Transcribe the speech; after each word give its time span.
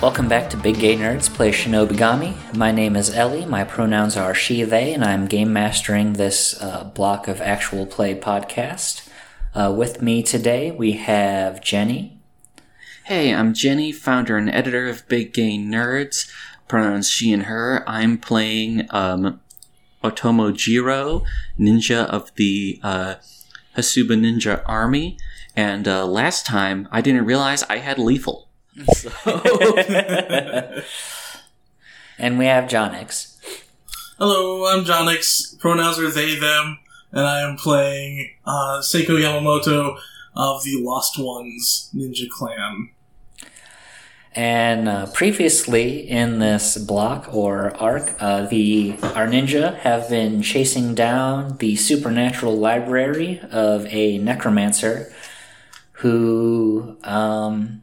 Welcome 0.00 0.28
back 0.28 0.48
to 0.50 0.56
Big 0.56 0.78
Gay 0.78 0.94
Nerds 0.94 1.28
Play 1.28 1.50
Shinobigami. 1.50 2.54
My 2.54 2.70
name 2.70 2.94
is 2.94 3.10
Ellie. 3.10 3.44
My 3.44 3.64
pronouns 3.64 4.16
are 4.16 4.32
she, 4.32 4.62
they, 4.62 4.94
and 4.94 5.04
I'm 5.04 5.26
game 5.26 5.52
mastering 5.52 6.12
this 6.12 6.54
uh, 6.62 6.84
block 6.84 7.26
of 7.26 7.40
actual 7.40 7.84
play 7.84 8.14
podcast. 8.14 9.08
Uh, 9.56 9.74
with 9.76 10.00
me 10.00 10.22
today, 10.22 10.70
we 10.70 10.92
have 10.92 11.60
Jenny. 11.60 12.16
Hey, 13.06 13.34
I'm 13.34 13.52
Jenny, 13.52 13.90
founder 13.90 14.36
and 14.36 14.48
editor 14.48 14.88
of 14.88 15.06
Big 15.08 15.34
Gay 15.34 15.58
Nerds. 15.58 16.30
Pronouns 16.68 17.10
she 17.10 17.32
and 17.32 17.42
her. 17.42 17.82
I'm 17.84 18.18
playing 18.18 18.86
um, 18.90 19.40
Otomo 20.04 20.54
Jiro, 20.54 21.24
ninja 21.58 22.06
of 22.06 22.32
the 22.36 22.78
uh, 22.84 23.16
Hasuba 23.76 24.16
Ninja 24.16 24.62
Army. 24.64 25.18
And 25.56 25.88
uh, 25.88 26.06
last 26.06 26.46
time, 26.46 26.86
I 26.92 27.00
didn't 27.00 27.24
realize 27.24 27.64
I 27.64 27.78
had 27.78 27.98
lethal. 27.98 28.47
So, 28.86 29.10
And 32.18 32.38
we 32.38 32.46
have 32.46 32.68
Jonix. 32.68 33.36
Hello, 34.18 34.66
I'm 34.66 34.84
Jonix. 34.84 35.58
Pronouns 35.58 35.98
are 35.98 36.10
they, 36.10 36.34
them, 36.36 36.78
and 37.12 37.24
I 37.24 37.40
am 37.42 37.56
playing 37.56 38.30
uh, 38.44 38.80
Seiko 38.80 39.18
Yamamoto 39.20 39.98
of 40.34 40.62
the 40.64 40.80
Lost 40.80 41.18
Ones 41.18 41.90
Ninja 41.94 42.28
Clan. 42.28 42.90
And 44.34 44.88
uh, 44.88 45.06
previously 45.06 46.08
in 46.08 46.38
this 46.38 46.76
block 46.76 47.32
or 47.34 47.76
arc, 47.76 48.14
uh, 48.20 48.46
the 48.46 48.96
our 49.02 49.26
ninja 49.26 49.76
have 49.78 50.08
been 50.08 50.42
chasing 50.42 50.94
down 50.94 51.56
the 51.58 51.74
supernatural 51.74 52.56
library 52.56 53.40
of 53.50 53.86
a 53.86 54.18
necromancer 54.18 55.12
who 55.92 56.96
um, 57.02 57.82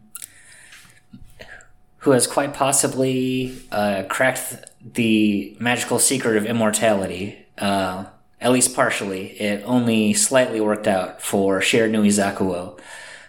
who 2.06 2.12
has 2.12 2.28
quite 2.28 2.54
possibly 2.54 3.58
uh, 3.72 4.04
cracked 4.08 4.64
the 4.94 5.58
magical 5.60 5.98
secret 5.98 6.38
of 6.38 6.46
immortality. 6.46 7.46
Uh, 7.58 8.06
at 8.40 8.52
least 8.52 8.76
partially. 8.76 9.30
It 9.42 9.64
only 9.66 10.14
slightly 10.14 10.62
worked 10.62 10.88
out 10.88 11.20
for 11.20 11.62
Shiranui 11.62 12.10
Zakuo, 12.10 12.80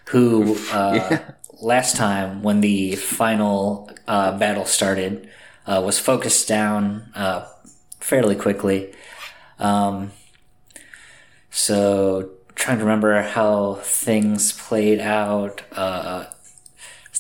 who 0.09 0.59
uh, 0.73 1.19
last 1.63 1.97
time 1.97 2.43
when 2.43 2.61
the 2.61 2.97
final 2.97 3.91
uh, 4.07 4.37
battle 4.37 4.67
started 4.67 5.27
uh, 5.67 5.81
was 5.83 5.99
focused 5.99 6.47
down 6.47 7.11
uh, 7.15 7.49
fairly 8.01 8.37
quickly. 8.37 8.93
Um, 9.59 10.13
so 11.51 12.31
trying 12.55 12.77
to 12.77 12.85
remember 12.85 13.23
how 13.23 13.77
things 13.77 14.53
played 14.53 15.01
out. 15.01 15.63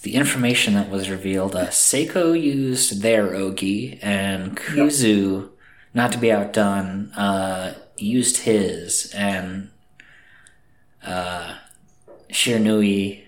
The 0.07 0.15
information 0.15 0.75
that 0.75 0.89
was 0.89 1.11
revealed. 1.11 1.57
Uh, 1.57 1.67
Seiko 1.67 2.41
used 2.41 3.03
their 3.03 3.31
Ogi, 3.31 3.99
and 4.01 4.57
Kuzu, 4.57 5.49
not 5.95 6.13
to 6.13 6.19
be 6.19 6.31
outdone, 6.31 7.11
uh, 7.15 7.75
used 7.97 8.37
his, 8.43 9.13
and 9.17 9.71
uh, 11.05 11.57
Shiranui 12.31 13.25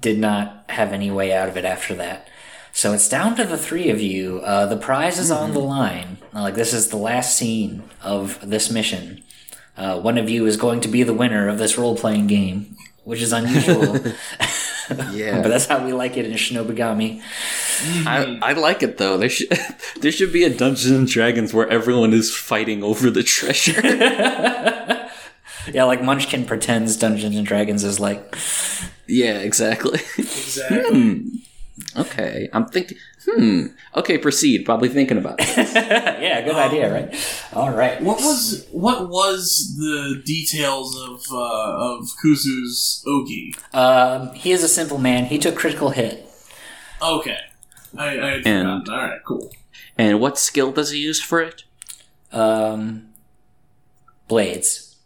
did 0.00 0.18
not 0.18 0.64
have 0.70 0.94
any 0.94 1.10
way 1.10 1.34
out 1.34 1.50
of 1.50 1.58
it 1.58 1.66
after 1.66 1.94
that. 1.94 2.26
So 2.72 2.94
it's 2.94 3.10
down 3.10 3.36
to 3.36 3.44
the 3.44 3.58
three 3.58 3.90
of 3.90 4.00
you. 4.00 4.40
Uh, 4.40 4.64
the 4.64 4.78
prize 4.78 5.18
is 5.18 5.30
on 5.30 5.52
the 5.52 5.58
line. 5.58 6.16
Uh, 6.34 6.40
Like 6.40 6.54
this 6.54 6.72
is 6.72 6.88
the 6.88 6.96
last 6.96 7.36
scene 7.36 7.82
of 8.02 8.38
this 8.40 8.70
mission. 8.70 9.22
Uh, 9.76 10.00
one 10.00 10.16
of 10.16 10.30
you 10.30 10.46
is 10.46 10.56
going 10.56 10.80
to 10.80 10.88
be 10.88 11.02
the 11.02 11.12
winner 11.12 11.50
of 11.50 11.58
this 11.58 11.76
role-playing 11.76 12.28
game, 12.28 12.76
which 13.04 13.20
is 13.20 13.34
unusual. 13.34 13.98
yeah. 15.12 15.42
but 15.42 15.48
that's 15.48 15.66
how 15.66 15.84
we 15.84 15.92
like 15.92 16.16
it 16.16 16.26
in 16.26 16.32
Shinobigami. 16.32 17.20
Mm-hmm. 17.20 18.08
I, 18.08 18.38
I 18.42 18.52
like 18.54 18.82
it 18.82 18.98
though. 18.98 19.16
There 19.16 19.28
should 19.28 19.52
there 20.00 20.12
should 20.12 20.32
be 20.32 20.44
a 20.44 20.50
Dungeons 20.50 20.90
and 20.90 21.06
Dragons 21.08 21.54
where 21.54 21.68
everyone 21.68 22.12
is 22.12 22.34
fighting 22.34 22.82
over 22.82 23.10
the 23.10 23.22
treasure. 23.22 23.80
Yeah, 25.72 25.84
like 25.84 26.02
Munchkin 26.02 26.46
pretends 26.46 26.96
Dungeons 26.96 27.36
and 27.36 27.46
Dragons 27.46 27.84
is 27.84 28.00
like. 28.00 28.34
yeah, 29.06 29.38
exactly. 29.38 30.00
Exactly. 30.16 31.12
Hmm. 31.12 32.00
Okay, 32.00 32.48
I'm 32.52 32.66
thinking. 32.66 32.98
Hmm. 33.26 33.66
Okay, 33.96 34.16
proceed. 34.18 34.64
Probably 34.64 34.88
thinking 34.88 35.18
about 35.18 35.36
it. 35.40 35.48
yeah, 35.74 36.40
good 36.42 36.54
idea, 36.54 36.92
right? 36.92 37.48
All 37.52 37.70
right. 37.70 38.00
What 38.02 38.18
was 38.18 38.66
what 38.72 39.08
was 39.08 39.74
the 39.78 40.22
details 40.24 40.96
of 40.98 41.20
uh, 41.30 41.36
of 41.98 42.08
Kuzu's 42.24 43.04
Ogi? 43.06 43.54
Um, 43.74 44.32
he 44.34 44.52
is 44.52 44.62
a 44.62 44.68
simple 44.68 44.98
man. 44.98 45.26
He 45.26 45.38
took 45.38 45.54
critical 45.56 45.90
hit. 45.90 46.26
Okay, 47.02 47.36
I, 47.96 48.04
I 48.08 48.10
had 48.10 48.46
And- 48.46 48.86
forgotten. 48.86 48.94
All 48.94 48.96
right, 49.08 49.20
cool. 49.26 49.50
And 49.98 50.18
what 50.20 50.38
skill 50.38 50.72
does 50.72 50.90
he 50.90 50.98
use 50.98 51.20
for 51.20 51.40
it? 51.42 51.64
Um, 52.32 53.08
blades. 54.28 54.96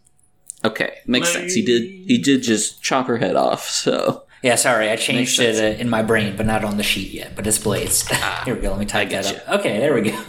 Okay, 0.63 0.99
makes 1.05 1.31
sense. 1.31 1.53
He 1.53 1.63
did. 1.63 1.83
He 1.83 2.17
did 2.17 2.41
just 2.43 2.81
chop 2.81 3.07
her 3.07 3.17
head 3.17 3.35
off. 3.35 3.69
So 3.69 4.23
Yeah, 4.45 4.57
sorry, 4.57 4.91
I 4.91 4.95
changed 4.95 5.39
it 5.39 5.55
uh, 5.55 5.81
in 5.81 5.89
my 5.89 6.03
brain, 6.03 6.37
but 6.37 6.45
not 6.45 6.63
on 6.63 6.77
the 6.77 6.83
sheet 6.83 7.11
yet. 7.11 7.35
But 7.35 7.47
it's 7.47 7.57
blades. 7.57 8.07
Here 8.45 8.53
we 8.53 8.61
go. 8.61 8.69
Let 8.69 8.79
me 8.79 8.85
type 8.85 9.09
that 9.09 9.25
getcha. 9.25 9.39
up. 9.47 9.59
Okay, 9.59 9.79
there 9.79 9.95
we 9.95 10.01
go. 10.01 10.11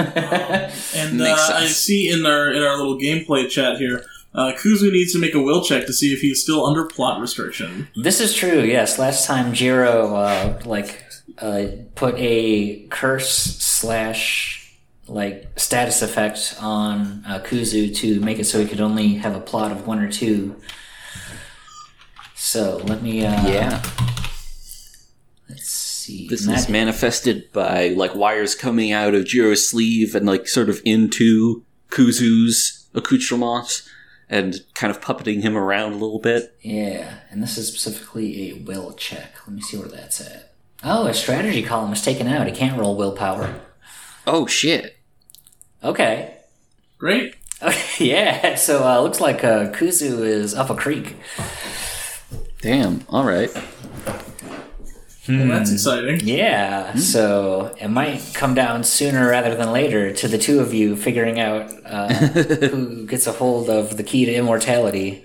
And 0.96 1.20
uh, 1.20 1.36
I 1.52 1.66
see 1.66 2.10
in 2.10 2.24
our 2.24 2.50
in 2.50 2.62
our 2.62 2.78
little 2.78 2.98
gameplay 2.98 3.46
chat 3.50 3.76
here, 3.76 4.06
uh, 4.34 4.52
Kuzu 4.56 4.90
needs 4.90 5.12
to 5.12 5.18
make 5.18 5.34
a 5.34 5.38
will 5.42 5.62
check 5.62 5.84
to 5.84 5.92
see 5.92 6.14
if 6.14 6.20
he's 6.20 6.42
still 6.42 6.64
under 6.64 6.86
plot 6.86 7.20
restriction. 7.20 7.88
This 7.94 8.22
is 8.22 8.32
true. 8.32 8.62
Yes, 8.62 8.98
last 8.98 9.26
time 9.26 9.52
Jiro 9.52 10.14
uh, 10.16 10.62
like 10.64 11.04
uh, 11.36 11.66
put 11.94 12.14
a 12.16 12.86
curse 12.86 13.28
slash 13.28 14.78
like 15.08 15.46
status 15.56 16.00
effect 16.00 16.56
on 16.62 17.22
uh, 17.26 17.40
Kuzu 17.40 17.94
to 17.96 18.20
make 18.20 18.38
it 18.38 18.46
so 18.46 18.60
he 18.60 18.66
could 18.66 18.80
only 18.80 19.16
have 19.16 19.36
a 19.36 19.40
plot 19.40 19.72
of 19.72 19.86
one 19.86 19.98
or 19.98 20.10
two. 20.10 20.56
So 22.36 22.78
let 22.84 23.02
me. 23.02 23.24
Uh, 23.24 23.46
yeah, 23.48 23.82
Let's 25.48 25.68
see. 25.68 26.28
this 26.28 26.46
Matt- 26.46 26.58
is 26.58 26.68
manifested 26.68 27.50
by 27.52 27.88
like 27.88 28.14
wires 28.14 28.54
coming 28.54 28.92
out 28.92 29.14
of 29.14 29.24
Jiro's 29.24 29.68
sleeve 29.68 30.14
and 30.14 30.26
like 30.26 30.46
sort 30.48 30.68
of 30.68 30.80
into 30.84 31.64
Kuzu's 31.90 32.86
accoutrements 32.94 33.88
and 34.28 34.56
kind 34.74 34.90
of 34.90 35.00
puppeting 35.00 35.42
him 35.42 35.56
around 35.56 35.92
a 35.92 35.96
little 35.96 36.18
bit. 36.18 36.54
Yeah, 36.60 37.14
and 37.30 37.42
this 37.42 37.56
is 37.56 37.68
specifically 37.68 38.50
a 38.50 38.54
will 38.54 38.92
check. 38.94 39.34
Let 39.46 39.54
me 39.56 39.62
see 39.62 39.76
where 39.78 39.88
that's 39.88 40.20
at. 40.20 40.52
Oh, 40.84 41.06
a 41.06 41.14
strategy 41.14 41.62
column 41.62 41.92
is 41.92 42.02
taken 42.02 42.26
out. 42.28 42.46
He 42.46 42.52
can't 42.52 42.78
roll 42.78 42.96
willpower. 42.96 43.60
Oh 44.26 44.46
shit! 44.46 44.96
Okay. 45.82 46.34
Great. 46.98 47.36
Okay, 47.62 48.04
yeah, 48.10 48.54
so 48.56 48.84
uh, 48.84 49.00
looks 49.00 49.20
like 49.20 49.42
uh, 49.44 49.70
Kuzu 49.70 50.20
is 50.24 50.54
up 50.54 50.68
a 50.70 50.74
creek. 50.74 51.16
Damn. 52.66 53.04
All 53.10 53.22
right. 53.22 53.48
Well, 55.28 55.46
that's 55.46 55.70
exciting. 55.70 56.18
Yeah, 56.24 56.96
so 56.96 57.72
it 57.80 57.86
might 57.86 58.32
come 58.34 58.54
down 58.54 58.82
sooner 58.82 59.28
rather 59.28 59.54
than 59.54 59.70
later 59.70 60.12
to 60.12 60.26
the 60.26 60.36
two 60.36 60.58
of 60.58 60.74
you 60.74 60.96
figuring 60.96 61.38
out 61.38 61.72
uh, 61.84 62.12
who 62.12 63.06
gets 63.06 63.28
a 63.28 63.32
hold 63.32 63.70
of 63.70 63.96
the 63.96 64.02
key 64.02 64.24
to 64.24 64.34
immortality. 64.34 65.24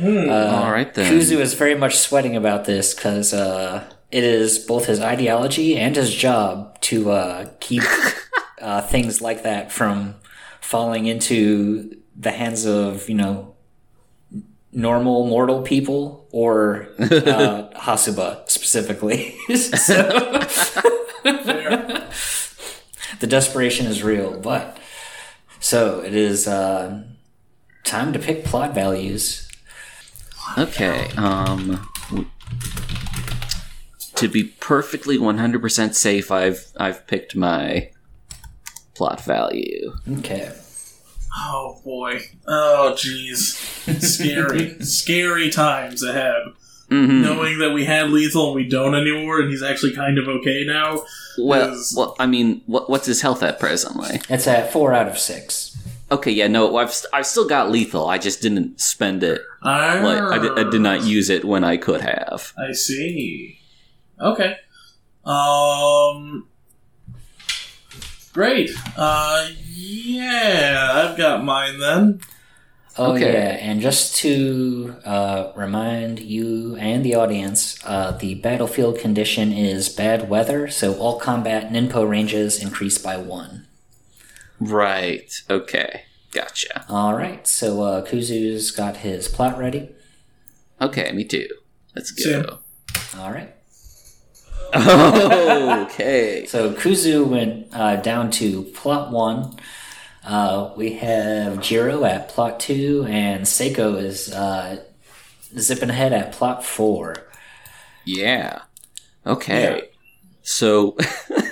all 0.00 0.70
right 0.70 0.94
then. 0.94 1.12
Kuzu 1.12 1.40
is 1.40 1.54
very 1.54 1.74
much 1.74 1.96
sweating 1.96 2.36
about 2.36 2.66
this 2.66 2.94
because 2.94 3.34
uh, 3.34 3.82
it 4.12 4.22
is 4.22 4.60
both 4.60 4.86
his 4.86 5.00
ideology 5.00 5.76
and 5.76 5.96
his 5.96 6.14
job 6.14 6.80
to 6.82 7.10
uh, 7.10 7.48
keep 7.58 7.82
uh, 8.62 8.80
things 8.82 9.20
like 9.20 9.42
that 9.42 9.72
from 9.72 10.14
falling 10.60 11.06
into 11.06 12.00
the 12.16 12.30
hands 12.30 12.64
of, 12.64 13.08
you 13.08 13.16
know, 13.16 13.56
normal 14.72 15.26
mortal 15.26 15.62
people 15.62 16.28
or 16.30 16.88
uh, 16.98 17.68
Hasuba 17.76 18.48
specifically. 18.48 19.36
the 23.20 23.26
desperation 23.26 23.86
is 23.86 24.02
real, 24.02 24.38
but 24.40 24.78
so 25.58 26.00
it 26.00 26.14
is 26.14 26.46
uh, 26.46 27.02
time 27.84 28.12
to 28.12 28.18
pick 28.18 28.44
plot 28.44 28.74
values. 28.74 29.48
Okay. 30.56 31.08
Um. 31.16 31.86
To 34.16 34.28
be 34.28 34.44
perfectly 34.60 35.16
one 35.18 35.38
hundred 35.38 35.62
percent 35.62 35.96
safe, 35.96 36.30
I've 36.30 36.66
I've 36.76 37.06
picked 37.06 37.34
my 37.34 37.90
plot 38.94 39.24
value. 39.24 39.94
Okay. 40.18 40.52
Oh 41.36 41.80
boy. 41.84 42.20
Oh 42.46 42.94
jeez. 42.96 43.56
Scary. 44.02 44.80
Scary 44.84 45.50
times 45.50 46.02
ahead. 46.02 46.42
hmm 46.88 47.22
Knowing 47.22 47.58
that 47.58 47.70
we 47.72 47.84
had 47.84 48.10
lethal 48.10 48.46
and 48.48 48.56
we 48.56 48.68
don't 48.68 48.94
anymore, 48.94 49.40
and 49.40 49.50
he's 49.50 49.62
actually 49.62 49.94
kind 49.94 50.18
of 50.18 50.26
okay 50.28 50.64
now. 50.66 51.02
Well, 51.38 51.72
is- 51.72 51.94
well, 51.96 52.16
I 52.18 52.26
mean, 52.26 52.62
what, 52.66 52.90
what's 52.90 53.06
his 53.06 53.22
health 53.22 53.42
at 53.42 53.58
presently? 53.60 54.20
It's 54.28 54.46
at 54.48 54.72
four 54.72 54.92
out 54.92 55.06
of 55.08 55.18
six. 55.18 55.76
Okay, 56.12 56.32
yeah, 56.32 56.48
no, 56.48 56.76
I've 56.76 56.92
st- 56.92 57.14
I've 57.14 57.26
still 57.26 57.46
got 57.46 57.70
lethal. 57.70 58.08
I 58.08 58.18
just 58.18 58.42
didn't 58.42 58.80
spend 58.80 59.22
it. 59.22 59.40
Like 59.62 60.20
I, 60.20 60.38
di- 60.38 60.60
I 60.66 60.68
did 60.68 60.80
not 60.80 61.04
use 61.04 61.30
it 61.30 61.44
when 61.44 61.62
I 61.62 61.76
could 61.76 62.00
have. 62.00 62.52
I 62.58 62.72
see. 62.72 63.60
Okay. 64.20 64.56
Um. 65.24 66.48
Great. 68.32 68.70
Uh, 68.96 69.48
yeah, 69.66 70.90
I've 70.92 71.16
got 71.16 71.44
mine 71.44 71.78
then. 71.78 72.20
Oh 72.98 73.12
Okay. 73.14 73.32
yeah, 73.32 73.48
and 73.64 73.80
just 73.80 74.16
to 74.16 74.96
uh, 75.04 75.52
remind 75.56 76.18
you 76.20 76.76
and 76.76 77.04
the 77.04 77.14
audience, 77.14 77.78
uh, 77.84 78.10
the 78.12 78.34
battlefield 78.34 78.98
condition 78.98 79.52
is 79.52 79.88
bad 79.88 80.28
weather, 80.28 80.68
so 80.68 80.94
all 80.98 81.18
combat 81.18 81.72
ninpo 81.72 82.08
ranges 82.08 82.62
increase 82.62 82.98
by 82.98 83.16
one. 83.16 83.66
Right. 84.60 85.32
Okay. 85.48 86.02
Gotcha. 86.32 86.84
All 86.88 87.14
right, 87.14 87.46
so 87.46 87.82
uh, 87.82 88.04
Kuzu's 88.06 88.70
got 88.70 88.98
his 88.98 89.28
plot 89.28 89.58
ready. 89.58 89.90
Okay, 90.80 91.10
me 91.12 91.24
too. 91.24 91.48
Let's 91.96 92.12
Same. 92.22 92.42
go. 92.42 92.58
All 93.18 93.32
right, 93.32 93.54
okay. 95.86 96.46
so 96.46 96.72
Kuzu 96.72 97.26
went 97.26 97.68
uh, 97.72 97.96
down 97.96 98.30
to 98.32 98.62
plot 98.64 99.10
one. 99.12 99.56
Uh, 100.24 100.72
we 100.76 100.94
have 100.94 101.60
Jiro 101.60 102.04
at 102.04 102.28
plot 102.28 102.60
two, 102.60 103.04
and 103.08 103.44
Seiko 103.44 103.96
is 104.00 104.32
uh, 104.32 104.82
zipping 105.58 105.90
ahead 105.90 106.12
at 106.12 106.32
plot 106.32 106.64
four. 106.64 107.16
Yeah. 108.04 108.62
Okay. 109.26 109.76
Yeah. 109.76 109.80
So, 110.42 110.96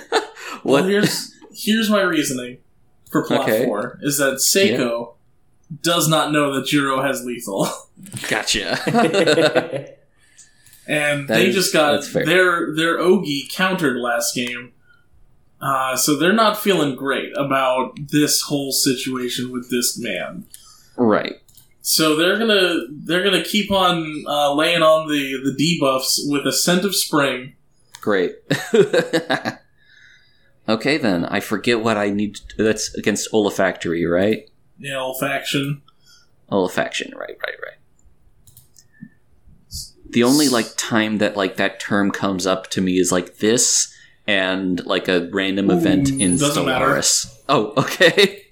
Well, 0.63 0.83
here's 0.83 1.33
here's 1.53 1.89
my 1.89 2.01
reasoning 2.01 2.57
for 3.11 3.25
plot 3.25 3.41
Okay. 3.49 3.65
four 3.65 3.99
is 4.01 4.17
that 4.17 4.35
Seiko 4.35 5.13
does 5.81 6.07
not 6.07 6.31
know 6.31 6.53
that 6.55 6.65
Jiro 6.67 7.01
has 7.01 7.23
lethal, 7.23 7.67
Gotcha. 8.29 9.95
And 10.89 11.27
That 11.29 11.35
they 11.35 11.47
is- 11.49 11.55
just 11.55 11.71
got 11.71 12.03
their 12.11 12.73
their 12.75 12.97
Ogi 12.97 13.49
countered 13.49 13.95
last 13.97 14.35
game. 14.35 14.73
Uh, 15.61 15.95
so 15.95 16.17
they're 16.17 16.33
not 16.33 16.57
feeling 16.57 16.95
great 16.95 17.31
about 17.37 17.97
this 18.11 18.41
whole 18.43 18.71
situation 18.71 19.51
with 19.51 19.69
this 19.69 19.97
man. 19.97 20.45
right. 20.97 21.35
So 21.81 22.15
they're 22.15 22.37
gonna 22.37 22.79
they're 22.91 23.23
gonna 23.23 23.43
keep 23.43 23.71
on 23.71 24.23
uh, 24.27 24.53
laying 24.53 24.81
on 24.81 25.07
the 25.09 25.39
the 25.43 25.55
debuffs 25.57 26.19
with 26.29 26.45
a 26.45 26.51
scent 26.51 26.83
of 26.85 26.93
spring. 26.95 27.53
Great. 28.01 28.35
okay, 30.69 30.97
then. 30.97 31.25
I 31.25 31.39
forget 31.39 31.81
what 31.81 31.97
I 31.97 32.09
need. 32.09 32.35
To, 32.35 32.63
that's 32.63 32.93
against 32.95 33.33
olfactory, 33.33 34.05
right? 34.05 34.49
You 34.77 34.91
know, 34.93 35.13
faction. 35.13 35.81
Olfaction. 36.51 37.13
Right. 37.15 37.37
Right. 37.45 37.57
Right. 37.61 37.78
The 40.11 40.23
only 40.23 40.49
like 40.49 40.67
time 40.77 41.19
that 41.19 41.37
like 41.37 41.57
that 41.57 41.79
term 41.79 42.11
comes 42.11 42.47
up 42.47 42.67
to 42.71 42.81
me 42.81 42.97
is 42.99 43.11
like 43.11 43.37
this 43.37 43.93
and 44.27 44.83
like 44.85 45.07
a 45.07 45.29
random 45.31 45.69
event 45.71 46.09
in 46.09 46.37
doesn't 46.37 46.65
matter. 46.65 46.85
Stellaris. 46.85 47.39
Oh, 47.47 47.73
okay. 47.77 48.43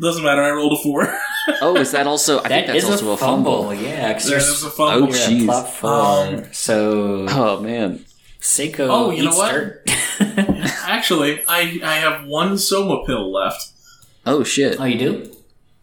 Doesn't 0.00 0.24
matter. 0.24 0.42
I 0.42 0.50
rolled 0.50 0.72
a 0.78 0.82
four. 0.82 1.14
Oh, 1.60 1.76
is 1.76 1.90
that 1.92 2.06
also? 2.06 2.38
I 2.40 2.48
think 2.48 2.66
That 2.66 2.72
that's 2.72 2.84
is 2.84 2.90
also 2.90 3.12
a 3.12 3.16
fumble. 3.16 3.74
yeah. 3.74 4.12
'cause 4.14 4.24
There 4.24 4.38
you're, 4.38 4.48
a 4.48 4.70
fumble. 4.70 4.84
Oh, 4.84 4.98
you're 5.06 5.16
jeez. 5.16 5.48
at. 5.48 5.84
Um, 6.44 6.52
so 6.52 7.26
Oh 7.28 7.60
man. 7.60 8.04
Seiko. 8.40 8.88
Oh, 8.90 9.10
you 9.10 9.24
know 9.24 9.36
what? 9.36 9.82
Actually, 10.84 11.42
I 11.46 11.78
I 11.84 11.94
have 11.96 12.26
one 12.26 12.56
soma 12.58 13.04
pill 13.04 13.30
left. 13.32 13.72
Oh 14.26 14.42
shit. 14.44 14.80
oh, 14.80 14.84
you 14.84 14.98
do? 14.98 15.36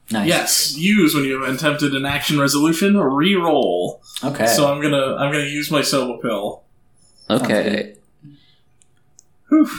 Nice. 0.09 0.27
Yes, 0.27 0.77
use 0.77 1.13
when 1.13 1.25
you 1.25 1.41
have 1.41 1.53
attempted 1.55 1.93
an 1.93 2.05
action 2.05 2.39
resolution. 2.39 2.97
Re-roll. 2.97 4.01
Okay. 4.23 4.47
So 4.47 4.71
I'm 4.71 4.81
gonna 4.81 5.15
I'm 5.15 5.31
gonna 5.31 5.43
use 5.43 5.69
my 5.69 5.81
soma 5.81 6.17
pill. 6.19 6.63
Okay. 7.29 7.95
Whew. 9.49 9.69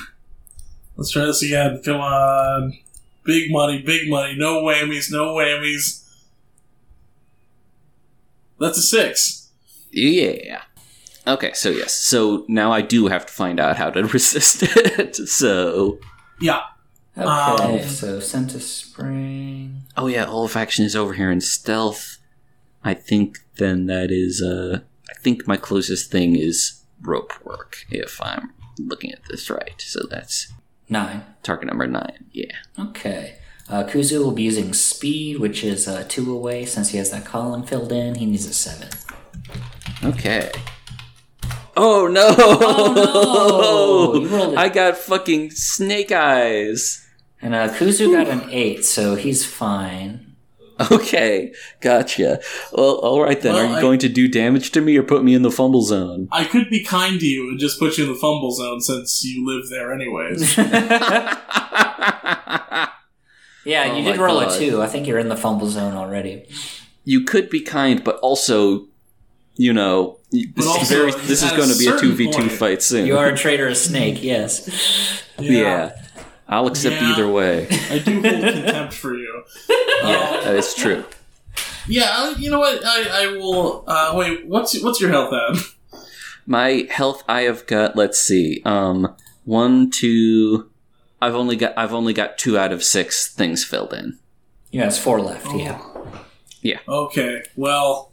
Let's 0.97 1.11
try 1.11 1.25
this 1.25 1.43
again. 1.43 1.81
Come 1.85 2.01
on, 2.01 2.77
big 3.25 3.51
money, 3.51 3.81
big 3.83 4.11
money. 4.11 4.35
No 4.37 4.63
whammies, 4.63 5.11
no 5.11 5.35
whammies. 5.35 6.05
That's 8.61 8.79
a 8.79 8.83
six. 8.83 9.51
Yeah. 9.93 10.63
Okay, 11.27 11.53
so 11.53 11.71
yes. 11.71 11.93
So 11.93 12.45
now 12.49 12.73
I 12.73 12.81
do 12.83 13.07
have 13.07 13.27
to 13.27 13.33
find 13.33 13.61
out 13.61 13.77
how 13.77 13.91
to 13.91 14.03
resist 14.07 14.63
it. 14.63 15.17
so 15.17 15.99
Yeah. 16.41 16.61
Okay. 17.19 17.83
Um, 17.83 17.89
so 17.89 18.21
scent 18.21 18.55
of 18.55 18.63
spring. 18.63 19.83
Oh 19.97 20.07
yeah, 20.07 20.27
olfaction 20.27 20.85
is 20.85 20.95
over 20.97 21.15
here 21.15 21.31
in 21.31 21.41
stealth. 21.41 22.19
I 22.85 22.95
think 22.95 23.39
then 23.57 23.87
that 23.87 24.11
is 24.11 24.41
uh 24.43 24.81
I 25.11 25.15
think 25.21 25.47
my 25.47 25.57
closest 25.57 26.11
thing 26.11 26.37
is 26.37 26.83
rope 27.03 27.33
work, 27.45 27.85
if 27.91 28.21
I'm 28.23 28.53
looking 28.79 29.11
at 29.13 29.25
this 29.29 29.51
right. 29.51 29.75
So 29.81 30.01
that's 30.09 30.53
Nine. 30.89 31.25
target 31.43 31.67
number 31.69 31.87
nine. 31.87 32.27
Yeah. 32.33 32.55
Okay. 32.79 33.37
Uh, 33.69 33.85
Kuzu 33.85 34.21
will 34.25 34.33
be 34.33 34.45
using 34.45 34.73
speed, 34.73 35.39
which 35.41 35.63
is 35.63 35.87
uh, 35.87 36.05
two 36.09 36.35
away. 36.35 36.65
Since 36.65 36.91
he 36.91 36.99
has 36.99 37.11
that 37.11 37.27
column 37.27 37.65
filled 37.65 37.93
in, 37.93 38.15
he 38.15 38.25
needs 38.25 38.47
a 38.47 38.55
seven. 38.55 38.89
Okay. 40.03 40.51
Oh 41.77 42.07
no! 42.07 42.35
Oh, 42.39 44.13
no! 44.15 44.21
You 44.21 44.29
rolled 44.29 44.55
a- 44.55 44.59
I 44.61 44.69
got 44.69 44.97
fucking 44.97 45.51
snake 45.51 46.11
eyes. 46.13 47.07
And 47.41 47.55
uh, 47.55 47.69
Kuzu 47.69 48.11
got 48.13 48.27
an 48.29 48.49
eight, 48.51 48.85
so 48.85 49.15
he's 49.15 49.45
fine. 49.47 50.25
Okay, 50.93 51.53
gotcha. 51.81 52.39
Well, 52.73 52.99
all 52.99 53.21
right 53.21 53.41
then. 53.41 53.55
Well, 53.55 53.65
Are 53.65 53.69
you 53.69 53.75
I- 53.79 53.81
going 53.81 53.99
to 53.99 54.09
do 54.09 54.29
damage 54.29 54.71
to 54.71 54.81
me 54.81 54.97
or 54.97 55.03
put 55.03 55.25
me 55.25 55.35
in 55.35 55.43
the 55.43 55.51
fumble 55.51 55.83
zone? 55.83 56.29
I 56.31 56.45
could 56.45 56.71
be 56.71 56.85
kind 56.85 57.19
to 57.19 57.27
you 57.27 57.49
and 57.51 57.59
just 57.59 57.81
put 57.81 57.99
you 57.99 58.05
in 58.07 58.13
the 58.13 58.17
fumble 58.17 58.53
zone 58.53 58.81
since 58.81 59.25
you 59.25 59.45
live 59.45 59.69
there 59.71 59.93
anyways. 59.93 60.57
Yeah, 63.65 63.89
Oh 63.91 63.97
you 63.99 64.05
did 64.05 64.19
roll 64.19 64.41
God. 64.41 64.53
a 64.53 64.59
two. 64.59 64.81
I 64.81 64.87
think 64.87 65.07
you're 65.07 65.19
in 65.19 65.29
the 65.29 65.37
fumble 65.37 65.67
zone 65.69 65.95
already. 65.95 66.47
you 67.05 67.25
could 67.25 67.51
be 67.51 67.61
kind, 67.61 68.03
but 68.03 68.17
also, 68.21 68.87
you 69.57 69.73
know, 69.73 70.19
this 70.31 70.47
But 70.55 70.61
is 70.61 70.67
also, 70.69 70.95
very. 70.95 71.11
This 71.27 71.43
is 71.43 71.51
going 71.53 71.69
to 71.71 71.77
be 71.79 71.87
a 71.89 71.99
two 71.99 72.13
v 72.15 72.31
two 72.31 72.39
point- 72.39 72.53
fight 72.53 72.83
soon. 72.83 73.07
You 73.07 73.19
are 73.19 73.27
a 73.29 73.37
traitorous 73.37 73.85
snake, 73.85 74.23
yes. 74.23 75.23
yeah. 75.39 75.91
I'll 76.49 76.67
accept 76.67 76.97
Yeah. 77.01 77.13
either 77.13 77.29
way. 77.31 77.67
I 77.91 77.99
do 77.99 78.13
hold 78.23 78.25
contempt 78.25 78.95
for 78.95 79.15
you. 79.15 79.43
Yeah, 80.03 80.41
that 80.45 80.55
is 80.55 80.75
true. 80.75 81.05
Yeah, 81.89 82.07
I- 82.11 82.37
you 82.39 82.51
know 82.51 82.61
what? 82.61 82.81
I, 82.85 83.25
I 83.25 83.27
will. 83.37 83.85
Uh, 83.87 84.13
wait, 84.17 84.47
what's 84.47 84.81
what's 84.83 85.01
your 85.01 85.11
health 85.11 85.33
at? 85.35 86.01
My 86.47 86.87
health, 86.91 87.25
I 87.29 87.43
have 87.43 87.67
got. 87.67 87.97
Let's 87.97 88.19
see. 88.21 88.63
Um, 88.65 89.15
one, 89.45 89.91
two. 89.91 90.71
I've 91.21 91.35
only 91.35 91.57
got. 91.57 91.77
I've 91.77 91.93
only 91.93 92.13
got 92.13 92.39
two 92.39 92.57
out 92.57 92.71
of 92.73 92.85
six 92.85 93.27
things 93.33 93.65
filled 93.65 93.93
in. 93.93 94.19
Yeah, 94.71 94.87
it's 94.87 94.99
four 94.99 95.21
left, 95.21 95.47
yeah. 95.55 95.81
yeah. 96.63 96.79
Okay, 96.87 97.43
well, 97.57 98.13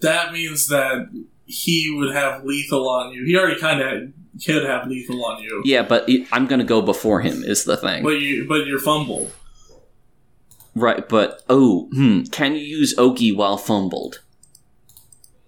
that 0.00 0.32
means 0.32 0.68
that 0.68 1.08
he 1.46 1.92
would 1.96 2.14
have 2.14 2.44
lethal 2.44 2.88
on 2.88 3.12
you. 3.12 3.24
He 3.26 3.36
already 3.36 3.60
kind 3.60 3.80
of 3.82 4.12
could 4.44 4.64
have 4.64 4.88
lethal 4.88 5.24
on 5.24 5.42
you, 5.42 5.62
Yeah, 5.64 5.82
but 5.82 6.08
I'm 6.32 6.46
going 6.46 6.58
to 6.60 6.64
go 6.64 6.80
before 6.82 7.20
him. 7.20 7.42
Is 7.44 7.64
the 7.64 7.76
thing. 7.76 8.02
but 8.02 8.20
you 8.20 8.46
but 8.48 8.66
you're 8.66 8.78
fumbled. 8.78 9.32
Right, 10.74 11.08
but 11.08 11.42
oh, 11.48 11.88
hmm, 11.92 12.22
can 12.24 12.54
you 12.54 12.60
use 12.60 12.96
Ogi 12.96 13.34
while 13.34 13.56
fumbled? 13.56 14.20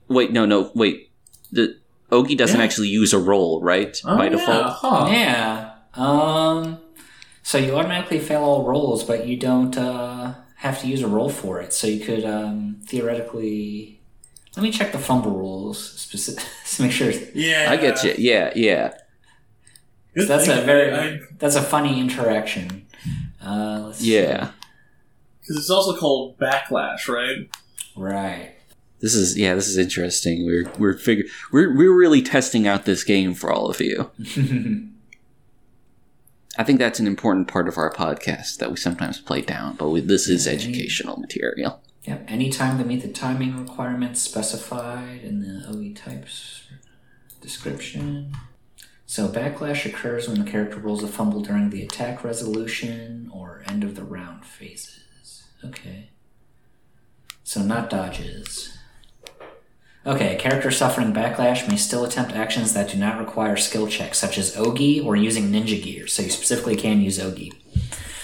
Wait, 0.08 0.30
no, 0.32 0.46
no, 0.46 0.70
wait. 0.74 1.10
The 1.50 1.76
Ogi 2.12 2.36
doesn't 2.36 2.58
Yeah. 2.60 2.64
actually 2.64 2.88
use 2.88 3.12
a 3.12 3.18
roll, 3.18 3.60
right? 3.60 4.00
Oh, 4.04 4.16
by 4.16 4.24
yeah, 4.24 4.30
default. 4.30 4.66
huh. 4.78 5.08
Yeah. 5.10 5.72
Um. 5.94 6.78
So 7.42 7.58
you 7.58 7.74
automatically 7.76 8.18
fail 8.20 8.42
all 8.44 8.64
rolls, 8.64 9.02
but 9.04 9.26
you 9.26 9.36
don't 9.36 9.76
uh, 9.76 10.34
have 10.56 10.80
to 10.82 10.86
use 10.86 11.02
a 11.02 11.08
roll 11.08 11.28
for 11.28 11.60
it. 11.60 11.72
So 11.72 11.86
you 11.88 12.04
could 12.04 12.24
um, 12.24 12.80
theoretically. 12.86 13.95
Let 14.56 14.62
me 14.62 14.70
check 14.70 14.92
the 14.92 14.98
fumble 14.98 15.32
rules 15.32 15.78
specific 15.78 16.44
to 16.74 16.82
make 16.82 16.92
sure. 16.92 17.10
Yeah, 17.34 17.68
I 17.70 17.76
get 17.76 18.02
you. 18.02 18.14
Yeah, 18.16 18.52
yeah. 18.56 18.94
Good 20.14 20.28
That's 20.28 20.48
a 20.48 20.62
very 20.62 20.92
I- 20.94 21.20
that's 21.38 21.56
a 21.56 21.62
funny 21.62 22.00
interaction. 22.00 22.86
Uh, 23.44 23.82
let's 23.86 24.00
Yeah. 24.02 24.52
Because 25.40 25.58
it's 25.58 25.70
also 25.70 25.94
called 25.96 26.38
backlash, 26.38 27.06
right? 27.06 27.48
Right. 27.94 28.52
This 29.00 29.14
is 29.14 29.36
yeah, 29.38 29.54
this 29.54 29.68
is 29.68 29.76
interesting. 29.76 30.46
We're 30.46 30.70
we're 30.78 30.96
figure 30.96 31.26
we're 31.52 31.76
we're 31.76 31.94
really 31.94 32.22
testing 32.22 32.66
out 32.66 32.86
this 32.86 33.04
game 33.04 33.34
for 33.34 33.52
all 33.52 33.68
of 33.68 33.78
you. 33.80 34.10
I 36.58 36.64
think 36.64 36.78
that's 36.78 36.98
an 36.98 37.06
important 37.06 37.48
part 37.48 37.68
of 37.68 37.76
our 37.76 37.92
podcast 37.92 38.56
that 38.56 38.70
we 38.70 38.78
sometimes 38.78 39.20
play 39.20 39.42
down, 39.42 39.76
but 39.76 39.90
we, 39.90 40.00
this 40.00 40.26
is 40.26 40.46
educational 40.48 41.18
material. 41.18 41.82
Yep. 42.06 42.24
Anytime 42.28 42.78
they 42.78 42.84
meet 42.84 43.02
the 43.02 43.08
timing 43.08 43.56
requirements 43.58 44.20
specified 44.22 45.22
in 45.22 45.40
the 45.40 45.66
Ogi 45.66 45.94
types 45.94 46.62
description. 47.40 48.32
So 49.06 49.28
backlash 49.28 49.84
occurs 49.86 50.28
when 50.28 50.42
the 50.42 50.50
character 50.50 50.78
rolls 50.78 51.02
a 51.02 51.08
fumble 51.08 51.40
during 51.40 51.70
the 51.70 51.82
attack 51.82 52.24
resolution 52.24 53.30
or 53.32 53.62
end 53.68 53.84
of 53.84 53.94
the 53.94 54.02
round 54.04 54.44
phases. 54.44 55.44
Okay. 55.64 56.10
So 57.44 57.62
not 57.62 57.90
dodges. 57.90 58.76
Okay, 60.04 60.36
a 60.36 60.38
character 60.38 60.70
suffering 60.70 61.12
backlash 61.12 61.68
may 61.68 61.76
still 61.76 62.04
attempt 62.04 62.32
actions 62.32 62.72
that 62.74 62.90
do 62.90 62.98
not 62.98 63.18
require 63.18 63.56
skill 63.56 63.88
checks, 63.88 64.18
such 64.18 64.38
as 64.38 64.54
Ogi 64.54 65.04
or 65.04 65.16
using 65.16 65.50
ninja 65.50 65.82
gear. 65.82 66.06
So 66.06 66.22
you 66.22 66.30
specifically 66.30 66.76
can 66.76 67.00
use 67.00 67.18
Ogi. 67.18 67.52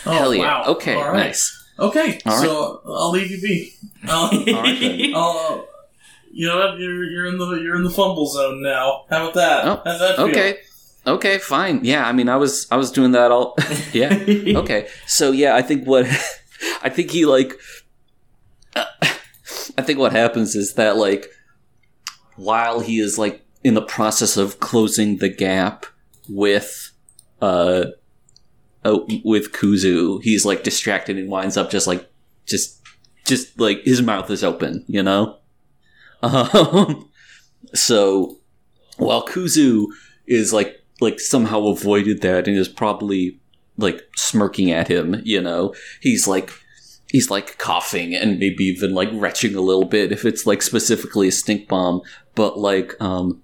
Oh, 0.06 0.12
Hell 0.12 0.34
yeah. 0.34 0.40
wow. 0.42 0.64
Okay, 0.66 0.94
All 0.94 1.10
right. 1.10 1.26
nice. 1.26 1.58
Okay, 1.78 2.20
All 2.26 2.36
right. 2.36 2.44
so 2.44 2.82
I'll 2.86 3.10
leave 3.10 3.30
you 3.30 3.40
be. 3.40 3.72
I'll, 4.04 4.24
All 4.24 4.62
right, 4.62 4.78
then. 4.80 5.12
I'll, 5.14 5.66
you 6.30 6.46
know 6.46 6.58
what? 6.58 6.78
You're 6.78 7.04
you're 7.04 7.26
in 7.26 7.38
the 7.38 7.46
you're 7.62 7.76
in 7.76 7.84
the 7.84 7.90
fumble 7.90 8.26
zone 8.26 8.62
now. 8.62 9.04
How 9.10 9.24
about 9.24 9.34
that? 9.34 9.64
Oh, 9.64 9.82
How's 9.84 10.00
that 10.00 10.16
feel? 10.16 10.24
Okay. 10.26 10.58
Okay, 11.06 11.38
fine. 11.38 11.80
Yeah, 11.82 12.06
I 12.06 12.12
mean, 12.12 12.28
I 12.28 12.36
was 12.36 12.66
I 12.70 12.76
was 12.76 12.92
doing 12.92 13.12
that 13.12 13.30
all. 13.32 13.56
yeah. 13.92 14.12
Okay. 14.58 14.88
So 15.06 15.32
yeah, 15.32 15.56
I 15.56 15.62
think 15.62 15.86
what 15.86 16.06
I 16.82 16.88
think 16.88 17.10
he 17.10 17.26
like. 17.26 17.54
I 18.76 19.82
think 19.82 19.98
what 19.98 20.12
happens 20.12 20.54
is 20.54 20.74
that 20.74 20.96
like 20.96 21.26
while 22.36 22.80
he 22.80 22.98
is 23.00 23.18
like 23.18 23.44
in 23.64 23.74
the 23.74 23.82
process 23.82 24.36
of 24.36 24.60
closing 24.60 25.18
the 25.18 25.28
gap 25.28 25.86
with 26.28 26.92
uh, 27.40 27.86
uh 28.84 28.98
with 29.24 29.52
Kuzu, 29.52 30.22
he's 30.22 30.44
like 30.44 30.62
distracted 30.62 31.18
and 31.18 31.30
winds 31.30 31.56
up 31.56 31.70
just 31.70 31.86
like 31.86 32.08
just 32.46 32.80
just 33.24 33.58
like 33.58 33.82
his 33.84 34.02
mouth 34.02 34.30
is 34.30 34.44
open, 34.44 34.84
you 34.88 35.02
know. 35.02 35.38
Um, 36.24 37.10
so 37.74 38.38
while 38.96 39.26
Kuzu 39.26 39.86
is 40.28 40.52
like 40.52 40.80
like 41.00 41.18
somehow 41.18 41.66
avoided 41.66 42.22
that 42.22 42.46
and 42.46 42.56
is 42.56 42.68
probably 42.68 43.40
like 43.76 44.02
smirking 44.16 44.70
at 44.70 44.86
him, 44.86 45.20
you 45.24 45.40
know, 45.40 45.74
he's 46.00 46.28
like 46.28 46.50
he's 47.08 47.30
like 47.30 47.58
coughing 47.58 48.14
and 48.14 48.38
maybe 48.38 48.64
even 48.64 48.94
like 48.94 49.08
retching 49.12 49.54
a 49.54 49.60
little 49.60 49.84
bit 49.84 50.12
if 50.12 50.24
it's 50.24 50.46
like 50.46 50.62
specifically 50.62 51.28
a 51.28 51.32
stink 51.32 51.68
bomb, 51.68 52.02
but 52.34 52.58
like 52.58 52.94
um 53.00 53.41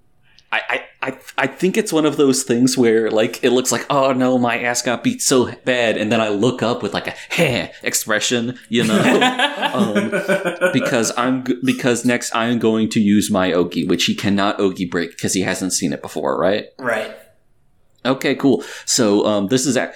I, 0.51 0.61
I, 0.69 1.09
I, 1.09 1.19
I 1.37 1.47
think 1.47 1.77
it's 1.77 1.93
one 1.93 2.07
of 2.07 2.17
those 2.17 2.43
things 2.43 2.79
where 2.79 3.11
like 3.11 3.45
it 3.45 3.51
looks 3.51 3.71
like 3.71 3.85
oh 3.91 4.13
no 4.13 4.39
my 4.39 4.59
ass 4.59 4.81
got 4.81 5.05
beat 5.05 5.21
so 5.21 5.53
bad 5.65 5.99
and 5.99 6.11
then 6.11 6.23
I 6.23 6.29
look 6.29 6.63
up 6.63 6.83
with 6.83 6.95
like 6.95 7.07
a 7.07 7.11
heh 7.31 7.69
expression 7.83 8.59
you 8.71 8.85
know 8.85 8.99
um, 9.75 10.11
because 10.73 11.13
I'm 11.19 11.45
because 11.65 12.05
next 12.05 12.35
I'm 12.35 12.59
going 12.59 12.89
to 12.91 13.01
use 13.01 13.31
my 13.31 13.51
Ogi, 13.51 13.87
which 13.87 14.05
he 14.05 14.15
cannot 14.15 14.59
Ogi 14.59 14.91
break 14.91 15.11
because 15.11 15.35
he 15.35 15.43
hasn't 15.43 15.73
seen 15.73 15.93
it 15.93 16.03
before, 16.03 16.39
right? 16.39 16.67
right. 16.79 17.15
Okay, 18.05 18.35
cool. 18.35 18.65
So 18.87 19.27
um, 19.27 19.49
this 19.49 19.67
is 19.67 19.77
ac- 19.77 19.93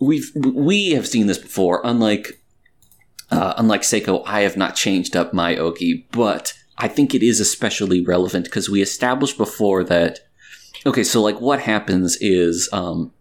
we've 0.00 0.30
we 0.34 0.90
have 0.90 1.06
seen 1.06 1.26
this 1.26 1.38
before. 1.38 1.80
Unlike 1.84 2.40
uh, 3.30 3.54
unlike 3.56 3.82
Seiko, 3.82 4.22
I 4.26 4.40
have 4.40 4.56
not 4.56 4.74
changed 4.74 5.16
up 5.16 5.32
my 5.32 5.54
Ogi, 5.54 6.04
but 6.10 6.54
I 6.78 6.88
think 6.88 7.14
it 7.14 7.22
is 7.22 7.40
especially 7.40 8.04
relevant 8.04 8.44
because 8.44 8.68
we 8.68 8.80
established 8.80 9.36
before 9.36 9.84
that. 9.84 10.20
Okay, 10.86 11.04
so 11.04 11.20
like 11.20 11.40
what 11.40 11.60
happens 11.60 12.16
is 12.20 12.68
um, 12.72 13.12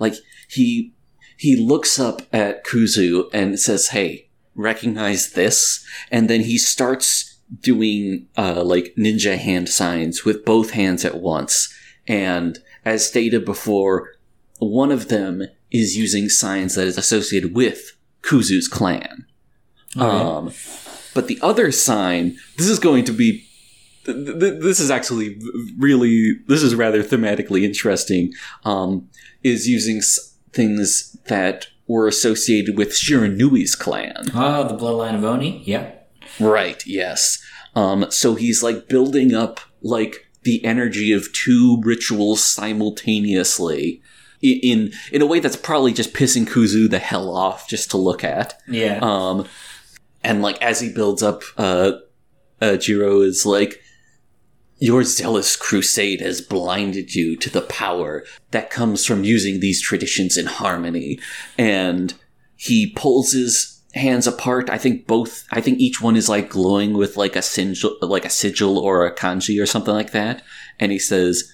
like 0.00 0.14
he 0.48 0.92
he 1.36 1.56
looks 1.56 2.00
up 2.00 2.22
at 2.32 2.64
Kuzu 2.64 3.30
and 3.32 3.58
says, 3.60 3.88
"Hey, 3.88 4.28
recognize 4.54 5.32
this," 5.32 5.84
and 6.10 6.28
then 6.28 6.40
he 6.40 6.58
starts 6.58 7.38
doing 7.60 8.26
uh, 8.36 8.62
like 8.62 8.94
ninja 8.98 9.38
hand 9.38 9.68
signs 9.68 10.24
with 10.24 10.44
both 10.44 10.70
hands 10.70 11.04
at 11.04 11.20
once. 11.20 11.72
And 12.06 12.58
as 12.84 13.06
stated 13.06 13.44
before, 13.44 14.14
one 14.58 14.90
of 14.90 15.08
them 15.08 15.44
is 15.70 15.96
using 15.96 16.28
signs 16.28 16.74
that 16.74 16.86
is 16.86 16.98
associated 16.98 17.54
with 17.54 17.96
Kuzu's 18.22 18.68
clan. 18.68 19.26
Um, 19.96 20.52
but 21.18 21.26
the 21.26 21.38
other 21.50 21.72
sign, 21.72 22.24
this 22.58 22.68
is 22.68 22.78
going 22.78 23.04
to 23.06 23.12
be. 23.12 23.30
th- 24.04 24.24
th- 24.40 24.62
This 24.62 24.78
is 24.84 24.90
actually 24.90 25.28
really. 25.86 26.14
This 26.46 26.62
is 26.62 26.74
rather 26.84 27.02
thematically 27.02 27.62
interesting. 27.70 28.32
Um, 28.64 28.90
is 29.42 29.66
using 29.68 30.00
things 30.52 31.16
that 31.26 31.66
were 31.88 32.06
associated 32.06 32.76
with 32.78 32.90
Shiranui's 32.90 33.74
clan. 33.74 34.30
Oh, 34.34 34.62
the 34.68 34.76
bloodline 34.82 35.16
of 35.18 35.24
Oni. 35.24 35.62
Yeah. 35.64 35.86
Right, 36.38 36.80
yes. 36.86 37.38
Um, 37.74 38.06
so 38.10 38.34
he's 38.34 38.62
like 38.62 38.88
building 38.88 39.34
up 39.34 39.58
like 39.82 40.14
the 40.42 40.64
energy 40.64 41.12
of 41.12 41.32
two 41.32 41.80
rituals 41.82 42.44
simultaneously 42.44 44.02
in 44.42 44.92
in 45.12 45.20
a 45.22 45.26
way 45.26 45.40
that's 45.40 45.56
probably 45.56 45.92
just 45.92 46.12
pissing 46.14 46.46
Kuzu 46.46 46.88
the 46.88 46.98
hell 47.00 47.34
off 47.36 47.68
just 47.68 47.90
to 47.90 47.96
look 47.96 48.22
at. 48.24 48.60
Yeah. 48.68 48.98
Um, 49.02 49.46
and 50.22 50.42
like 50.42 50.60
as 50.62 50.80
he 50.80 50.92
builds 50.92 51.22
up, 51.22 51.42
uh, 51.56 51.92
uh, 52.60 52.76
Jiro 52.76 53.20
is 53.20 53.46
like, 53.46 53.80
"Your 54.78 55.04
zealous 55.04 55.56
crusade 55.56 56.20
has 56.20 56.40
blinded 56.40 57.14
you 57.14 57.36
to 57.36 57.50
the 57.50 57.62
power 57.62 58.24
that 58.50 58.70
comes 58.70 59.04
from 59.04 59.24
using 59.24 59.60
these 59.60 59.82
traditions 59.82 60.36
in 60.36 60.46
harmony." 60.46 61.18
And 61.56 62.14
he 62.56 62.92
pulls 62.94 63.32
his 63.32 63.80
hands 63.94 64.26
apart. 64.26 64.68
I 64.70 64.78
think 64.78 65.06
both. 65.06 65.44
I 65.50 65.60
think 65.60 65.78
each 65.78 66.00
one 66.02 66.16
is 66.16 66.28
like 66.28 66.50
glowing 66.50 66.94
with 66.94 67.16
like 67.16 67.36
a 67.36 67.42
sigil, 67.42 67.96
like 68.02 68.24
a 68.24 68.30
sigil 68.30 68.78
or 68.78 69.06
a 69.06 69.14
kanji 69.14 69.62
or 69.62 69.66
something 69.66 69.94
like 69.94 70.12
that. 70.12 70.42
And 70.80 70.92
he 70.92 70.98
says, 70.98 71.52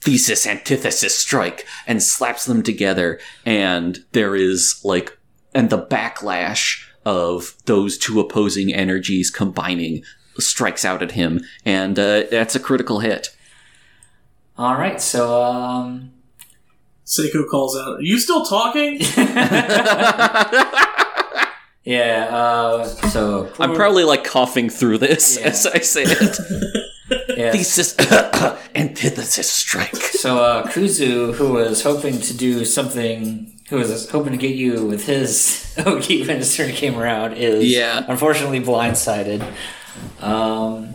thesis 0.00 0.46
antithesis 0.46 1.18
strike 1.18 1.66
and 1.86 2.02
slaps 2.02 2.46
them 2.46 2.62
together 2.62 3.20
and 3.44 3.98
there 4.12 4.34
is 4.34 4.80
like 4.82 5.16
and 5.54 5.68
the 5.70 5.86
backlash 5.86 6.86
of 7.10 7.54
those 7.66 7.98
two 7.98 8.20
opposing 8.20 8.72
energies 8.72 9.30
combining 9.30 10.02
strikes 10.38 10.84
out 10.84 11.02
at 11.02 11.12
him 11.12 11.40
and 11.64 11.98
uh, 11.98 12.22
that's 12.30 12.54
a 12.54 12.60
critical 12.60 13.00
hit 13.00 13.28
All 14.56 14.74
right. 14.76 15.00
So, 15.00 15.42
um, 15.42 16.12
Seiko 17.06 17.42
calls 17.50 17.76
out, 17.76 17.96
"Are 17.98 18.02
you 18.02 18.18
still 18.18 18.44
talking?" 18.44 19.00
yeah. 21.84 22.28
Uh, 22.30 22.84
so 22.84 23.50
i'm 23.58 23.74
probably 23.74 24.04
like 24.04 24.22
coughing 24.24 24.68
through 24.70 24.98
this 24.98 25.38
Yeah. 25.38 25.48
as 25.48 25.66
i 25.66 25.78
say 25.78 26.04
it 26.06 26.38
yeah. 27.36 27.50
thesis 27.52 27.96
antithesis 28.74 29.50
strike 29.50 29.96
So 29.96 30.38
uh, 30.38 30.66
Kuzu, 30.68 31.34
who 31.34 31.52
was 31.54 31.82
hoping 31.82 32.20
to 32.20 32.36
do 32.36 32.64
something, 32.64 33.58
who 33.70 33.76
was 33.76 34.10
hoping 34.10 34.32
to 34.32 34.38
get 34.38 34.54
you 34.54 34.84
with 34.84 35.06
his 35.06 35.72
Ogi 35.78 36.26
when 36.26 36.36
his 36.38 36.54
turn 36.54 36.72
came 36.72 36.98
around, 36.98 37.34
is 37.34 37.64
Yeah. 37.64 38.04
unfortunately 38.08 38.60
blindsided. 38.60 39.42
Um, 40.20 40.92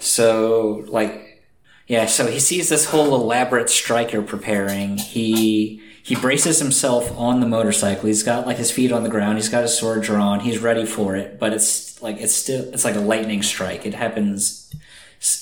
so 0.00 0.84
like, 0.88 1.42
yeah. 1.86 2.06
So 2.06 2.26
he 2.26 2.38
sees 2.40 2.68
this 2.68 2.86
whole 2.86 3.14
elaborate 3.14 3.70
striker 3.70 4.22
preparing. 4.22 4.98
He 4.98 5.80
he 6.02 6.14
braces 6.14 6.58
himself 6.58 7.16
on 7.18 7.40
the 7.40 7.46
motorcycle. 7.46 8.06
He's 8.06 8.22
got 8.22 8.46
like 8.46 8.58
his 8.58 8.70
feet 8.70 8.92
on 8.92 9.02
the 9.04 9.08
ground. 9.08 9.38
He's 9.38 9.48
got 9.48 9.62
his 9.62 9.76
sword 9.76 10.02
drawn. 10.02 10.40
He's 10.40 10.58
ready 10.58 10.84
for 10.86 11.16
it. 11.16 11.38
But 11.38 11.52
it's 11.52 12.00
like 12.02 12.18
it's 12.18 12.34
still 12.34 12.62
it's 12.74 12.84
like 12.84 12.96
a 12.96 13.00
lightning 13.00 13.42
strike. 13.42 13.86
It 13.86 13.94
happens 13.94 14.70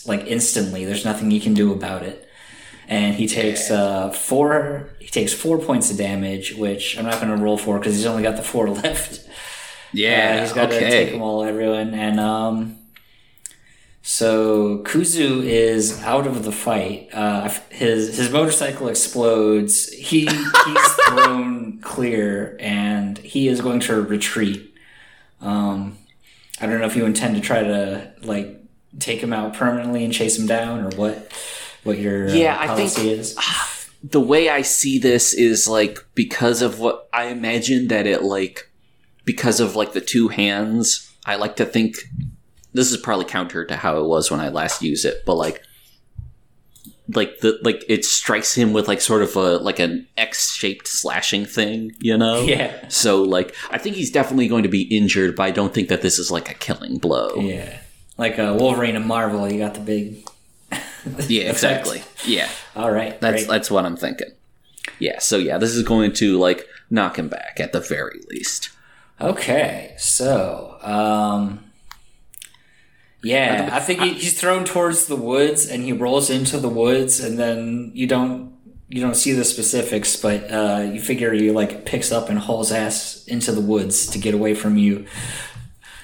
like 0.06 0.26
instantly. 0.26 0.84
There's 0.84 1.04
nothing 1.04 1.30
you 1.30 1.40
can 1.40 1.54
do 1.54 1.72
about 1.72 2.02
it 2.02 2.28
and 2.88 3.14
he 3.14 3.26
takes 3.26 3.70
uh, 3.70 4.10
four. 4.10 4.90
He 4.98 5.08
takes 5.08 5.32
four 5.32 5.58
points 5.58 5.90
of 5.90 5.96
damage, 5.96 6.54
which 6.54 6.98
I'm 6.98 7.04
not 7.04 7.20
going 7.20 7.36
to 7.36 7.42
roll 7.42 7.58
for 7.58 7.78
because 7.78 7.96
he's 7.96 8.06
only 8.06 8.22
got 8.22 8.36
the 8.36 8.42
four 8.42 8.68
left. 8.82 9.28
Uh, 10.38 10.40
he's 10.42 10.52
got 10.52 10.70
to 10.70 10.78
take 10.90 11.12
them 11.12 11.22
all, 11.22 11.44
everyone, 11.44 11.94
and 11.94 12.18
um. 12.20 12.78
So 14.04 14.78
Kuzu 14.82 15.44
is 15.44 16.02
out 16.02 16.26
of 16.26 16.44
the 16.44 16.50
fight. 16.50 17.08
Uh, 17.12 17.48
his 17.70 18.16
his 18.16 18.30
motorcycle 18.30 18.88
explodes. 18.88 19.92
He 19.92 20.26
he's 20.26 20.92
thrown 21.08 21.78
clear, 21.80 22.56
and 22.58 23.16
he 23.18 23.46
is 23.46 23.60
going 23.60 23.78
to 23.80 24.02
retreat. 24.02 24.74
Um, 25.40 25.98
I 26.60 26.66
don't 26.66 26.80
know 26.80 26.86
if 26.86 26.96
you 26.96 27.04
intend 27.04 27.36
to 27.36 27.40
try 27.40 27.62
to 27.62 28.12
like 28.22 28.58
take 28.98 29.20
him 29.20 29.32
out 29.32 29.54
permanently 29.54 30.04
and 30.04 30.12
chase 30.12 30.36
him 30.36 30.46
down, 30.46 30.80
or 30.80 30.96
what. 30.96 31.32
What 31.84 31.98
your 31.98 32.28
uh, 32.28 32.32
Yeah, 32.32 32.56
I 32.58 32.74
think- 32.76 32.98
is? 33.06 33.36
the 34.04 34.20
way 34.20 34.48
I 34.48 34.62
see 34.62 34.98
this 34.98 35.32
is 35.32 35.68
like 35.68 35.98
because 36.14 36.60
of 36.62 36.78
what 36.80 37.08
I 37.12 37.26
imagine 37.26 37.88
that 37.88 38.06
it 38.06 38.22
like 38.22 38.68
because 39.24 39.60
of 39.60 39.76
like 39.76 39.92
the 39.92 40.00
two 40.00 40.28
hands. 40.28 41.08
I 41.24 41.36
like 41.36 41.54
to 41.56 41.64
think 41.64 41.96
this 42.72 42.90
is 42.90 42.96
probably 42.96 43.26
counter 43.26 43.64
to 43.64 43.76
how 43.76 44.00
it 44.00 44.06
was 44.06 44.30
when 44.30 44.40
I 44.40 44.48
last 44.48 44.82
used 44.82 45.04
it, 45.04 45.24
but 45.24 45.36
like 45.36 45.62
like 47.14 47.40
the 47.40 47.58
like 47.62 47.84
it 47.88 48.04
strikes 48.04 48.54
him 48.54 48.72
with 48.72 48.88
like 48.88 49.00
sort 49.00 49.22
of 49.22 49.34
a 49.36 49.58
like 49.58 49.78
an 49.78 50.06
X 50.16 50.52
shaped 50.54 50.88
slashing 50.88 51.44
thing, 51.44 51.92
you 52.00 52.16
know? 52.16 52.42
Yeah. 52.46 52.88
So 52.88 53.22
like 53.22 53.54
I 53.70 53.78
think 53.78 53.96
he's 53.96 54.10
definitely 54.10 54.48
going 54.48 54.62
to 54.62 54.68
be 54.68 54.82
injured, 54.82 55.36
but 55.36 55.44
I 55.44 55.50
don't 55.50 55.72
think 55.74 55.88
that 55.88 56.02
this 56.02 56.18
is 56.18 56.30
like 56.30 56.50
a 56.50 56.54
killing 56.54 56.98
blow. 56.98 57.36
Yeah. 57.36 57.78
Like 58.18 58.38
uh, 58.38 58.56
Wolverine 58.58 58.96
and 58.96 59.06
Marvel, 59.06 59.50
you 59.50 59.58
got 59.58 59.74
the 59.74 59.80
big. 59.80 60.26
Yeah, 61.28 61.50
exactly. 61.50 62.02
Yeah. 62.24 62.48
All 62.76 62.90
right. 62.90 63.20
That's 63.20 63.42
great. 63.44 63.48
that's 63.48 63.70
what 63.70 63.84
I'm 63.84 63.96
thinking. 63.96 64.30
Yeah, 64.98 65.18
so 65.18 65.36
yeah, 65.36 65.58
this 65.58 65.70
is 65.74 65.82
going 65.82 66.12
to 66.14 66.38
like 66.38 66.66
knock 66.90 67.18
him 67.18 67.28
back 67.28 67.58
at 67.60 67.72
the 67.72 67.80
very 67.80 68.20
least. 68.30 68.70
Okay, 69.20 69.94
so 69.98 70.78
um, 70.82 71.64
Yeah, 73.22 73.68
I 73.72 73.78
think 73.80 74.00
he, 74.00 74.14
he's 74.14 74.38
thrown 74.40 74.64
towards 74.64 75.06
the 75.06 75.16
woods, 75.16 75.68
and 75.68 75.84
he 75.84 75.92
rolls 75.92 76.28
into 76.30 76.58
the 76.58 76.68
woods, 76.68 77.20
and 77.20 77.38
then 77.38 77.92
you 77.94 78.06
don't 78.06 78.52
you 78.88 79.00
don't 79.00 79.14
see 79.14 79.32
the 79.32 79.44
specifics, 79.44 80.16
but 80.16 80.50
uh, 80.50 80.90
you 80.92 81.00
figure 81.00 81.32
he 81.32 81.50
like 81.50 81.84
picks 81.86 82.10
up 82.12 82.28
and 82.28 82.38
hauls 82.38 82.72
ass 82.72 83.24
into 83.26 83.50
the 83.52 83.60
woods 83.60 84.06
to 84.08 84.18
get 84.18 84.34
away 84.34 84.54
from 84.54 84.76
you. 84.76 85.06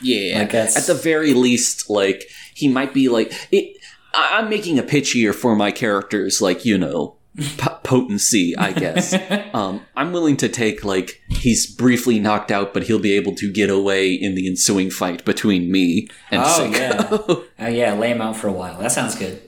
Yeah, 0.00 0.38
Like, 0.38 0.52
that's- 0.52 0.76
at 0.76 0.86
the 0.86 0.94
very 1.00 1.34
least, 1.34 1.90
like 1.90 2.24
he 2.54 2.68
might 2.68 2.94
be 2.94 3.08
like 3.08 3.32
it. 3.52 3.77
I- 4.14 4.38
I'm 4.38 4.48
making 4.48 4.78
a 4.78 4.82
pitch 4.82 5.12
here 5.12 5.32
for 5.32 5.54
my 5.56 5.70
characters, 5.70 6.40
like 6.42 6.64
you 6.64 6.78
know, 6.78 7.16
p- 7.36 7.68
potency. 7.82 8.56
I 8.56 8.72
guess. 8.72 9.14
um, 9.54 9.82
I'm 9.96 10.12
willing 10.12 10.36
to 10.38 10.48
take 10.48 10.84
like 10.84 11.20
he's 11.28 11.66
briefly 11.72 12.18
knocked 12.18 12.50
out, 12.50 12.72
but 12.74 12.84
he'll 12.84 12.98
be 12.98 13.14
able 13.16 13.34
to 13.36 13.52
get 13.52 13.70
away 13.70 14.12
in 14.12 14.34
the 14.34 14.46
ensuing 14.46 14.90
fight 14.90 15.24
between 15.24 15.70
me 15.70 16.08
and 16.30 16.42
Oh, 16.44 16.46
Seiko. 16.46 17.44
Uh, 17.60 17.66
yeah, 17.68 17.92
lay 17.94 18.10
him 18.12 18.20
out 18.20 18.36
for 18.36 18.46
a 18.48 18.52
while. 18.52 18.78
That 18.78 18.92
sounds 18.92 19.14
good. 19.16 19.42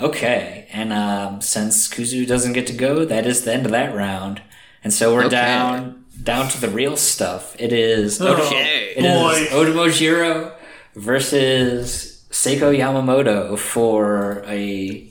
Okay, 0.00 0.66
and 0.72 0.92
um, 0.92 1.40
since 1.40 1.86
Kuzu 1.88 2.26
doesn't 2.26 2.54
get 2.54 2.66
to 2.68 2.72
go, 2.72 3.04
that 3.04 3.26
is 3.26 3.44
the 3.44 3.52
end 3.52 3.66
of 3.66 3.72
that 3.72 3.94
round, 3.94 4.40
and 4.82 4.92
so 4.92 5.12
we're 5.14 5.20
Okay. 5.26 5.30
down 5.36 6.04
down 6.22 6.48
to 6.48 6.60
the 6.60 6.68
real 6.68 6.96
stuff. 6.96 7.54
It 7.58 7.72
is 7.72 8.20
Okay. 8.20 8.94
It 8.96 9.04
is 9.04 9.48
Otomojiro 9.50 10.54
versus 10.94 12.11
Seiko 12.32 12.74
Yamamoto 12.74 13.58
for 13.58 14.42
a 14.46 15.08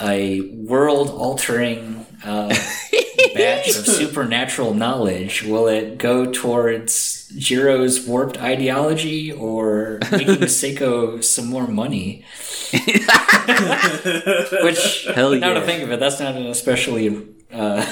a 0.00 0.40
world 0.52 1.10
altering 1.10 2.06
uh, 2.24 2.48
batch 3.34 3.68
of 3.76 3.84
supernatural 3.84 4.72
knowledge. 4.72 5.42
Will 5.42 5.66
it 5.66 5.98
go 5.98 6.30
towards 6.30 7.30
Jiro's 7.32 8.06
warped 8.06 8.38
ideology 8.38 9.32
or 9.32 9.98
making 10.12 10.36
Seiko 10.46 11.22
some 11.22 11.46
more 11.48 11.66
money? 11.66 12.24
Which, 14.62 15.06
Hell 15.12 15.34
now 15.34 15.54
to 15.54 15.62
think 15.62 15.82
of 15.82 15.90
it, 15.90 15.98
that's 15.98 16.20
not 16.20 16.36
an 16.36 16.46
especially. 16.46 17.26
Uh, 17.52 17.84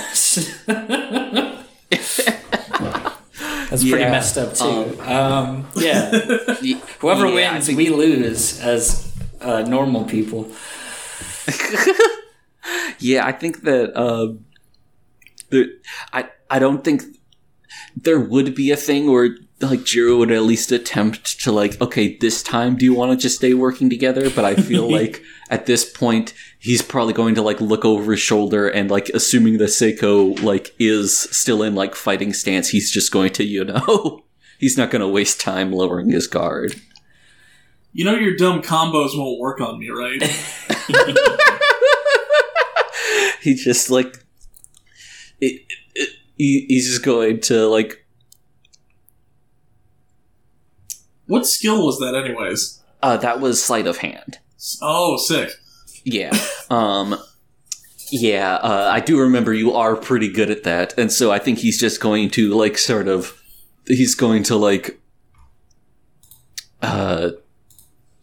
That's 3.70 3.82
pretty 3.88 4.04
messed 4.04 4.38
up 4.38 4.54
too. 4.54 5.00
Um, 5.02 5.66
yeah, 5.76 6.10
whoever 7.00 7.26
Yeah, 7.26 7.52
wins, 7.52 7.68
we 7.68 7.90
lose 7.90 8.60
as 8.60 9.12
uh, 9.40 9.62
normal 9.62 10.04
people. 10.04 10.50
Yeah, 12.98 13.24
I 13.26 13.32
think 13.32 13.62
that 13.62 13.96
uh, 13.96 14.34
the 15.50 15.78
I 16.12 16.28
I 16.50 16.58
don't 16.58 16.82
think 16.84 17.02
there 17.96 18.18
would 18.18 18.54
be 18.54 18.70
a 18.70 18.76
thing 18.76 19.10
where 19.10 19.36
like 19.60 19.84
Jiro 19.84 20.18
would 20.18 20.30
at 20.32 20.42
least 20.42 20.72
attempt 20.72 21.40
to 21.44 21.52
like, 21.52 21.80
okay, 21.80 22.16
this 22.18 22.42
time 22.42 22.76
do 22.76 22.84
you 22.84 22.94
want 22.94 23.12
to 23.12 23.16
just 23.16 23.36
stay 23.36 23.54
working 23.54 23.88
together? 23.88 24.30
But 24.30 24.44
I 24.44 24.56
feel 24.56 24.90
like 24.90 25.22
at 25.50 25.66
this 25.66 25.90
point 25.90 26.34
he's 26.58 26.82
probably 26.82 27.12
going 27.12 27.34
to 27.34 27.42
like 27.42 27.60
look 27.60 27.84
over 27.84 28.12
his 28.12 28.20
shoulder 28.20 28.68
and 28.68 28.90
like 28.90 29.08
assuming 29.10 29.58
that 29.58 29.64
Seiko 29.64 30.40
like 30.42 30.74
is 30.78 31.16
still 31.18 31.62
in 31.62 31.74
like 31.74 31.94
fighting 31.94 32.32
stance, 32.32 32.68
he's 32.68 32.90
just 32.90 33.12
going 33.12 33.32
to, 33.34 33.44
you 33.44 33.64
know 33.64 34.24
he's 34.58 34.76
not 34.76 34.90
gonna 34.90 35.08
waste 35.08 35.40
time 35.40 35.72
lowering 35.72 36.10
his 36.10 36.26
guard. 36.26 36.74
You 37.92 38.04
know 38.04 38.14
your 38.14 38.36
dumb 38.36 38.62
combos 38.62 39.16
won't 39.16 39.40
work 39.40 39.60
on 39.60 39.78
me, 39.78 39.88
right? 39.88 40.22
he 43.42 43.54
just 43.54 43.90
like 43.90 44.24
it, 45.40 45.62
it, 45.94 46.08
he, 46.36 46.66
he's 46.68 46.88
just 46.88 47.04
going 47.04 47.40
to 47.40 47.66
like 47.68 48.04
what 51.26 51.46
skill 51.46 51.84
was 51.84 51.98
that, 51.98 52.14
anyways? 52.14 52.80
uh 53.02 53.16
that 53.16 53.40
was 53.40 53.62
sleight 53.62 53.86
of 53.86 53.98
hand 53.98 54.38
Oh, 54.82 55.16
sick. 55.16 55.50
yeah 56.04 56.36
um 56.70 57.16
yeah 58.10 58.54
uh, 58.56 58.90
i 58.92 59.00
do 59.00 59.20
remember 59.20 59.52
you 59.52 59.72
are 59.74 59.94
pretty 59.96 60.28
good 60.28 60.50
at 60.50 60.62
that 60.64 60.96
and 60.98 61.12
so 61.12 61.30
i 61.30 61.38
think 61.38 61.58
he's 61.58 61.78
just 61.78 62.00
going 62.00 62.30
to 62.30 62.54
like 62.54 62.78
sort 62.78 63.08
of 63.08 63.40
he's 63.86 64.14
going 64.14 64.42
to 64.44 64.56
like 64.56 64.98
uh 66.82 67.30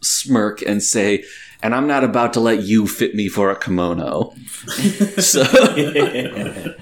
smirk 0.02 0.62
and 0.64 0.82
say 0.82 1.24
and 1.62 1.76
i'm 1.76 1.86
not 1.88 2.04
about 2.04 2.34
to 2.34 2.40
let 2.40 2.64
you 2.64 2.88
fit 2.88 3.14
me 3.16 3.28
for 3.28 3.52
a 3.52 3.56
kimono 3.60 4.34
so 5.20 5.44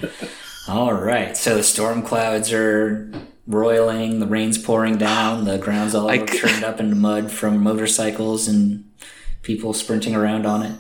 All 0.66 0.94
right, 0.94 1.36
so 1.36 1.58
the 1.58 1.64
storm 1.64 2.02
clouds 2.04 2.54
are 2.54 3.12
roiling, 3.48 4.20
the 4.20 4.26
rain's 4.28 4.58
pouring 4.58 4.98
down, 4.98 5.44
the 5.44 5.58
ground's 5.58 5.94
all 5.94 6.10
I 6.10 6.26
c- 6.26 6.38
turned 6.40 6.64
up 6.64 6.80
into 6.80 6.96
mud 6.96 7.32
from 7.32 7.62
motorcycles 7.62 8.48
and 8.48 8.86
people 9.44 9.74
sprinting 9.74 10.16
around 10.16 10.46
on 10.46 10.64
it. 10.64 10.80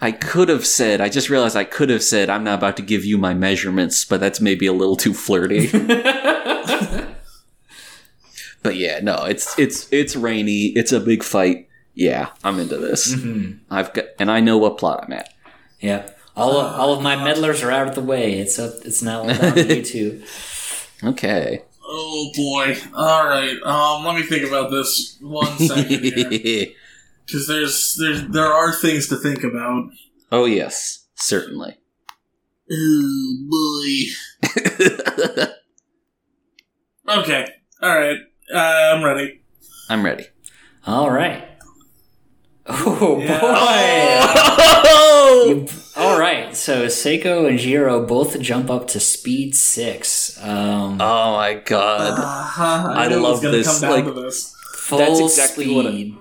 I 0.00 0.12
could 0.12 0.48
have 0.48 0.66
said, 0.66 1.00
I 1.00 1.08
just 1.08 1.30
realized 1.30 1.56
I 1.56 1.64
could 1.64 1.88
have 1.90 2.02
said, 2.02 2.30
I'm 2.30 2.44
not 2.44 2.58
about 2.58 2.76
to 2.76 2.82
give 2.82 3.04
you 3.04 3.18
my 3.18 3.34
measurements, 3.34 4.04
but 4.04 4.20
that's 4.20 4.40
maybe 4.40 4.66
a 4.66 4.72
little 4.72 4.96
too 4.96 5.14
flirty. 5.14 5.68
but 8.62 8.76
yeah, 8.76 9.00
no, 9.02 9.24
it's 9.24 9.58
it's 9.58 9.90
it's 9.92 10.14
rainy. 10.14 10.66
It's 10.66 10.92
a 10.92 11.00
big 11.00 11.22
fight. 11.22 11.68
Yeah, 11.94 12.30
I'm 12.44 12.60
into 12.60 12.76
this. 12.76 13.12
I've 13.70 13.92
got, 13.92 14.04
and 14.20 14.30
I 14.30 14.40
know 14.40 14.58
what 14.58 14.78
plot 14.78 15.04
I'm 15.04 15.12
at. 15.12 15.32
Yeah, 15.80 16.08
all 16.36 16.56
of, 16.56 16.78
all 16.78 16.92
of 16.92 17.02
my 17.02 17.16
meddlers 17.16 17.64
are 17.64 17.72
out 17.72 17.88
of 17.88 17.94
the 17.96 18.02
way. 18.02 18.38
It's 18.38 18.58
up. 18.58 18.74
It's 18.84 19.02
now 19.02 19.22
all 19.22 19.28
down 19.28 19.54
to 19.54 19.76
you 19.76 19.82
two. 19.82 20.22
Okay. 21.02 21.62
Oh 21.84 22.30
boy. 22.36 22.76
All 22.94 23.26
right. 23.26 23.56
Um, 23.64 24.04
let 24.04 24.14
me 24.14 24.22
think 24.22 24.46
about 24.46 24.70
this 24.70 25.16
one 25.20 25.58
second 25.58 26.04
here, 26.04 26.66
because 27.28 27.46
there's 27.46 27.94
there's 28.00 28.26
there 28.28 28.52
are 28.52 28.72
things 28.74 29.06
to 29.08 29.16
think 29.16 29.44
about. 29.44 29.90
oh 30.32 30.46
yes, 30.46 31.06
certainly. 31.14 31.76
Oh 32.70 33.46
boy. 33.50 35.46
Okay. 37.08 37.46
All 37.80 37.98
right. 37.98 38.18
Uh, 38.52 38.58
I'm 38.58 39.02
ready. 39.02 39.40
I'm 39.88 40.04
ready. 40.04 40.26
All 40.86 41.10
right. 41.10 41.42
Oh 42.66 43.18
Yeah. 43.18 43.40
boy! 43.40 43.48
You- 45.50 45.66
all 45.96 46.20
right, 46.20 46.54
so 46.54 46.84
Seiko 46.86 47.48
and 47.48 47.58
Jiro 47.58 48.04
both 48.04 48.38
jump 48.40 48.68
up 48.70 48.86
to 48.88 49.00
speed 49.00 49.54
six. 49.56 50.36
Um, 50.44 51.00
Oh 51.00 51.32
my 51.36 51.54
god. 51.54 52.18
Uh-huh. 52.18 52.92
I 52.94 53.08
knew 53.08 53.16
it 53.16 53.20
was 53.22 53.42
love 53.42 53.52
this, 53.52 53.66
Come 53.66 53.80
down 53.80 53.90
like- 53.90 54.04
to 54.14 54.20
this. 54.20 54.54
full 54.74 54.98
that's 54.98 55.18
exactly 55.20 55.74
what 55.74 55.86
I- 55.86 55.90
speed. 55.92 56.18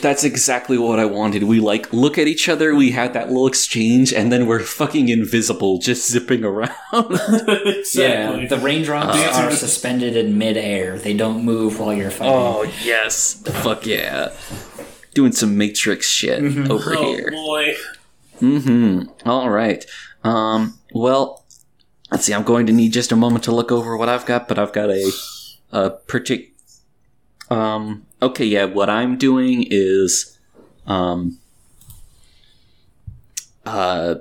That's 0.00 0.22
exactly 0.24 0.78
what 0.78 0.98
I 1.00 1.04
wanted. 1.04 1.42
We 1.44 1.60
like 1.60 1.92
look 1.92 2.18
at 2.18 2.26
each 2.26 2.48
other, 2.48 2.74
we 2.74 2.92
had 2.92 3.12
that 3.14 3.28
little 3.28 3.46
exchange, 3.46 4.12
and 4.12 4.30
then 4.32 4.46
we're 4.46 4.60
fucking 4.60 5.08
invisible, 5.08 5.78
just 5.78 6.08
zipping 6.10 6.44
around. 6.44 6.70
exactly. 6.92 8.42
Yeah, 8.42 8.46
the 8.48 8.58
raindrops 8.62 9.16
Uh, 9.18 9.32
are 9.42 9.50
suspended 9.50 10.16
in 10.16 10.38
midair. 10.38 10.98
They 10.98 11.14
don't 11.14 11.44
move 11.44 11.78
while 11.80 11.92
you're 11.92 12.10
fighting. 12.10 12.34
oh 12.34 12.62
yes, 12.84 13.42
fuck 13.62 13.86
yeah, 13.86 14.32
doing 15.14 15.32
some 15.32 15.56
Matrix 15.58 16.08
shit 16.08 16.42
over 16.70 16.94
oh 16.96 17.14
here. 17.14 17.30
boy. 17.30 17.74
Mm-hmm. 18.40 19.28
All 19.28 19.50
right. 19.50 19.84
Um. 20.24 20.78
Well, 20.92 21.44
let's 22.10 22.24
see. 22.24 22.32
I'm 22.34 22.42
going 22.44 22.66
to 22.66 22.72
need 22.72 22.92
just 22.92 23.12
a 23.12 23.16
moment 23.16 23.44
to 23.44 23.52
look 23.52 23.70
over 23.72 23.96
what 23.96 24.08
I've 24.08 24.26
got, 24.26 24.48
but 24.48 24.58
I've 24.58 24.72
got 24.72 24.90
a 24.90 25.10
a 25.72 25.90
partic. 26.06 26.50
Um. 27.50 28.06
Okay. 28.22 28.44
Yeah. 28.44 28.64
What 28.64 28.90
I'm 28.90 29.16
doing 29.16 29.66
is, 29.70 30.38
um. 30.86 31.38
Uh. 33.64 34.16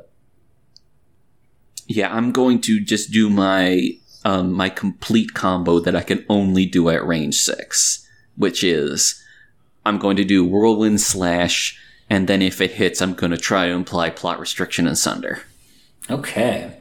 Yeah, 1.87 2.13
I'm 2.13 2.31
going 2.31 2.61
to 2.61 2.79
just 2.79 3.11
do 3.11 3.29
my 3.29 3.89
um 4.23 4.53
my 4.53 4.69
complete 4.69 5.33
combo 5.33 5.79
that 5.79 5.95
I 5.95 6.01
can 6.01 6.23
only 6.29 6.65
do 6.65 6.89
at 6.89 7.05
range 7.05 7.35
six, 7.35 8.07
which 8.35 8.63
is 8.63 9.23
I'm 9.85 9.97
going 9.97 10.15
to 10.17 10.23
do 10.23 10.45
whirlwind 10.45 11.01
slash 11.01 11.79
and 12.09 12.27
then 12.27 12.41
if 12.41 12.59
it 12.61 12.71
hits, 12.71 13.01
I'm 13.01 13.13
going 13.13 13.31
to 13.31 13.37
try 13.37 13.67
to 13.67 13.71
imply 13.73 14.09
plot 14.09 14.39
restriction 14.39 14.87
and 14.87 14.97
sunder. 14.97 15.41
Okay. 16.09 16.77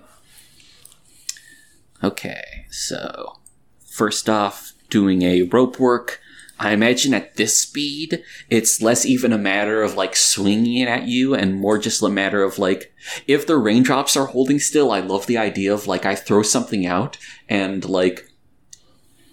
Okay, 2.03 2.67
so 2.71 3.39
first 3.85 4.29
off, 4.31 4.73
doing 4.89 5.23
a 5.23 5.43
rope 5.43 5.79
work. 5.81 6.21
I 6.61 6.73
imagine 6.73 7.15
at 7.15 7.37
this 7.37 7.59
speed, 7.59 8.23
it's 8.51 8.83
less 8.83 9.07
even 9.07 9.33
a 9.33 9.39
matter 9.39 9.83
of 9.83 9.95
like 9.95 10.17
swinging 10.17 10.79
it 10.79 10.89
at 10.89 11.07
you 11.07 11.35
and 11.35 11.55
more 11.55 11.79
just 11.79 12.03
a 12.03 12.09
matter 12.09 12.43
of 12.43 12.59
like, 12.59 12.93
if 13.27 13.47
the 13.47 13.57
raindrops 13.57 14.17
are 14.17 14.27
holding 14.27 14.59
still, 14.59 14.91
I 14.91 15.01
love 15.01 15.27
the 15.27 15.39
idea 15.39 15.73
of 15.73 15.87
like 15.87 16.05
I 16.05 16.15
throw 16.15 16.43
something 16.43 16.85
out 16.87 17.17
and 17.49 17.85
like, 17.89 18.29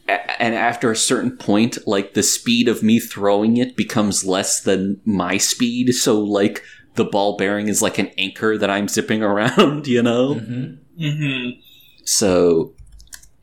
a- 0.07 0.41
and 0.41 0.53
after 0.53 0.91
a 0.91 0.95
certain 0.95 1.35
point, 1.37 1.77
like 1.87 2.13
the 2.13 2.23
speed 2.23 2.67
of 2.67 2.83
me 2.83 2.99
throwing 2.99 3.57
it 3.57 3.75
becomes 3.75 4.23
less 4.23 4.61
than 4.61 5.01
my 5.03 5.37
speed. 5.37 5.93
So 5.95 6.19
like 6.19 6.61
the 6.93 7.05
ball 7.05 7.37
bearing 7.37 7.67
is 7.67 7.81
like 7.81 7.97
an 7.97 8.11
anchor 8.17 8.57
that 8.57 8.69
I'm 8.69 8.87
zipping 8.87 9.23
around, 9.23 9.87
you 9.95 10.01
know? 10.03 10.35
hmm 10.35 10.65
Mm-hmm. 10.99 11.59
So, 12.05 12.73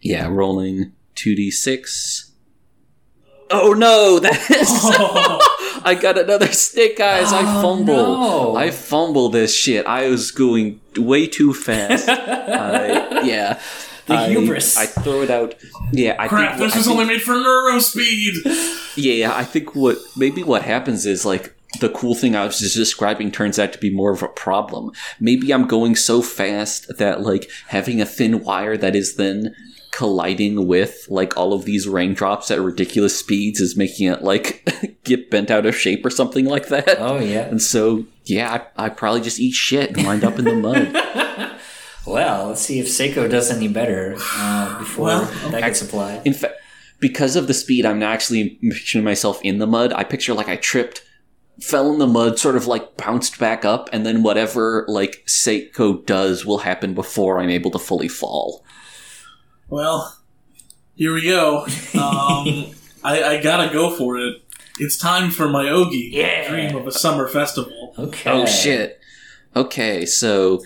yeah, 0.01 0.27
rolling 0.29 0.92
2d6. 1.16 2.31
Oh 3.53 3.73
no, 3.75 4.19
that 4.19 4.51
is. 4.51 4.69
Oh, 4.71 5.81
I 5.85 5.95
got 5.95 6.17
another 6.19 6.47
snake 6.53 7.01
eyes. 7.01 7.33
I 7.33 7.41
Oh, 7.43 7.62
fumble. 7.62 7.95
no. 7.95 8.57
I 8.57 8.71
fumble 8.71 9.29
this 9.29 9.55
shit. 9.55 9.87
I 9.87 10.09
was 10.09 10.31
going 10.31 10.81
way 10.97 11.27
too 11.27 11.53
fast. 11.55 12.09
I, 12.09 13.23
yeah. 13.25 13.61
The 14.07 14.15
I- 14.15 14.29
hubris. 14.31 14.77
I 14.77 14.87
throw 14.87 15.23
it 15.23 15.31
out. 15.31 15.55
Yeah, 15.93 16.17
I 16.19 16.29
crap! 16.29 16.57
think, 16.59 16.62
This 16.62 16.75
I 16.75 16.79
was 16.79 16.87
think- 16.87 16.99
only 16.99 17.12
made 17.15 17.23
for 17.23 17.33
neuro 17.35 17.79
speed. 17.79 18.35
Yeah, 18.97 19.33
I 19.35 19.45
think 19.45 19.75
what 19.75 19.99
maybe 20.17 20.43
what 20.43 20.62
happens 20.62 21.07
is 21.07 21.25
like 21.25 21.55
the 21.81 21.88
cool 21.88 22.15
thing 22.15 22.37
I 22.37 22.45
was 22.45 22.59
just 22.59 22.77
describing 22.77 23.31
turns 23.33 23.59
out 23.59 23.73
to 23.73 23.79
be 23.79 23.91
more 23.91 24.12
of 24.12 24.23
a 24.23 24.29
problem. 24.29 24.93
Maybe 25.21 25.53
I'm 25.53 25.67
going 25.67 25.97
so 25.97 26.21
fast 26.21 26.99
that 26.99 27.23
like 27.23 27.51
having 27.69 28.01
a 28.01 28.07
thin 28.07 28.43
wire 28.45 28.77
that 28.77 28.95
is 28.95 29.17
then 29.17 29.55
colliding 29.93 30.67
with 30.67 31.07
like 31.09 31.37
all 31.37 31.53
of 31.53 31.65
these 31.65 31.87
raindrops 31.87 32.51
at 32.51 32.61
ridiculous 32.61 33.17
speeds 33.17 33.61
is 33.61 33.77
making 33.77 34.09
it 34.09 34.23
like 34.23 34.67
get 35.05 35.31
bent 35.31 35.51
out 35.51 35.67
of 35.67 35.77
shape 35.77 36.05
or 36.05 36.11
something 36.11 36.47
like 36.47 36.69
that. 36.69 36.97
oh 36.99 37.21
yeah. 37.21 37.43
And 37.43 37.63
so 37.63 38.05
yeah, 38.25 38.67
I, 38.77 38.87
I 38.87 38.89
probably 38.89 39.21
just 39.21 39.39
eat 39.39 39.53
shit 39.53 39.97
and 39.97 40.05
wind 40.07 40.25
up 40.25 40.39
in 40.39 40.45
the 40.45 40.55
mud. 40.55 41.49
Well, 42.05 42.49
let's 42.49 42.63
see 42.63 42.81
if 42.81 42.87
Seiko 42.89 43.31
does 43.31 43.49
any 43.51 43.69
better 43.69 44.17
uh, 44.19 44.79
before 44.81 45.07
Well, 45.07 45.25
that 45.25 45.55
okay. 45.55 45.61
gets 45.61 45.83
applied. 45.83 46.27
In 46.27 46.35
fact, 46.35 46.55
because 46.99 47.37
of 47.37 47.47
the 47.47 47.55
speed, 47.55 47.87
I'm 47.87 48.01
not 48.01 48.13
actually 48.13 48.59
picturing 48.61 49.05
myself 49.05 49.41
in 49.43 49.59
the 49.59 49.69
mud. 49.69 49.93
I 49.93 50.03
picture 50.03 50.35
like 50.35 50.49
I 50.49 50.57
tripped, 50.57 51.05
fell 51.61 51.93
in 51.93 51.99
the 52.01 52.09
mud, 52.09 52.41
sort 52.41 52.57
of 52.57 52.67
like 52.67 52.97
bounced 52.97 53.39
back 53.39 53.65
up, 53.65 53.89
and 53.93 54.05
then 54.05 54.25
whatever 54.25 54.85
like 54.89 55.23
Seiko 55.29 56.05
does 56.05 56.45
will 56.45 56.59
happen 56.59 56.93
before 56.93 57.39
I'm 57.39 57.51
able 57.51 57.71
to 57.71 57.79
fully 57.79 58.09
fall. 58.09 58.65
Well, 59.73 60.19
here 60.95 61.15
we 61.15 61.23
go. 61.23 61.67
Um, 61.95 62.75
I, 63.05 63.23
I 63.23 63.41
gotta 63.43 63.73
go 63.73 63.95
for 63.97 64.19
it. 64.19 64.43
It's 64.79 64.97
time 64.99 65.31
for 65.31 65.49
my 65.49 65.65
Ogi. 65.65 66.11
Yeah. 66.11 66.49
Dream 66.49 66.75
of 66.77 66.87
a 66.87 66.93
summer 66.93 67.29
festival. 67.29 67.95
Okay. 67.99 68.31
Oh 68.31 68.45
shit. 68.45 69.01
Okay, 69.55 70.05
so 70.05 70.63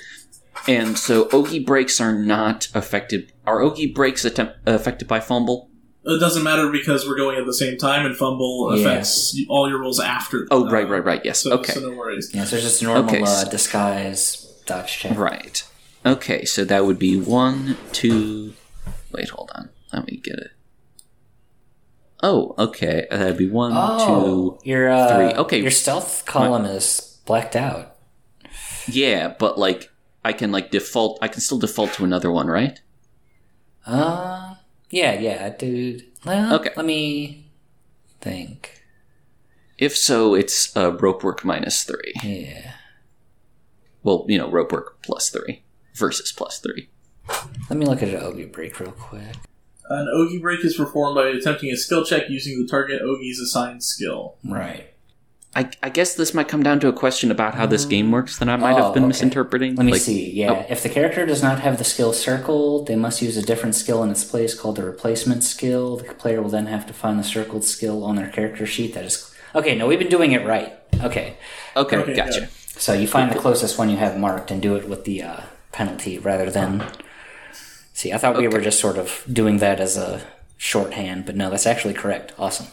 and 0.66 0.96
so 0.98 1.26
Ogi 1.26 1.64
breaks 1.64 2.00
are 2.00 2.14
not 2.14 2.68
affected. 2.74 3.32
Are 3.46 3.60
Ogi 3.60 3.94
breaks 3.94 4.24
attempt, 4.24 4.56
affected 4.66 5.06
by 5.06 5.20
fumble? 5.20 5.68
It 6.04 6.18
doesn't 6.20 6.42
matter 6.42 6.70
because 6.70 7.06
we're 7.06 7.16
going 7.16 7.38
at 7.38 7.46
the 7.46 7.54
same 7.54 7.76
time, 7.76 8.06
and 8.06 8.16
fumble 8.16 8.74
Yeah. 8.74 8.80
affects 8.80 9.38
all 9.48 9.68
your 9.68 9.80
rolls 9.80 10.00
after. 10.00 10.46
Oh, 10.50 10.66
uh, 10.66 10.70
right, 10.70 10.88
right, 10.88 11.04
right. 11.04 11.20
Yes. 11.24 11.40
So, 11.42 11.52
okay. 11.58 11.72
so 11.72 11.80
no 11.80 11.96
worries. 11.96 12.30
Yeah, 12.34 12.44
so 12.44 12.52
there's 12.52 12.64
just 12.64 12.82
a 12.82 12.86
normal 12.86 13.04
Okay, 13.04 13.22
uh, 13.22 13.44
disguise 13.44 14.52
dodge 14.66 14.98
check. 14.98 15.16
Right. 15.16 15.62
Okay, 16.04 16.44
so 16.44 16.64
that 16.64 16.86
would 16.86 16.98
be 16.98 17.20
one, 17.20 17.76
two. 17.92 18.54
Wait, 19.12 19.28
hold 19.30 19.50
on. 19.54 19.70
Let 19.92 20.06
me 20.06 20.16
get 20.18 20.34
it. 20.38 20.50
Oh, 22.22 22.54
okay. 22.58 23.06
That'd 23.10 23.36
be 23.38 23.48
one, 23.48 23.72
Oh, 23.74 24.58
two. 24.62 24.68
your 24.68 24.90
uh, 24.90 25.14
three. 25.14 25.34
Okay. 25.40 25.60
Your 25.60 25.70
stealth 25.70 26.24
column 26.26 26.64
is 26.64 27.20
blacked 27.26 27.56
out. 27.56 27.96
Yeah, 28.88 29.34
but 29.38 29.58
like 29.58 29.90
I 30.24 30.32
can 30.32 30.50
like 30.52 30.70
default. 30.70 31.18
I 31.22 31.28
can 31.28 31.40
still 31.40 31.58
default 31.58 31.92
to 31.94 32.04
another 32.04 32.30
one, 32.32 32.46
right? 32.46 32.80
Uh, 33.86 34.54
yeah, 34.90 35.12
yeah, 35.18 35.48
dude. 35.50 36.04
Well, 36.24 36.54
Okay. 36.56 36.70
Let 36.76 36.86
me 36.86 37.50
think. 38.20 38.82
If 39.78 39.96
so, 39.96 40.34
it's 40.34 40.74
uh, 40.76 40.92
rope 40.96 41.22
work 41.22 41.44
minus 41.44 41.84
three. 41.84 42.14
Yeah. 42.22 42.72
Well, 44.02 44.24
you 44.28 44.38
know, 44.38 44.50
rope 44.50 44.72
work 44.72 45.02
plus 45.02 45.28
three 45.30 45.62
versus 45.94 46.32
plus 46.32 46.58
three. 46.60 46.88
Let 47.70 47.78
me 47.78 47.86
look 47.86 48.02
at 48.02 48.08
an 48.08 48.20
Ogi 48.20 48.50
break 48.50 48.78
real 48.80 48.92
quick. 48.92 49.34
An 49.88 50.06
Ogi 50.14 50.40
break 50.40 50.64
is 50.64 50.76
performed 50.76 51.14
by 51.16 51.28
attempting 51.28 51.70
a 51.70 51.76
skill 51.76 52.04
check 52.04 52.28
using 52.28 52.60
the 52.60 52.68
target 52.68 53.02
Ogi's 53.02 53.40
assigned 53.40 53.82
skill. 53.82 54.36
Right. 54.44 54.90
I, 55.54 55.70
I 55.82 55.88
guess 55.88 56.14
this 56.14 56.34
might 56.34 56.48
come 56.48 56.62
down 56.62 56.80
to 56.80 56.88
a 56.88 56.92
question 56.92 57.30
about 57.30 57.54
how 57.54 57.64
this 57.64 57.86
game 57.86 58.10
works 58.12 58.38
that 58.38 58.48
I 58.48 58.56
might 58.56 58.74
Oh, 58.74 58.84
have 58.84 58.94
been 58.94 59.04
okay. 59.04 59.08
misinterpreting. 59.08 59.74
Let 59.76 59.86
me 59.86 59.92
Like, 59.92 60.02
see. 60.02 60.30
Yeah, 60.32 60.52
oh. 60.52 60.66
if 60.68 60.82
the 60.82 60.90
character 60.90 61.24
does 61.24 61.42
not 61.42 61.60
have 61.60 61.78
the 61.78 61.84
skill 61.84 62.12
circled, 62.12 62.88
they 62.88 62.96
must 62.96 63.22
use 63.22 63.38
a 63.38 63.42
different 63.42 63.74
skill 63.74 64.02
in 64.02 64.10
its 64.10 64.22
place 64.22 64.54
called 64.54 64.76
the 64.76 64.84
replacement 64.84 65.44
skill. 65.44 65.96
The 65.96 66.12
player 66.14 66.42
will 66.42 66.50
then 66.50 66.66
have 66.66 66.86
to 66.88 66.92
find 66.92 67.18
the 67.18 67.24
circled 67.24 67.64
skill 67.64 68.04
on 68.04 68.16
their 68.16 68.28
character 68.28 68.66
sheet. 68.66 68.92
That 68.92 69.04
is 69.06 69.34
okay. 69.54 69.74
No, 69.76 69.86
we've 69.86 69.98
been 69.98 70.10
doing 70.10 70.32
it 70.32 70.44
right. 70.46 70.74
Okay, 71.02 71.36
Okay, 71.74 71.96
Okay, 71.98 72.14
gotcha. 72.14 72.40
good. 72.40 72.48
so 72.78 72.92
you 72.92 73.06
find 73.06 73.32
the 73.32 73.38
closest 73.38 73.78
one 73.78 73.88
you 73.88 73.96
have 73.96 74.18
marked 74.18 74.50
and 74.50 74.60
do 74.60 74.76
it 74.76 74.86
with 74.88 75.04
the 75.04 75.22
uh, 75.22 75.40
penalty 75.72 76.18
rather 76.18 76.50
than. 76.50 76.84
See, 77.96 78.12
I 78.12 78.18
thought 78.18 78.36
we 78.36 78.46
were 78.46 78.60
just 78.60 78.78
sort 78.78 78.98
of 78.98 79.24
doing 79.32 79.56
that 79.60 79.80
as 79.80 79.96
a 79.96 80.20
shorthand, 80.58 81.24
but 81.24 81.34
no, 81.34 81.48
that's 81.48 81.64
actually 81.64 81.94
correct. 81.94 82.34
Awesome. 82.38 82.66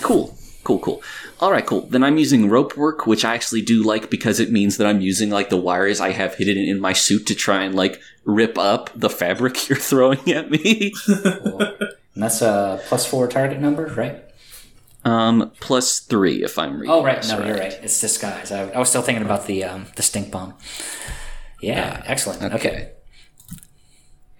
Cool, 0.00 0.38
cool, 0.62 0.78
cool. 0.78 1.02
All 1.40 1.50
right, 1.50 1.66
cool. 1.66 1.80
Then 1.86 2.04
I'm 2.04 2.16
using 2.16 2.48
rope 2.48 2.76
work, 2.76 3.04
which 3.04 3.24
I 3.24 3.34
actually 3.34 3.62
do 3.62 3.82
like 3.82 4.08
because 4.08 4.38
it 4.38 4.52
means 4.52 4.76
that 4.76 4.86
I'm 4.86 5.00
using 5.00 5.30
like 5.30 5.50
the 5.50 5.56
wires 5.56 6.00
I 6.00 6.12
have 6.12 6.36
hidden 6.36 6.58
in 6.58 6.78
my 6.78 6.92
suit 6.92 7.26
to 7.26 7.34
try 7.34 7.64
and 7.64 7.74
like 7.74 8.00
rip 8.24 8.56
up 8.56 8.88
the 8.94 9.10
fabric 9.10 9.68
you're 9.68 9.76
throwing 9.76 10.30
at 10.32 10.48
me. 10.52 10.92
Cool. 11.06 11.60
and 11.60 12.22
that's 12.22 12.40
a 12.40 12.80
plus 12.86 13.04
four 13.04 13.26
target 13.26 13.58
number, 13.58 13.86
right? 13.86 14.22
um, 15.04 15.50
plus 15.58 15.98
three 15.98 16.44
if 16.44 16.56
I'm 16.56 16.74
reading. 16.78 16.90
Oh, 16.90 17.02
right. 17.02 17.26
No, 17.26 17.44
you're 17.44 17.58
right. 17.58 17.76
It's 17.82 18.00
disguise. 18.00 18.52
I, 18.52 18.70
I 18.70 18.78
was 18.78 18.90
still 18.90 19.02
thinking 19.02 19.24
about 19.24 19.46
the 19.48 19.64
um, 19.64 19.86
the 19.96 20.02
stink 20.02 20.30
bomb. 20.30 20.54
Yeah, 21.60 22.04
excellent. 22.06 22.44
Okay. 22.54 22.54
Okay. 22.54 22.92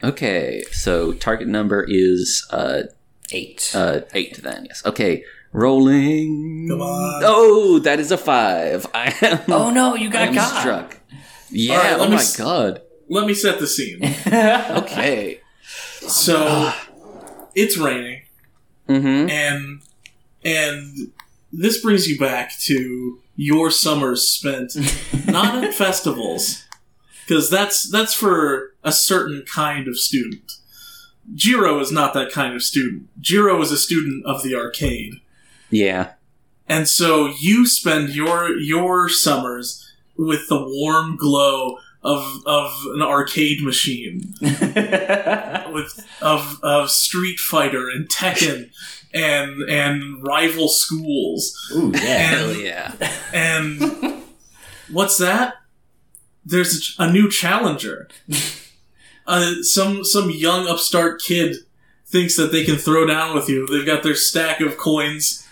Okay, 0.05 0.63
so 0.73 1.13
target 1.13 1.49
number 1.49 1.85
is 1.89 2.45
uh, 2.51 2.83
eight. 3.31 3.71
uh 3.75 4.01
eight. 4.15 4.43
Then 4.43 4.65
yes. 4.67 4.85
Okay, 4.85 5.25
rolling. 5.53 6.67
Come 6.69 6.81
on. 6.83 7.23
Oh, 7.25 7.79
that 7.81 8.01
is 8.01 8.11
a 8.11 8.19
five. 8.19 8.87
I 8.95 9.15
am. 9.23 9.41
oh 9.49 9.71
no, 9.71 9.95
you 9.95 10.09
I 10.09 10.13
got 10.13 10.29
am 10.29 10.35
got. 10.35 10.61
struck. 10.61 10.99
Yeah. 11.51 11.77
All 11.77 11.83
right, 11.83 12.01
oh 12.01 12.09
my 12.09 12.15
s- 12.17 12.37
god. 12.37 12.83
Let 13.09 13.27
me 13.27 13.35
set 13.35 13.59
the 13.59 13.67
scene. 13.67 14.01
Okay. 14.27 15.41
So 16.09 16.73
it's 17.55 17.77
raining, 17.79 18.23
Mm-hmm. 18.89 19.31
and 19.31 19.81
and 20.45 21.13
this 21.53 21.81
brings 21.81 22.09
you 22.09 22.19
back 22.19 22.53
to 22.63 23.21
your 23.37 23.71
summers 23.71 24.27
spent 24.27 24.73
not 25.27 25.63
at 25.63 25.75
festivals, 25.75 26.65
because 27.27 27.49
that's 27.51 27.89
that's 27.91 28.15
for 28.15 28.72
a 28.83 28.93
certain 28.93 29.45
kind 29.53 29.89
of 29.89 29.99
student. 29.99 30.53
Jiro 31.35 31.79
is 31.81 31.93
not 31.93 32.15
that 32.15 32.33
kind 32.33 32.55
of 32.55 32.63
student. 32.63 33.09
Jiro 33.21 33.61
is 33.63 33.71
a 33.71 33.77
student 33.77 34.25
of 34.27 34.43
the 34.43 34.55
arcade. 34.55 35.15
Yeah. 35.71 36.13
And 36.69 36.89
so 36.89 37.33
you 37.39 37.67
spend 37.67 38.11
your 38.11 38.57
your 38.57 39.09
summers 39.09 39.93
with 40.17 40.49
the 40.49 40.61
warm 40.61 41.17
glow 41.17 41.79
of 42.03 42.43
of 42.47 42.73
an 42.95 43.03
arcade 43.03 43.63
machine 43.63 44.35
with 44.41 46.07
of 46.21 46.59
of 46.63 46.91
Street 46.91 47.39
Fighter 47.39 47.89
and 47.89 48.09
Tekken 48.09 48.71
and 49.15 49.63
and 49.69 50.27
rival 50.27 50.69
schools 50.69 51.57
Ooh, 51.75 51.93
yeah. 51.95 51.99
Hell 52.01 52.55
yeah. 52.55 52.95
and 53.33 54.23
what's 54.91 55.19
that? 55.19 55.55
There's 56.45 56.97
a, 56.99 57.05
a 57.05 57.13
new 57.13 57.31
challenger. 57.31 58.09
Uh, 59.27 59.63
some 59.63 60.05
some 60.05 60.31
young 60.31 60.67
upstart 60.67 61.21
kid 61.21 61.57
thinks 62.07 62.37
that 62.37 62.53
they 62.53 62.65
can 62.65 62.77
throw 62.77 63.07
down 63.07 63.35
with 63.35 63.49
you. 63.49 63.67
They've 63.67 63.87
got 63.87 64.03
their 64.03 64.15
stack 64.15 64.61
of 64.61 64.77
coins 64.77 65.47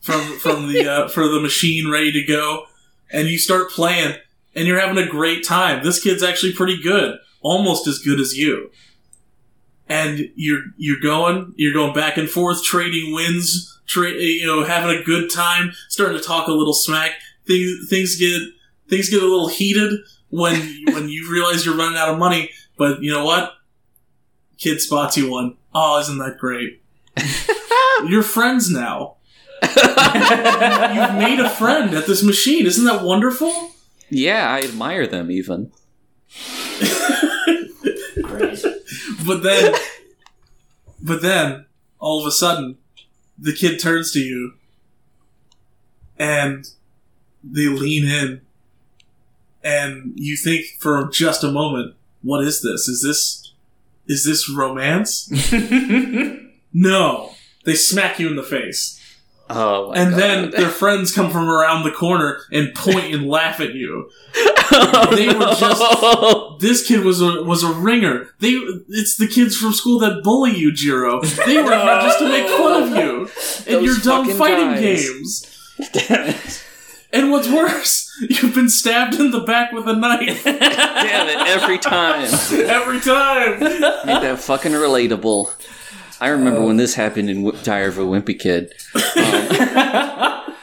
from 0.00 0.38
from 0.38 0.72
the 0.72 0.88
uh, 0.90 1.08
for 1.08 1.28
the 1.28 1.40
machine 1.40 1.90
ready 1.90 2.12
to 2.12 2.22
go, 2.24 2.66
and 3.10 3.28
you 3.28 3.38
start 3.38 3.70
playing, 3.70 4.14
and 4.54 4.66
you're 4.66 4.80
having 4.80 5.02
a 5.02 5.08
great 5.08 5.44
time. 5.44 5.82
This 5.82 6.02
kid's 6.02 6.22
actually 6.22 6.52
pretty 6.52 6.80
good, 6.80 7.18
almost 7.40 7.86
as 7.86 7.98
good 7.98 8.20
as 8.20 8.36
you. 8.36 8.70
And 9.88 10.30
you're 10.34 10.62
you're 10.76 11.00
going 11.00 11.52
you're 11.56 11.74
going 11.74 11.94
back 11.94 12.16
and 12.16 12.30
forth, 12.30 12.62
trading 12.62 13.12
wins, 13.12 13.80
tra- 13.86 14.10
you 14.10 14.46
know, 14.46 14.64
having 14.64 14.96
a 14.96 15.02
good 15.02 15.30
time, 15.30 15.72
starting 15.88 16.16
to 16.16 16.22
talk 16.22 16.48
a 16.48 16.52
little 16.52 16.74
smack. 16.74 17.12
Things 17.46 17.88
things 17.90 18.16
get 18.16 18.42
things 18.88 19.10
get 19.10 19.22
a 19.22 19.26
little 19.26 19.48
heated 19.48 20.00
when 20.30 20.56
when 20.92 21.08
you 21.08 21.30
realize 21.32 21.66
you're 21.66 21.76
running 21.76 21.98
out 21.98 22.08
of 22.08 22.18
money. 22.18 22.50
But 22.76 23.02
you 23.02 23.12
know 23.12 23.24
what? 23.24 23.52
Kid 24.58 24.80
spots 24.80 25.16
you 25.16 25.30
one. 25.30 25.56
Oh, 25.74 25.98
isn't 26.00 26.18
that 26.18 26.38
great? 26.38 26.82
You're 28.08 28.22
friends 28.22 28.70
now. 28.70 29.16
You've 29.62 31.14
made 31.14 31.40
a 31.40 31.48
friend 31.48 31.94
at 31.94 32.06
this 32.06 32.22
machine. 32.22 32.66
Isn't 32.66 32.84
that 32.84 33.02
wonderful? 33.02 33.70
Yeah, 34.10 34.48
I 34.48 34.60
admire 34.60 35.06
them 35.06 35.30
even. 35.30 35.72
But 39.26 39.42
then, 39.42 39.74
but 41.00 41.22
then, 41.22 41.66
all 41.98 42.20
of 42.20 42.26
a 42.26 42.30
sudden, 42.30 42.76
the 43.38 43.54
kid 43.54 43.78
turns 43.80 44.12
to 44.12 44.18
you, 44.18 44.54
and 46.18 46.68
they 47.42 47.68
lean 47.68 48.06
in, 48.06 48.42
and 49.62 50.12
you 50.16 50.36
think 50.36 50.66
for 50.78 51.08
just 51.10 51.42
a 51.42 51.50
moment, 51.50 51.94
"What 52.24 52.44
is 52.44 52.62
this? 52.62 52.88
Is 52.88 53.02
this, 53.02 53.52
is 54.08 54.24
this 54.24 54.50
romance?" 54.50 55.30
no, 56.72 57.30
they 57.64 57.74
smack 57.74 58.18
you 58.18 58.28
in 58.28 58.36
the 58.36 58.42
face. 58.42 59.00
Oh, 59.50 59.90
my 59.90 59.96
and 60.00 60.10
God. 60.12 60.20
then 60.20 60.50
their 60.52 60.70
friends 60.70 61.12
come 61.12 61.30
from 61.30 61.50
around 61.50 61.84
the 61.84 61.90
corner 61.90 62.40
and 62.50 62.74
point 62.74 63.12
and 63.12 63.26
laugh 63.28 63.60
at 63.60 63.74
you. 63.74 64.10
Oh, 64.36 65.14
they 65.14 65.26
were 65.28 65.34
no. 65.34 66.56
This 66.60 66.86
kid 66.86 67.04
was 67.04 67.20
a 67.20 67.42
was 67.42 67.62
a 67.62 67.70
ringer. 67.70 68.30
They 68.40 68.52
it's 68.88 69.16
the 69.18 69.28
kids 69.28 69.56
from 69.56 69.74
school 69.74 69.98
that 69.98 70.22
bully 70.22 70.56
you, 70.56 70.72
Jiro. 70.72 71.20
They 71.20 71.60
were 71.60 71.76
here 71.76 72.00
just 72.00 72.18
to 72.20 72.28
make 72.28 72.46
fun 72.48 72.82
of 72.84 72.88
you 72.96 73.28
and 73.76 73.84
your 73.84 73.96
dumb 73.98 74.30
fighting 74.30 74.68
guys. 74.68 74.80
games. 74.80 76.63
Damn 77.14 77.20
it. 77.20 77.22
And 77.24 77.30
what's 77.32 77.48
worse, 77.48 78.10
you've 78.28 78.54
been 78.54 78.68
stabbed 78.68 79.14
in 79.14 79.30
the 79.30 79.40
back 79.40 79.72
with 79.72 79.86
a 79.88 79.94
knife 79.94 80.44
Damn 80.44 81.28
it, 81.28 81.48
every 81.48 81.78
time. 81.78 82.24
every 82.24 83.00
time. 83.00 83.62
Ain't 83.62 84.22
that 84.22 84.38
fucking 84.40 84.72
relatable. 84.72 85.50
I 86.20 86.28
remember 86.28 86.62
when 86.64 86.76
this 86.76 86.94
happened 86.94 87.28
in 87.28 87.44
Wh- 87.44 87.62
Diary 87.62 87.88
of 87.88 87.98
a 87.98 88.02
Wimpy 88.02 88.38
Kid. 88.38 88.72
Um, 88.94 90.54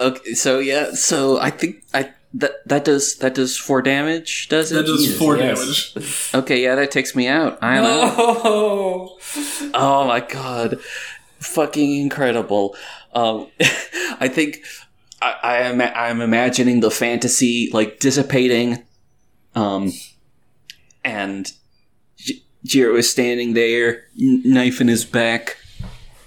okay, 0.00 0.34
so 0.34 0.58
yeah, 0.58 0.92
so 0.92 1.38
I 1.40 1.50
think 1.50 1.82
I 1.94 2.10
that 2.34 2.66
that 2.68 2.84
does 2.84 3.16
that 3.16 3.34
does 3.34 3.56
four 3.56 3.82
damage, 3.82 4.48
does 4.48 4.70
it? 4.70 4.76
That 4.76 4.86
does 4.86 5.02
Jesus, 5.04 5.18
four 5.18 5.36
yes. 5.36 5.92
damage. 5.92 6.30
Okay, 6.34 6.62
yeah, 6.62 6.74
that 6.76 6.90
takes 6.90 7.16
me 7.16 7.26
out. 7.28 7.58
I'm 7.62 7.82
out. 7.82 8.14
Oh, 8.18 9.18
Oh 9.74 10.06
my 10.06 10.20
god, 10.20 10.80
fucking 11.40 11.96
incredible! 12.02 12.76
Um, 13.14 13.48
I 14.20 14.28
think 14.28 14.62
I, 15.22 15.34
I 15.42 15.56
am 15.58 15.80
I'm 15.80 16.20
imagining 16.20 16.80
the 16.80 16.90
fantasy 16.90 17.70
like 17.72 17.98
dissipating, 18.00 18.84
um, 19.54 19.92
and 21.04 21.50
Jiro 22.64 22.96
is 22.96 23.10
standing 23.10 23.54
there, 23.54 24.04
knife 24.16 24.80
in 24.80 24.88
his 24.88 25.04
back, 25.04 25.56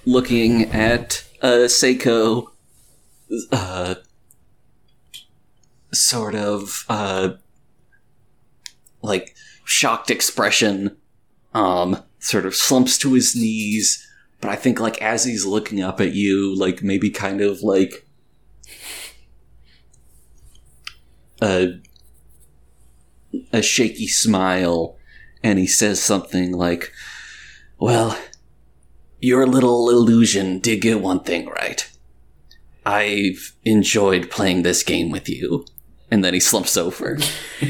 looking 0.06 0.72
at 0.72 1.24
uh, 1.42 1.68
Seiko, 1.68 2.48
uh, 3.52 3.96
sort 5.92 6.36
of 6.36 6.86
uh, 6.90 7.34
like 9.02 9.36
shocked 9.66 10.10
expression 10.10 10.98
um 11.54 12.02
sort 12.20 12.46
of 12.46 12.56
slumps 12.56 12.98
to 12.98 13.14
his 13.14 13.36
knees 13.36 14.08
but 14.42 14.50
i 14.50 14.56
think 14.56 14.80
like 14.80 15.02
as 15.02 15.24
he's 15.24 15.46
looking 15.46 15.82
up 15.82 16.02
at 16.02 16.14
you 16.14 16.58
like 16.58 16.82
maybe 16.82 17.10
kind 17.10 17.42
of 17.42 17.62
like 17.62 18.03
a 21.42 21.80
a 23.52 23.62
shaky 23.62 24.08
smile 24.08 24.98
and 25.42 25.58
he 25.58 25.68
says 25.68 26.02
something 26.02 26.52
like 26.52 26.92
well 27.80 28.18
your 29.24 29.48
little 29.48 29.90
illusion. 29.90 30.60
Did 30.60 30.82
get 30.82 31.00
one 31.00 31.22
thing 31.22 31.48
right. 31.48 31.90
I've 32.86 33.56
enjoyed 33.64 34.30
playing 34.30 34.64
this 34.64 34.84
game 34.84 35.12
with 35.12 35.30
you. 35.30 35.66
And 36.12 36.26
then 36.26 36.34
he 36.34 36.42
slumps 36.42 36.76
over. 36.76 37.16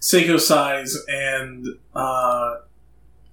Seiko 0.00 0.38
sighs 0.38 0.94
and 1.08 1.66
uh, 1.94 2.56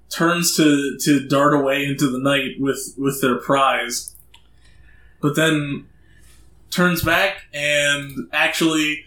turns 0.09 0.55
to 0.55 0.97
to 1.01 1.27
dart 1.27 1.53
away 1.53 1.83
into 1.83 2.09
the 2.09 2.19
night 2.19 2.51
with 2.59 2.95
with 2.97 3.21
their 3.21 3.37
prize, 3.37 4.15
but 5.19 5.35
then 5.35 5.87
turns 6.71 7.01
back 7.03 7.43
and 7.53 8.11
actually 8.31 9.05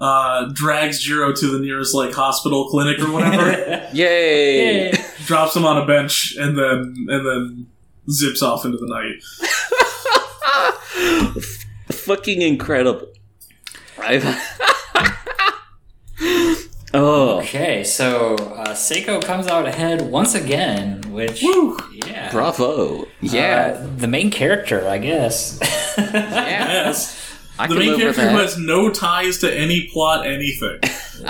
uh, 0.00 0.50
drags 0.52 1.00
Jiro 1.00 1.32
to 1.32 1.50
the 1.50 1.58
nearest 1.58 1.94
like 1.94 2.12
hospital 2.12 2.68
clinic 2.68 2.98
or 3.00 3.10
whatever. 3.10 3.88
yay 3.92 4.92
drops 5.24 5.56
him 5.56 5.64
on 5.64 5.78
a 5.78 5.86
bench 5.86 6.36
and 6.38 6.56
then 6.58 6.94
and 7.08 7.26
then 7.26 7.66
zips 8.10 8.42
off 8.42 8.64
into 8.64 8.78
the 8.78 8.86
night. 8.86 9.22
fucking 11.92 12.42
incredible. 12.42 13.08
I've 13.98 14.24
oh, 16.94 17.40
Okay, 17.40 17.84
so 17.84 18.34
uh, 18.34 18.68
Seiko 18.74 19.22
comes 19.22 19.46
out 19.46 19.66
ahead 19.66 20.02
once 20.02 20.34
again, 20.34 21.02
which 21.12 21.42
Woo! 21.42 21.76
yeah, 21.92 22.30
bravo! 22.30 23.06
Yeah, 23.20 23.78
Uh, 23.78 23.86
the 23.96 24.06
main 24.06 24.30
character, 24.30 24.86
I 24.88 24.98
guess. 24.98 25.58
Yes. 25.98 27.22
I 27.58 27.66
The 27.68 27.74
main 27.74 27.88
live 27.92 27.96
with 27.96 28.16
character 28.16 28.30
who 28.30 28.36
has 28.36 28.58
no 28.58 28.90
ties 28.90 29.38
to 29.38 29.52
any 29.52 29.88
plot, 29.92 30.26
anything. 30.26 30.78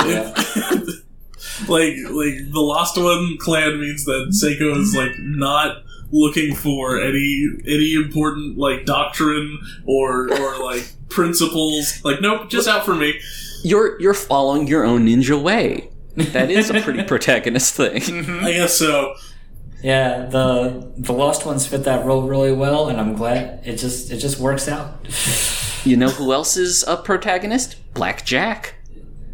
Yeah. 0.05 0.33
like, 1.69 1.95
like 2.11 2.51
the 2.51 2.61
Lost 2.61 2.97
One 2.97 3.37
clan 3.39 3.81
means 3.81 4.05
that 4.07 4.33
Seiko 4.33 4.77
is 4.77 4.95
like 4.97 5.13
not 5.21 5.83
looking 6.13 6.55
for 6.55 7.01
any 7.01 7.49
any 7.67 7.95
important 7.95 8.59
like 8.59 8.85
doctrine 8.85 9.59
or 9.85 10.33
or 10.33 10.63
like 10.65 10.87
principles. 11.09 12.05
Like, 12.05 12.21
nope, 12.21 12.49
just 12.49 12.69
out 12.69 12.85
for 12.85 12.95
me. 12.95 13.21
You're 13.63 14.01
you're 14.01 14.15
following 14.15 14.67
your 14.67 14.85
own 14.85 15.07
ninja 15.07 15.41
way. 15.41 15.91
That 16.17 16.51
is 16.51 16.71
a 16.71 16.81
pretty 16.81 17.03
protagonist 17.07 17.75
thing. 17.75 18.01
Mm-hmm. 18.01 18.45
I 18.45 18.53
guess 18.53 18.75
so. 18.79 19.15
Yeah, 19.83 20.27
the 20.27 20.93
the 20.97 21.13
Lost 21.13 21.45
Ones 21.45 21.67
fit 21.67 21.85
that 21.85 22.07
role 22.07 22.23
really 22.23 22.53
well, 22.53 22.89
and 22.89 22.99
I'm 22.99 23.15
glad 23.15 23.67
it 23.67 23.77
just 23.77 24.11
it 24.11 24.19
just 24.19 24.39
works 24.39 24.69
out. 24.69 25.07
You 25.85 25.97
know 25.97 26.09
who 26.09 26.33
else 26.33 26.57
is 26.57 26.85
a 26.89 26.97
protagonist? 26.97 27.77
Black 27.95 28.25
Jack. 28.25 28.75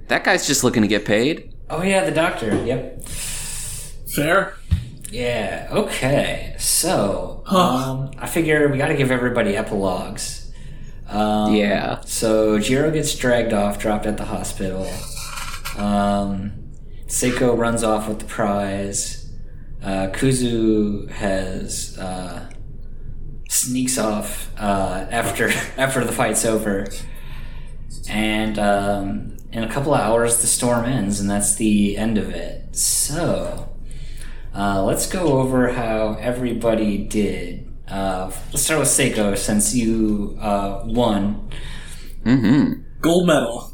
That 0.09 0.25
guy's 0.25 0.47
just 0.47 0.65
looking 0.65 0.83
to 0.83 0.89
get 0.89 1.05
paid. 1.05 1.55
Oh 1.71 1.83
yeah, 1.83 2.05
the 2.05 2.11
Doctor. 2.11 2.55
Yep. 2.65 3.09
Fair. 4.15 4.55
Yeah. 5.13 5.69
Okay. 5.71 6.57
So, 6.59 7.43
um, 7.47 8.13
I 8.19 8.27
figure 8.27 8.69
we 8.69 8.79
got 8.79 8.89
to 8.89 8.95
give 8.97 9.11
everybody 9.11 9.55
epilogues. 9.57 10.51
Um, 11.07 11.55
Yeah. 11.55 12.01
So 12.07 12.59
Jiro 12.59 12.91
gets 12.91 13.15
dragged 13.15 13.53
off, 13.53 13.79
dropped 13.79 14.07
at 14.07 14.17
the 14.17 14.25
hospital. 14.25 14.91
Um, 15.77 16.73
Seiko 17.07 17.57
runs 17.57 17.83
off 17.85 18.09
with 18.09 18.21
the 18.21 18.25
prize. 18.25 19.31
Uh, 19.83 20.09
Kuzu 20.09 21.11
has 21.11 21.99
uh, 21.99 22.49
sneaks 23.51 23.99
off 23.99 24.51
uh, 24.59 25.07
after 25.11 25.49
after 25.77 26.05
the 26.05 26.13
fight's 26.13 26.47
over, 26.47 26.87
and 28.09 28.59
um, 28.59 29.37
in 29.51 29.63
a 29.65 29.69
couple 29.69 29.93
of 29.93 30.01
hours 30.01 30.41
the 30.41 30.47
storm 30.47 30.87
ends, 30.87 31.21
and 31.21 31.29
that's 31.29 31.57
the 31.57 31.99
end 31.99 32.17
of 32.17 32.31
it. 32.31 32.75
So. 32.75 33.69
Uh, 34.55 34.83
let's 34.85 35.07
go 35.07 35.41
over 35.41 35.73
how 35.73 36.15
everybody 36.21 36.99
did. 36.99 37.73
Uh, 37.89 38.31
let's 38.51 38.63
start 38.63 38.81
with 38.81 38.89
Seiko 38.89 39.37
since 39.37 39.75
you 39.75 40.37
uh, 40.41 40.83
won. 40.87 41.51
Mm-hmm. 42.25 42.83
Gold 43.01 43.27
medal. 43.27 43.73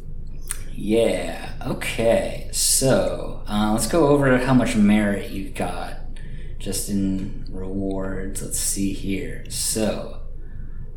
Yeah. 0.72 1.54
Okay. 1.66 2.48
So 2.52 3.42
uh, 3.48 3.72
let's 3.72 3.88
go 3.88 4.08
over 4.08 4.38
how 4.38 4.54
much 4.54 4.76
merit 4.76 5.30
you 5.30 5.50
got, 5.50 5.96
just 6.58 6.88
in 6.88 7.46
rewards. 7.50 8.42
Let's 8.42 8.60
see 8.60 8.92
here. 8.92 9.44
So, 9.50 10.20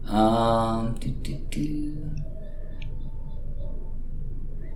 um, 0.08 0.96
do, 1.00 1.10
do, 1.10 1.34
do. 1.50 2.16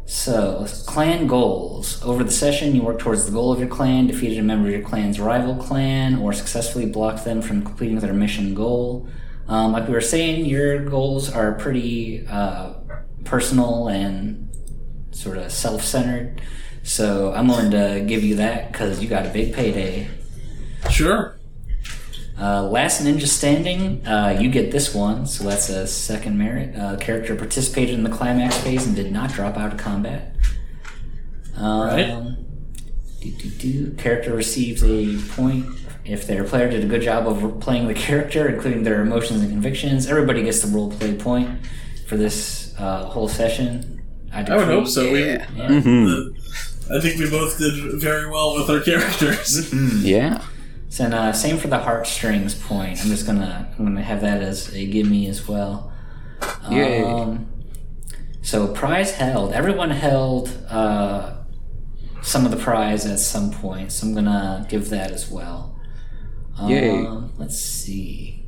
So, 0.08 0.68
clan 0.86 1.26
goals. 1.26 2.02
Over 2.04 2.24
the 2.24 2.32
session, 2.32 2.76
you 2.76 2.84
work 2.84 3.00
towards 3.00 3.26
the 3.26 3.32
goal 3.32 3.52
of 3.52 3.60
your 3.60 3.68
clan, 3.68 4.06
defeated 4.06 4.38
a 4.38 4.44
member 4.44 4.68
of 4.68 4.74
your 4.74 4.84
clan's 4.84 5.20
rival 5.20 5.56
clan, 5.56 6.18
or 6.20 6.32
successfully 6.32 6.86
blocked 6.86 7.26
them 7.26 7.42
from 7.42 7.64
completing 7.64 8.00
their 8.00 8.14
mission 8.14 8.54
goal. 8.54 9.08
Um, 9.48 9.72
like 9.72 9.88
we 9.88 9.94
were 9.94 10.02
saying, 10.02 10.46
your 10.46 10.86
goals 10.86 11.32
are 11.34 11.54
pretty 11.54 12.26
uh, 12.28 12.74
personal 13.24 13.88
and 13.88 14.50
sort 15.12 15.38
of 15.38 15.52
self 15.52 15.84
centered. 15.84 16.40
So, 16.84 17.34
I'm 17.34 17.48
willing 17.48 17.72
to 17.72 18.04
give 18.08 18.24
you 18.24 18.36
that 18.36 18.72
because 18.72 19.02
you 19.02 19.10
got 19.10 19.26
a 19.26 19.30
big 19.30 19.56
payday. 19.56 20.08
Sure. 20.92 21.35
Uh, 22.40 22.64
last 22.64 23.02
ninja 23.02 23.28
standing, 23.28 24.06
uh, 24.06 24.38
you 24.40 24.50
get 24.50 24.72
this 24.72 24.94
one, 24.94 25.26
so 25.26 25.46
that's 25.46 25.70
a 25.70 25.88
second 25.88 26.38
merit. 26.38 26.76
Uh, 26.76 26.98
character 26.98 27.34
participated 27.36 27.96
in 27.96 28.04
the 28.04 28.10
climax 28.10 28.58
phase 28.58 28.86
and 28.86 28.96
did 28.96 29.12
not 29.12 29.32
drop 29.32 29.58
out 29.58 29.72
of 29.74 29.80
combat. 29.80 30.36
Um, 31.56 31.82
Right. 31.88 32.36
Do, 33.22 33.32
do, 33.32 33.50
do. 33.50 33.92
Character 33.94 34.36
receives 34.36 34.84
a 34.84 35.18
point 35.36 35.66
if 36.04 36.28
their 36.28 36.44
player 36.44 36.70
did 36.70 36.84
a 36.84 36.88
good 36.88 37.02
job 37.02 37.26
of 37.28 37.60
playing 37.60 37.88
the 37.88 37.94
character, 37.96 38.48
including 38.48 38.84
their 38.84 39.02
emotions 39.02 39.42
and 39.42 39.50
convictions. 39.50 40.06
Everybody 40.08 40.44
gets 40.44 40.62
the 40.62 40.68
role 40.68 40.92
play 40.92 41.16
point 41.16 41.60
for 42.08 42.18
this 42.18 42.76
uh, 42.78 43.06
whole 43.06 43.28
session. 43.28 44.04
I 44.32 44.44
would 44.56 44.68
hope 44.68 44.88
so. 44.88 45.12
We, 45.12 45.24
Yeah. 45.24 45.46
Mm-hmm. 45.56 46.94
I 46.94 47.00
think 47.02 47.18
we 47.20 47.28
both 47.30 47.58
did 47.58 48.00
very 48.00 48.30
well 48.30 48.54
with 48.56 48.70
our 48.70 48.82
characters. 48.82 49.74
Yeah. 50.04 50.44
So, 50.96 51.04
and, 51.04 51.14
uh, 51.14 51.34
same 51.34 51.58
for 51.58 51.68
the 51.68 51.80
heartstrings 51.80 52.56
point. 52.56 53.02
I'm 53.02 53.10
just 53.10 53.26
gonna 53.26 53.70
I'm 53.78 53.84
gonna 53.84 54.02
have 54.02 54.22
that 54.22 54.42
as 54.42 54.74
a 54.74 54.86
gimme 54.86 55.28
as 55.28 55.46
well. 55.46 55.92
Yay. 56.72 57.04
Um, 57.04 57.52
so 58.42 58.70
prize 58.70 59.12
held. 59.12 59.52
Everyone 59.52 59.90
held 59.90 60.58
uh, 60.70 61.34
some 62.22 62.46
of 62.46 62.52
the 62.52 62.56
prize 62.56 63.06
at 63.06 63.20
some 63.20 63.52
point. 63.52 63.92
So 63.92 64.08
I'm 64.08 64.14
gonna 64.16 64.66
give 64.70 64.90
that 64.90 65.12
as 65.12 65.30
well. 65.30 65.78
Yay. 66.66 67.06
Um, 67.06 67.34
let's 67.36 67.60
see. 67.60 68.46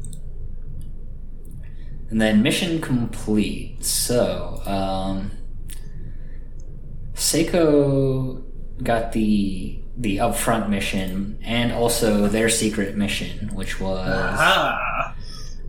And 2.09 2.21
then 2.21 2.41
mission 2.41 2.79
complete. 2.79 3.83
So, 3.83 4.61
um, 4.65 5.31
Seiko 7.13 8.41
got 8.81 9.11
the 9.11 9.81
the 9.99 10.17
upfront 10.17 10.69
mission 10.69 11.39
and 11.43 11.71
also 11.71 12.27
their 12.27 12.49
secret 12.49 12.95
mission, 12.95 13.49
which 13.53 13.79
was 13.79 14.05
Ah. 14.07 15.15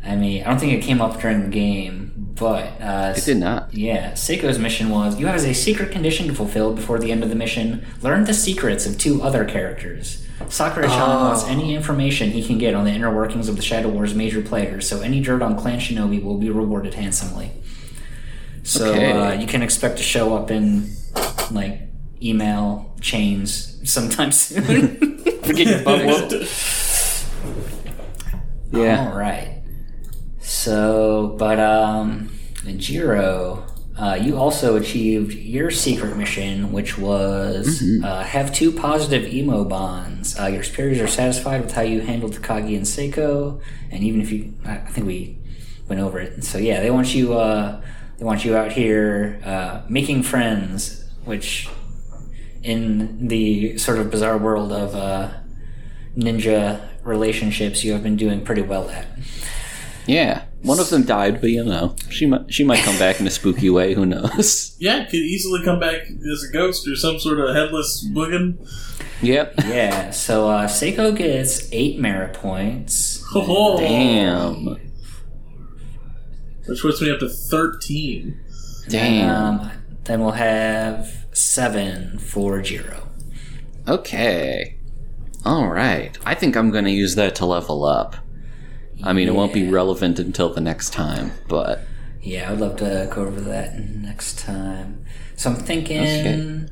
I 0.05 0.17
mean, 0.17 0.43
I 0.45 0.51
don't 0.51 0.59
think 0.59 0.73
it 0.73 0.83
came 0.83 1.01
up 1.01 1.21
during 1.21 1.43
the 1.43 1.49
game, 1.49 2.13
but 2.17 2.65
uh, 2.81 3.15
It 3.17 3.25
did 3.25 3.39
not. 3.39 3.75
yeah, 3.75 4.13
Seiko's 4.13 4.59
mission 4.59 4.91
was 4.91 5.19
you 5.19 5.27
have 5.27 5.43
a 5.45 5.55
secret 5.55 5.91
condition 5.91 6.29
to 6.29 6.35
fulfill 6.35 6.73
before 6.75 6.99
the 6.99 7.11
end 7.11 7.23
of 7.23 7.31
the 7.31 7.35
mission. 7.35 7.85
Learn 8.03 8.25
the 8.25 8.35
secrets 8.35 8.87
of 8.87 8.97
two 8.99 9.23
other 9.23 9.45
characters. 9.45 10.25
Sakura-chan 10.49 11.01
Oh. 11.03 11.25
wants 11.25 11.45
any 11.49 11.75
information 11.75 12.31
he 12.31 12.43
can 12.45 12.59
get 12.59 12.75
on 12.75 12.85
the 12.85 12.93
inner 12.93 13.13
workings 13.15 13.49
of 13.49 13.57
the 13.57 13.63
Shadow 13.63 13.89
Wars 13.89 14.15
major 14.15 14.41
players, 14.41 14.89
so 14.89 15.01
any 15.01 15.21
dirt 15.21 15.43
on 15.43 15.57
Clan 15.59 15.81
Shinobi 15.81 16.23
will 16.23 16.39
be 16.39 16.49
rewarded 16.49 16.95
handsomely. 16.95 17.51
So 18.63 18.93
Okay. 18.93 19.11
uh, 19.13 19.33
you 19.33 19.47
can 19.47 19.63
expect 19.63 19.97
to 19.99 20.03
show 20.05 20.37
up 20.37 20.51
in 20.51 20.91
like 21.51 21.81
email 22.23 22.95
chains 23.01 23.81
sometime 23.91 24.33
soon. 24.33 25.19
Forget 25.43 25.67
your 25.67 25.83
bubble. 25.83 26.29
Yeah. 28.71 29.09
All 29.11 29.17
right. 29.19 29.63
So, 30.41 31.37
but 31.39 31.59
um, 31.59 32.31
Jiro, 32.77 33.65
uh, 33.99 34.19
you 34.21 34.37
also 34.37 34.77
achieved 34.77 35.33
your 35.33 35.71
secret 35.71 36.17
mission, 36.17 36.71
which 36.73 36.99
was 36.99 37.83
uh, 38.05 38.23
have 38.25 38.53
two 38.53 38.71
positive 38.71 39.33
emo 39.33 39.65
bonds. 39.65 40.39
Uh, 40.39 40.47
your 40.47 40.63
superiors 40.63 41.01
are 41.01 41.07
satisfied 41.07 41.63
with 41.63 41.73
how 41.73 41.83
you 41.83 42.01
handled 42.01 42.35
Takagi 42.35 42.77
and 42.77 42.85
Seiko, 42.85 43.61
and 43.91 44.05
even 44.05 44.21
if 44.21 44.31
you, 44.31 44.55
I 44.65 44.73
I 44.77 44.91
think 44.91 45.07
we 45.07 45.39
went 45.89 46.01
over 46.01 46.21
it. 46.21 46.45
So 46.45 46.59
yeah, 46.59 46.81
they 46.81 46.91
want 46.91 47.15
you. 47.15 47.35
Uh, 47.35 47.81
they 48.19 48.25
want 48.25 48.45
you 48.45 48.57
out 48.57 48.73
here 48.73 49.41
uh, 49.45 49.83
making 49.89 50.25
friends, 50.25 51.05
which 51.25 51.69
in 52.63 53.29
the 53.29 53.79
sort 53.79 53.99
of 53.99 54.11
bizarre 54.11 54.39
world 54.39 54.73
of 54.73 54.95
uh, 54.95 55.31
ninja 56.17 56.81
relationships, 57.03 57.85
you 57.85 57.93
have 57.93 58.03
been 58.03 58.17
doing 58.17 58.45
pretty 58.45 58.63
well 58.63 58.89
at. 58.91 59.07
Yeah. 60.07 60.45
One 60.63 60.81
of 60.81 60.91
them 60.91 61.05
died, 61.05 61.41
but 61.41 61.51
you 61.51 61.63
know, 61.63 61.95
she 62.11 62.27
might 62.27 62.53
she 62.53 62.65
might 62.65 62.83
come 62.83 62.99
back 62.99 63.21
in 63.21 63.27
a 63.27 63.31
spooky 63.31 63.71
way. 63.71 63.95
Who 63.95 64.05
knows? 64.07 64.77
Yeah, 64.81 65.05
could 65.05 65.15
easily 65.15 65.63
come 65.65 65.79
back 65.79 66.03
as 66.33 66.45
a 66.49 66.53
ghost 66.53 66.89
or 66.89 66.97
some 66.97 67.19
sort 67.21 67.39
of 67.41 67.55
headless 67.55 68.05
boogin. 68.13 68.59
Yep. 69.23 69.55
Yeah, 69.67 70.11
so 70.11 70.49
uh, 70.49 70.67
Seiko 70.67 71.17
gets 71.17 71.69
eight 71.73 71.99
merit 71.99 72.35
points. 72.35 73.25
Oh, 73.35 73.79
Damn. 73.79 74.77
Which 76.67 76.83
puts 76.83 77.01
me 77.01 77.11
up 77.11 77.19
to 77.21 77.29
13. 77.29 78.39
Damn. 78.89 79.61
Um, 79.61 79.71
then 80.05 80.21
we'll 80.21 80.33
have 80.33 81.18
seven 81.39 82.19
for 82.19 82.61
Jiro. 82.61 83.09
Okay. 83.87 84.77
All 85.45 85.69
right. 85.69 86.17
I 86.27 86.35
think 86.35 86.57
I'm 86.57 86.71
going 86.71 86.85
to 86.85 86.91
use 86.91 87.15
that 87.15 87.35
to 87.37 87.47
level 87.47 87.85
up. 87.85 88.17
I 89.03 89.13
mean, 89.13 89.29
it 89.29 89.35
won't 89.35 89.53
be 89.55 89.69
relevant 89.71 90.19
until 90.19 90.53
the 90.53 90.61
next 90.61 90.93
time, 90.93 91.31
but 91.49 91.81
Yeah, 92.21 92.51
I'd 92.51 92.59
love 92.59 92.77
to 92.79 93.09
go 93.13 93.23
over 93.27 93.41
that 93.43 93.79
next 93.79 94.41
time. 94.41 95.05
So 95.37 95.51
I'm 95.51 95.57
thinking, 95.57 96.01
Okay. 96.01 96.67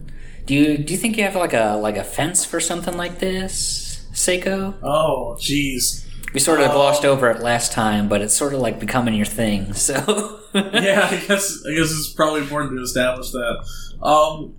do 0.45 0.55
you 0.55 0.79
do 0.79 0.93
you 0.93 0.99
think 0.99 1.17
you 1.17 1.23
have 1.23 1.37
like 1.37 1.53
a 1.55 1.77
like 1.81 1.97
a 1.97 2.03
fence 2.03 2.45
for 2.45 2.59
something 2.59 2.97
like 2.97 3.21
this, 3.21 4.05
Seiko? 4.13 4.75
Oh, 4.83 5.37
jeez. 5.39 6.05
We 6.35 6.41
sort 6.41 6.61
of 6.61 6.71
Oh. 6.71 6.75
glossed 6.75 7.05
over 7.05 7.31
it 7.31 7.41
last 7.41 7.73
time, 7.73 8.09
but 8.09 8.21
it's 8.21 8.37
sort 8.37 8.53
of 8.53 8.61
like 8.61 8.79
becoming 8.81 9.15
your 9.15 9.27
thing. 9.27 9.73
So 9.87 10.41
Yeah, 10.55 11.09
I 11.11 11.17
guess 11.27 11.63
I 11.69 11.75
guess 11.75 11.91
it's 11.91 12.13
probably 12.15 12.41
important 12.41 12.77
to 12.79 12.83
establish 12.83 13.31
that. 13.31 13.65
Um, 14.03 14.55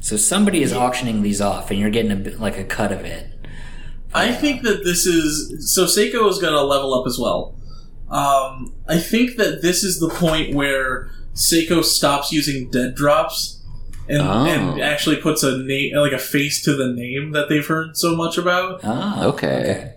So 0.00 0.16
somebody 0.16 0.62
is 0.62 0.72
auctioning 0.72 1.22
these 1.22 1.40
off, 1.40 1.70
and 1.70 1.80
you're 1.80 1.90
getting 1.90 2.12
a 2.12 2.16
bit 2.16 2.40
like 2.40 2.56
a 2.58 2.64
cut 2.64 2.92
of 2.92 3.00
it. 3.04 3.26
I 4.14 4.32
think 4.32 4.62
that 4.62 4.84
this 4.84 5.04
is 5.06 5.72
so 5.74 5.84
Seiko 5.84 6.28
is 6.30 6.38
going 6.38 6.52
to 6.54 6.62
level 6.62 6.94
up 6.94 7.06
as 7.06 7.18
well. 7.18 7.54
Um, 8.08 8.72
I 8.88 8.98
think 8.98 9.36
that 9.36 9.62
this 9.62 9.82
is 9.82 9.98
the 9.98 10.08
point 10.08 10.54
where 10.54 11.10
Seiko 11.34 11.82
stops 11.84 12.30
using 12.32 12.70
dead 12.70 12.94
drops 12.94 13.60
and, 14.08 14.22
Oh. 14.22 14.44
and 14.46 14.80
actually 14.80 15.16
puts 15.16 15.42
a 15.42 15.58
name 15.58 15.96
like 15.96 16.12
a 16.12 16.18
face 16.18 16.62
to 16.64 16.74
the 16.76 16.92
name 16.92 17.32
that 17.32 17.48
they've 17.48 17.66
heard 17.66 17.96
so 17.96 18.14
much 18.14 18.38
about. 18.38 18.80
Ah, 18.84 19.24
Okay. 19.24 19.92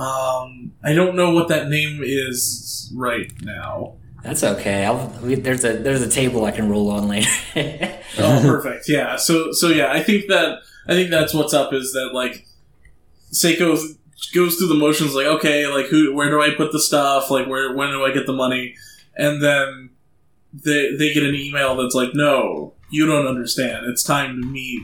Um, 0.00 0.72
I 0.82 0.94
don't 0.94 1.14
know 1.14 1.30
what 1.34 1.48
that 1.48 1.68
name 1.68 2.00
is 2.02 2.90
right 2.94 3.30
now. 3.42 3.96
That's 4.22 4.42
okay. 4.42 4.84
I'll, 4.86 5.08
there's 5.20 5.64
a 5.64 5.76
there's 5.76 6.00
a 6.02 6.08
table 6.08 6.44
I 6.46 6.52
can 6.52 6.68
roll 6.70 6.90
on 6.90 7.08
later. 7.08 7.30
Oh, 8.18 8.40
perfect. 8.42 8.88
Yeah. 8.88 9.14
So 9.16 9.52
so 9.52 9.68
yeah, 9.68 9.92
I 9.92 10.02
think 10.02 10.26
that 10.28 10.62
I 10.88 10.94
think 10.94 11.10
that's 11.10 11.32
what's 11.32 11.54
up 11.54 11.72
is 11.72 11.92
that 11.92 12.10
like 12.12 12.44
Seiko 13.32 13.78
goes 14.34 14.56
through 14.56 14.66
the 14.66 14.74
motions 14.74 15.14
like 15.14 15.26
okay, 15.26 15.66
like 15.68 15.86
who 15.86 16.12
where 16.12 16.28
do 16.28 16.42
I 16.42 16.50
put 16.56 16.72
the 16.72 16.80
stuff? 16.80 17.30
Like 17.30 17.46
where 17.46 17.72
when 17.72 17.90
do 17.90 18.04
I 18.04 18.12
get 18.12 18.26
the 18.26 18.32
money? 18.32 18.74
And 19.16 19.40
then 19.40 19.90
they 20.52 20.96
they 20.96 21.14
get 21.14 21.22
an 21.22 21.36
email 21.36 21.76
that's 21.76 21.94
like 21.94 22.10
no, 22.14 22.74
you 22.90 23.06
don't 23.06 23.28
understand. 23.28 23.86
It's 23.86 24.02
time 24.02 24.40
to 24.40 24.46
meet 24.46 24.82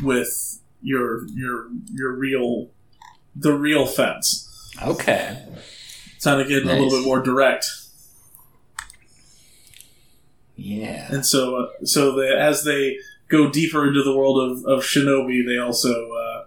with 0.00 0.60
your 0.80 1.26
your 1.28 1.66
your 1.92 2.12
real 2.12 2.68
the 3.36 3.52
real 3.52 3.86
fence. 3.86 4.72
okay. 4.82 5.38
It's 6.14 6.24
time 6.24 6.38
to 6.38 6.48
get 6.48 6.62
a 6.62 6.66
little 6.66 6.90
bit 6.90 7.04
more 7.04 7.20
direct. 7.20 7.66
Yeah. 10.56 11.12
And 11.12 11.26
so, 11.26 11.56
uh, 11.56 11.84
so 11.84 12.14
they, 12.14 12.28
as 12.28 12.64
they 12.64 12.98
go 13.28 13.50
deeper 13.50 13.86
into 13.86 14.02
the 14.02 14.16
world 14.16 14.38
of, 14.38 14.64
of 14.64 14.84
Shinobi, 14.84 15.44
they 15.44 15.58
also 15.58 16.12
uh, 16.12 16.44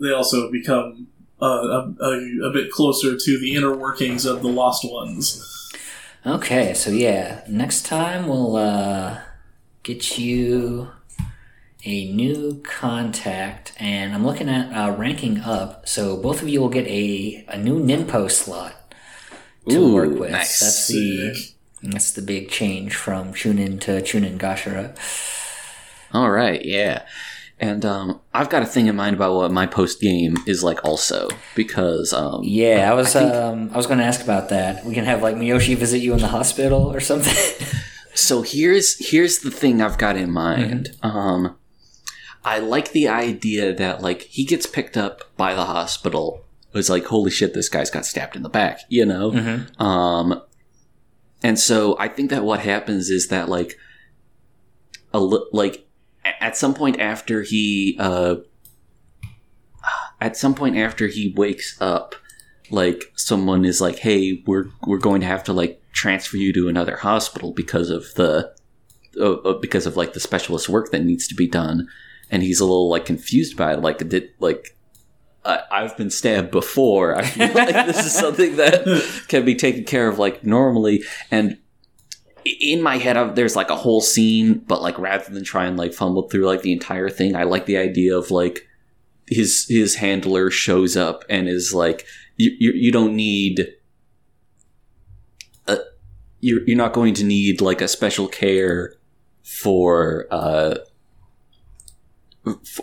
they 0.00 0.10
also 0.10 0.50
become 0.50 1.08
uh, 1.40 1.46
a, 1.46 1.94
a, 2.00 2.48
a 2.48 2.52
bit 2.52 2.70
closer 2.70 3.16
to 3.16 3.38
the 3.38 3.54
inner 3.54 3.76
workings 3.76 4.24
of 4.24 4.42
the 4.42 4.48
Lost 4.48 4.84
Ones. 4.84 5.70
Okay. 6.26 6.74
So 6.74 6.90
yeah, 6.90 7.42
next 7.48 7.84
time 7.84 8.26
we'll 8.26 8.56
uh, 8.56 9.20
get 9.82 10.18
you 10.18 10.90
a 11.86 12.10
new 12.12 12.62
contact, 12.64 13.72
and 13.78 14.14
I'm 14.14 14.24
looking 14.24 14.48
at 14.48 14.72
uh, 14.72 14.92
ranking 14.92 15.40
up. 15.40 15.88
So 15.88 16.16
both 16.16 16.42
of 16.42 16.48
you 16.48 16.60
will 16.60 16.68
get 16.70 16.86
a 16.86 17.44
a 17.48 17.58
new 17.58 17.78
Ninpo 17.84 18.30
slot 18.30 18.74
to 19.68 19.76
Ooh, 19.76 19.94
work 19.94 20.18
with. 20.18 20.30
nice. 20.32 20.60
That's 20.60 20.88
the 20.88 21.34
that's 21.82 22.12
the 22.12 22.22
big 22.22 22.48
change 22.50 22.94
from 22.94 23.32
Chunin 23.34 23.80
to 23.82 24.00
Chunin 24.02 24.38
Gashira. 24.38 24.96
All 26.12 26.30
right, 26.30 26.64
yeah. 26.64 27.02
And 27.60 27.84
um, 27.84 28.20
I've 28.34 28.50
got 28.50 28.62
a 28.62 28.66
thing 28.66 28.88
in 28.88 28.96
mind 28.96 29.14
about 29.14 29.34
what 29.34 29.50
my 29.52 29.64
post 29.66 30.00
game 30.00 30.36
is 30.46 30.64
like, 30.64 30.84
also 30.84 31.28
because 31.54 32.12
um, 32.12 32.40
Yeah, 32.42 32.90
I 32.90 32.94
was 32.94 33.14
I 33.14 33.20
think- 33.20 33.34
um 33.34 33.70
I 33.72 33.76
was 33.76 33.86
going 33.86 33.98
to 34.00 34.04
ask 34.04 34.22
about 34.22 34.48
that. 34.48 34.84
We 34.84 34.92
can 34.94 35.04
have 35.04 35.22
like 35.22 35.36
Miyoshi 35.36 35.76
visit 35.76 35.98
you 35.98 36.12
in 36.14 36.18
the 36.20 36.28
hospital 36.28 36.92
or 36.92 37.00
something. 37.00 37.34
So 38.16 38.42
here's 38.42 39.10
here's 39.10 39.40
the 39.40 39.50
thing 39.50 39.82
I've 39.82 39.98
got 39.98 40.16
in 40.16 40.30
mind. 40.30 40.90
Um, 41.02 41.56
I 42.44 42.58
like 42.58 42.92
the 42.92 43.08
idea 43.08 43.72
that 43.74 44.02
like 44.02 44.22
he 44.22 44.44
gets 44.44 44.66
picked 44.66 44.96
up 44.96 45.20
by 45.36 45.54
the 45.54 45.64
hospital. 45.64 46.44
It's 46.74 46.88
like 46.90 47.04
holy 47.06 47.30
shit, 47.30 47.54
this 47.54 47.68
guy's 47.68 47.90
got 47.90 48.04
stabbed 48.04 48.36
in 48.36 48.42
the 48.42 48.48
back, 48.48 48.80
you 48.88 49.06
know. 49.06 49.30
Mhm. 49.30 49.80
Um, 49.80 50.42
and 51.42 51.58
so 51.58 51.96
I 51.98 52.08
think 52.08 52.30
that 52.30 52.44
what 52.44 52.60
happens 52.60 53.10
is 53.10 53.28
that 53.28 53.48
like 53.48 53.78
a 55.12 55.20
li- 55.20 55.46
like 55.52 55.86
at 56.40 56.56
some 56.56 56.74
point 56.74 56.98
after 57.00 57.42
he 57.42 57.96
uh 58.00 58.36
at 60.20 60.36
some 60.36 60.54
point 60.54 60.76
after 60.76 61.06
he 61.06 61.32
wakes 61.36 61.76
up 61.80 62.14
like 62.70 63.12
someone 63.14 63.64
is 63.64 63.80
like 63.80 63.98
hey 63.98 64.42
we're 64.46 64.66
we're 64.86 64.98
going 64.98 65.20
to 65.20 65.26
have 65.26 65.44
to 65.44 65.52
like 65.52 65.82
transfer 65.92 66.36
you 66.36 66.52
to 66.52 66.68
another 66.68 66.96
hospital 66.96 67.52
because 67.52 67.90
of 67.90 68.12
the 68.14 68.52
uh, 69.20 69.32
uh, 69.34 69.58
because 69.58 69.86
of 69.86 69.96
like 69.96 70.12
the 70.14 70.20
specialist 70.20 70.68
work 70.68 70.90
that 70.90 71.04
needs 71.04 71.28
to 71.28 71.34
be 71.34 71.46
done 71.46 71.86
and 72.34 72.42
he's 72.42 72.58
a 72.58 72.64
little 72.64 72.90
like 72.90 73.06
confused 73.06 73.56
by 73.56 73.72
it 73.72 73.80
like 73.80 74.06
did 74.08 74.28
like 74.40 74.76
I 75.44 75.62
I've 75.70 75.96
been 75.96 76.10
stabbed 76.10 76.50
before. 76.50 77.16
I 77.16 77.22
feel 77.22 77.52
like 77.52 77.68
this 77.86 78.04
is 78.04 78.12
something 78.12 78.56
that 78.56 78.84
can 79.28 79.44
be 79.44 79.54
taken 79.54 79.84
care 79.84 80.08
of 80.08 80.18
like 80.18 80.44
normally. 80.44 81.04
And 81.30 81.58
in 82.44 82.82
my 82.82 82.98
head, 82.98 83.16
I've, 83.16 83.36
there's 83.36 83.54
like 83.54 83.70
a 83.70 83.76
whole 83.76 84.00
scene, 84.00 84.64
but 84.66 84.82
like 84.82 84.98
rather 84.98 85.32
than 85.32 85.44
try 85.44 85.66
and 85.66 85.76
like 85.76 85.94
fumble 85.94 86.28
through 86.28 86.46
like 86.46 86.62
the 86.62 86.72
entire 86.72 87.08
thing, 87.08 87.36
I 87.36 87.44
like 87.44 87.66
the 87.66 87.76
idea 87.76 88.18
of 88.18 88.32
like 88.32 88.66
his 89.28 89.66
his 89.68 89.94
handler 89.94 90.50
shows 90.50 90.96
up 90.96 91.24
and 91.30 91.48
is 91.48 91.72
like, 91.72 92.04
you 92.36 92.50
you, 92.58 92.72
you 92.74 92.92
don't 92.92 93.14
need. 93.14 93.68
A, 95.68 95.78
you're 96.40 96.66
you're 96.66 96.76
not 96.76 96.94
going 96.94 97.14
to 97.14 97.24
need 97.24 97.60
like 97.60 97.80
a 97.80 97.86
special 97.86 98.26
care 98.26 98.96
for 99.44 100.26
uh 100.32 100.76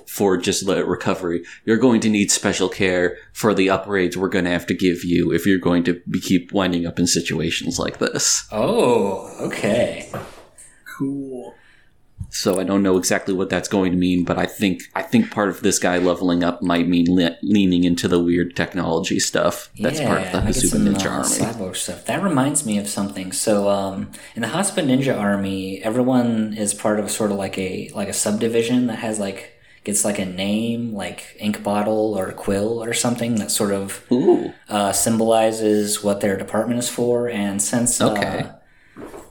for 0.07 0.37
just 0.37 0.65
the 0.65 0.85
recovery. 0.85 1.43
You're 1.65 1.77
going 1.77 2.01
to 2.01 2.09
need 2.09 2.31
special 2.31 2.69
care 2.69 3.17
for 3.33 3.53
the 3.53 3.67
upgrades 3.67 4.15
we're 4.15 4.29
going 4.29 4.45
to 4.45 4.51
have 4.51 4.65
to 4.67 4.73
give 4.73 5.03
you 5.03 5.31
if 5.31 5.45
you're 5.45 5.59
going 5.59 5.83
to 5.85 6.01
be, 6.09 6.19
keep 6.19 6.51
winding 6.51 6.85
up 6.85 6.99
in 6.99 7.07
situations 7.07 7.77
like 7.77 7.99
this. 7.99 8.47
Oh, 8.51 9.35
okay. 9.39 10.11
Cool. 10.97 11.55
So 12.33 12.61
I 12.61 12.63
don't 12.63 12.81
know 12.81 12.97
exactly 12.97 13.33
what 13.33 13.49
that's 13.49 13.67
going 13.67 13.91
to 13.91 13.97
mean, 13.97 14.23
but 14.23 14.37
I 14.37 14.45
think 14.45 14.83
I 14.95 15.01
think 15.01 15.31
part 15.31 15.49
of 15.49 15.61
this 15.61 15.79
guy 15.79 15.97
leveling 15.97 16.43
up 16.43 16.61
might 16.61 16.87
mean 16.87 17.13
le- 17.13 17.35
leaning 17.41 17.83
into 17.83 18.07
the 18.07 18.19
weird 18.19 18.55
technology 18.55 19.19
stuff. 19.19 19.69
That's 19.79 19.99
part 19.99 20.21
of 20.21 20.31
the 20.31 20.37
Hasuba 20.39 20.79
Ninja 20.79 21.07
uh, 21.07 21.09
Army. 21.09 21.73
Stuff. 21.75 22.05
That 22.05 22.23
reminds 22.23 22.65
me 22.65 22.77
of 22.77 22.87
something. 22.87 23.33
So, 23.33 23.69
um, 23.69 24.11
in 24.35 24.43
the 24.43 24.47
Hasuba 24.47 24.85
Ninja 24.85 25.19
Army, 25.19 25.83
everyone 25.83 26.53
is 26.53 26.73
part 26.73 27.01
of 27.01 27.11
sort 27.11 27.31
of 27.31 27.37
like 27.37 27.57
a 27.57 27.91
like 27.93 28.07
a 28.07 28.13
subdivision 28.13 28.87
that 28.87 28.99
has 28.99 29.19
like 29.19 29.50
gets 29.83 30.05
like 30.05 30.19
a 30.19 30.25
name, 30.25 30.93
like 30.93 31.35
ink 31.39 31.63
bottle 31.63 32.17
or 32.17 32.31
quill 32.33 32.83
or 32.83 32.93
something 32.93 33.35
that 33.35 33.51
sort 33.51 33.73
of 33.73 34.05
Ooh, 34.11 34.61
uh, 34.69 34.91
symbolizes 34.93 36.03
what 36.03 36.21
their 36.21 36.37
department 36.37 36.79
is 36.79 36.89
for. 36.89 37.29
And 37.29 37.61
since 37.61 38.01
Okay. 38.01 38.43
uh, 38.43 38.55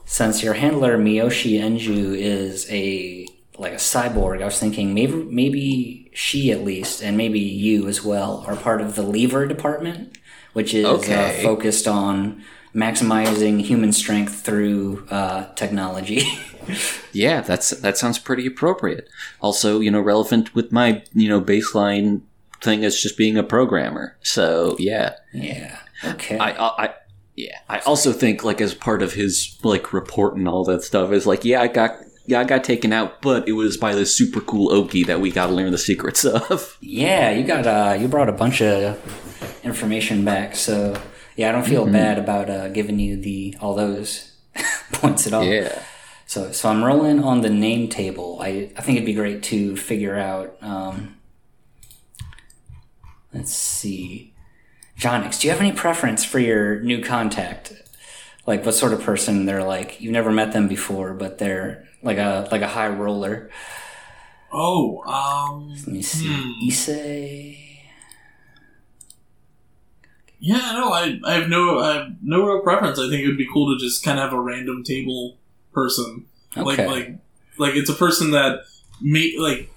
since 0.05 0.43
your 0.43 0.53
handler 0.55 0.97
Miyoshi 0.97 1.59
Enju 1.59 2.15
is 2.17 2.67
a 2.69 3.27
like 3.57 3.73
a 3.73 3.77
cyborg, 3.77 4.41
I 4.41 4.45
was 4.45 4.59
thinking 4.59 4.93
maybe 4.93 5.13
maybe 5.13 6.11
she 6.13 6.51
at 6.51 6.63
least, 6.63 7.01
and 7.03 7.17
maybe 7.17 7.39
you 7.39 7.87
as 7.87 8.03
well, 8.03 8.43
are 8.47 8.55
part 8.55 8.81
of 8.81 8.95
the 8.95 9.03
lever 9.03 9.47
department, 9.47 10.17
which 10.53 10.73
is 10.73 11.09
Okay. 11.09 11.11
uh, 11.11 11.31
focused 11.31 11.87
on 11.87 12.43
maximizing 12.73 13.61
human 13.61 13.91
strength 13.91 14.41
through 14.41 15.05
uh, 15.09 15.53
technology. 15.55 16.23
yeah, 17.11 17.41
that's 17.41 17.71
that 17.71 17.97
sounds 17.97 18.19
pretty 18.19 18.45
appropriate. 18.45 19.09
Also, 19.41 19.79
you 19.79 19.91
know, 19.91 20.01
relevant 20.01 20.55
with 20.55 20.71
my 20.71 21.03
you 21.13 21.29
know 21.29 21.41
baseline 21.41 22.21
thing 22.61 22.85
as 22.85 22.99
just 22.99 23.17
being 23.17 23.37
a 23.37 23.43
programmer. 23.43 24.17
So 24.21 24.75
yeah, 24.79 25.15
yeah. 25.33 25.79
Okay. 26.03 26.37
I, 26.37 26.51
I, 26.51 26.85
I 26.85 26.93
yeah, 27.35 27.57
I 27.69 27.79
also 27.79 28.11
think 28.11 28.43
like 28.43 28.61
as 28.61 28.73
part 28.73 29.01
of 29.01 29.13
his 29.13 29.57
like 29.63 29.93
report 29.93 30.35
and 30.35 30.47
all 30.47 30.63
that 30.65 30.83
stuff 30.83 31.11
is 31.11 31.25
like, 31.25 31.45
yeah, 31.45 31.61
I 31.61 31.67
got 31.67 31.91
yeah, 32.25 32.39
I 32.39 32.43
got 32.43 32.63
taken 32.63 32.93
out, 32.93 33.21
but 33.21 33.47
it 33.47 33.53
was 33.53 33.77
by 33.77 33.95
this 33.95 34.15
super 34.15 34.41
cool 34.41 34.69
Ogi 34.69 35.05
that 35.07 35.19
we 35.19 35.31
got 35.31 35.47
to 35.47 35.53
learn 35.53 35.71
the 35.71 35.77
secrets 35.77 36.23
of. 36.23 36.77
Yeah, 36.81 37.31
you 37.31 37.43
got 37.43 37.67
uh, 37.67 37.97
you 37.99 38.07
brought 38.07 38.29
a 38.29 38.33
bunch 38.33 38.61
of 38.61 38.99
information 39.63 40.23
back, 40.23 40.55
so 40.55 41.01
yeah, 41.41 41.49
I 41.49 41.51
don't 41.53 41.65
feel 41.65 41.85
bad 41.87 42.19
about 42.19 42.49
uh, 42.49 42.67
giving 42.69 42.99
you 42.99 43.17
the 43.17 43.55
all 43.59 43.73
those 43.73 44.31
points 44.93 45.25
at 45.27 45.33
all. 45.33 45.43
Yeah. 45.43 45.81
So 46.27 46.51
so 46.51 46.69
I'm 46.69 46.83
rolling 46.83 47.23
on 47.23 47.41
the 47.41 47.49
name 47.49 47.89
table. 47.89 48.37
I 48.41 48.71
I 48.77 48.81
think 48.81 48.97
it'd 48.97 49.05
be 49.05 49.13
great 49.13 49.41
to 49.43 49.75
figure 49.75 50.15
out. 50.17 50.55
Um, 50.61 51.17
let's 53.33 53.53
see, 53.53 54.33
Jonix, 54.99 55.39
do 55.41 55.47
you 55.47 55.51
have 55.51 55.61
any 55.61 55.71
preference 55.71 56.23
for 56.23 56.39
your 56.39 56.79
new 56.81 57.03
contact? 57.03 57.73
Like 58.45 58.65
what 58.65 58.75
sort 58.75 58.93
of 58.93 59.01
person 59.01 59.45
they're 59.45 59.63
like? 59.63 59.99
You've 60.01 60.13
never 60.13 60.31
met 60.31 60.51
them 60.53 60.67
before, 60.67 61.13
but 61.13 61.37
they're 61.37 61.87
like 62.03 62.17
a 62.17 62.47
like 62.51 62.61
a 62.61 62.67
high 62.67 62.89
roller. 62.89 63.49
Oh, 64.53 65.01
um, 65.03 65.69
Let 65.69 65.87
me 65.87 66.01
see, 66.01 66.27
Hmm. 66.27 66.69
Issei. 66.69 67.70
Yeah, 70.41 70.71
no, 70.73 70.91
I, 70.91 71.19
I 71.23 71.33
have 71.35 71.49
no, 71.49 71.79
I 71.79 71.93
have 71.93 72.07
no 72.23 72.45
real 72.45 72.61
preference. 72.61 72.97
I 72.99 73.07
think 73.09 73.23
it 73.23 73.27
would 73.27 73.37
be 73.37 73.47
cool 73.51 73.73
to 73.73 73.79
just 73.83 74.03
kind 74.03 74.19
of 74.19 74.25
have 74.25 74.33
a 74.33 74.41
random 74.41 74.83
table 74.83 75.37
person, 75.71 76.25
like, 76.55 76.79
like, 76.79 77.15
like 77.57 77.75
it's 77.75 77.89
a 77.89 77.93
person 77.93 78.31
that 78.31 78.63
may 78.99 79.35
like, 79.37 79.69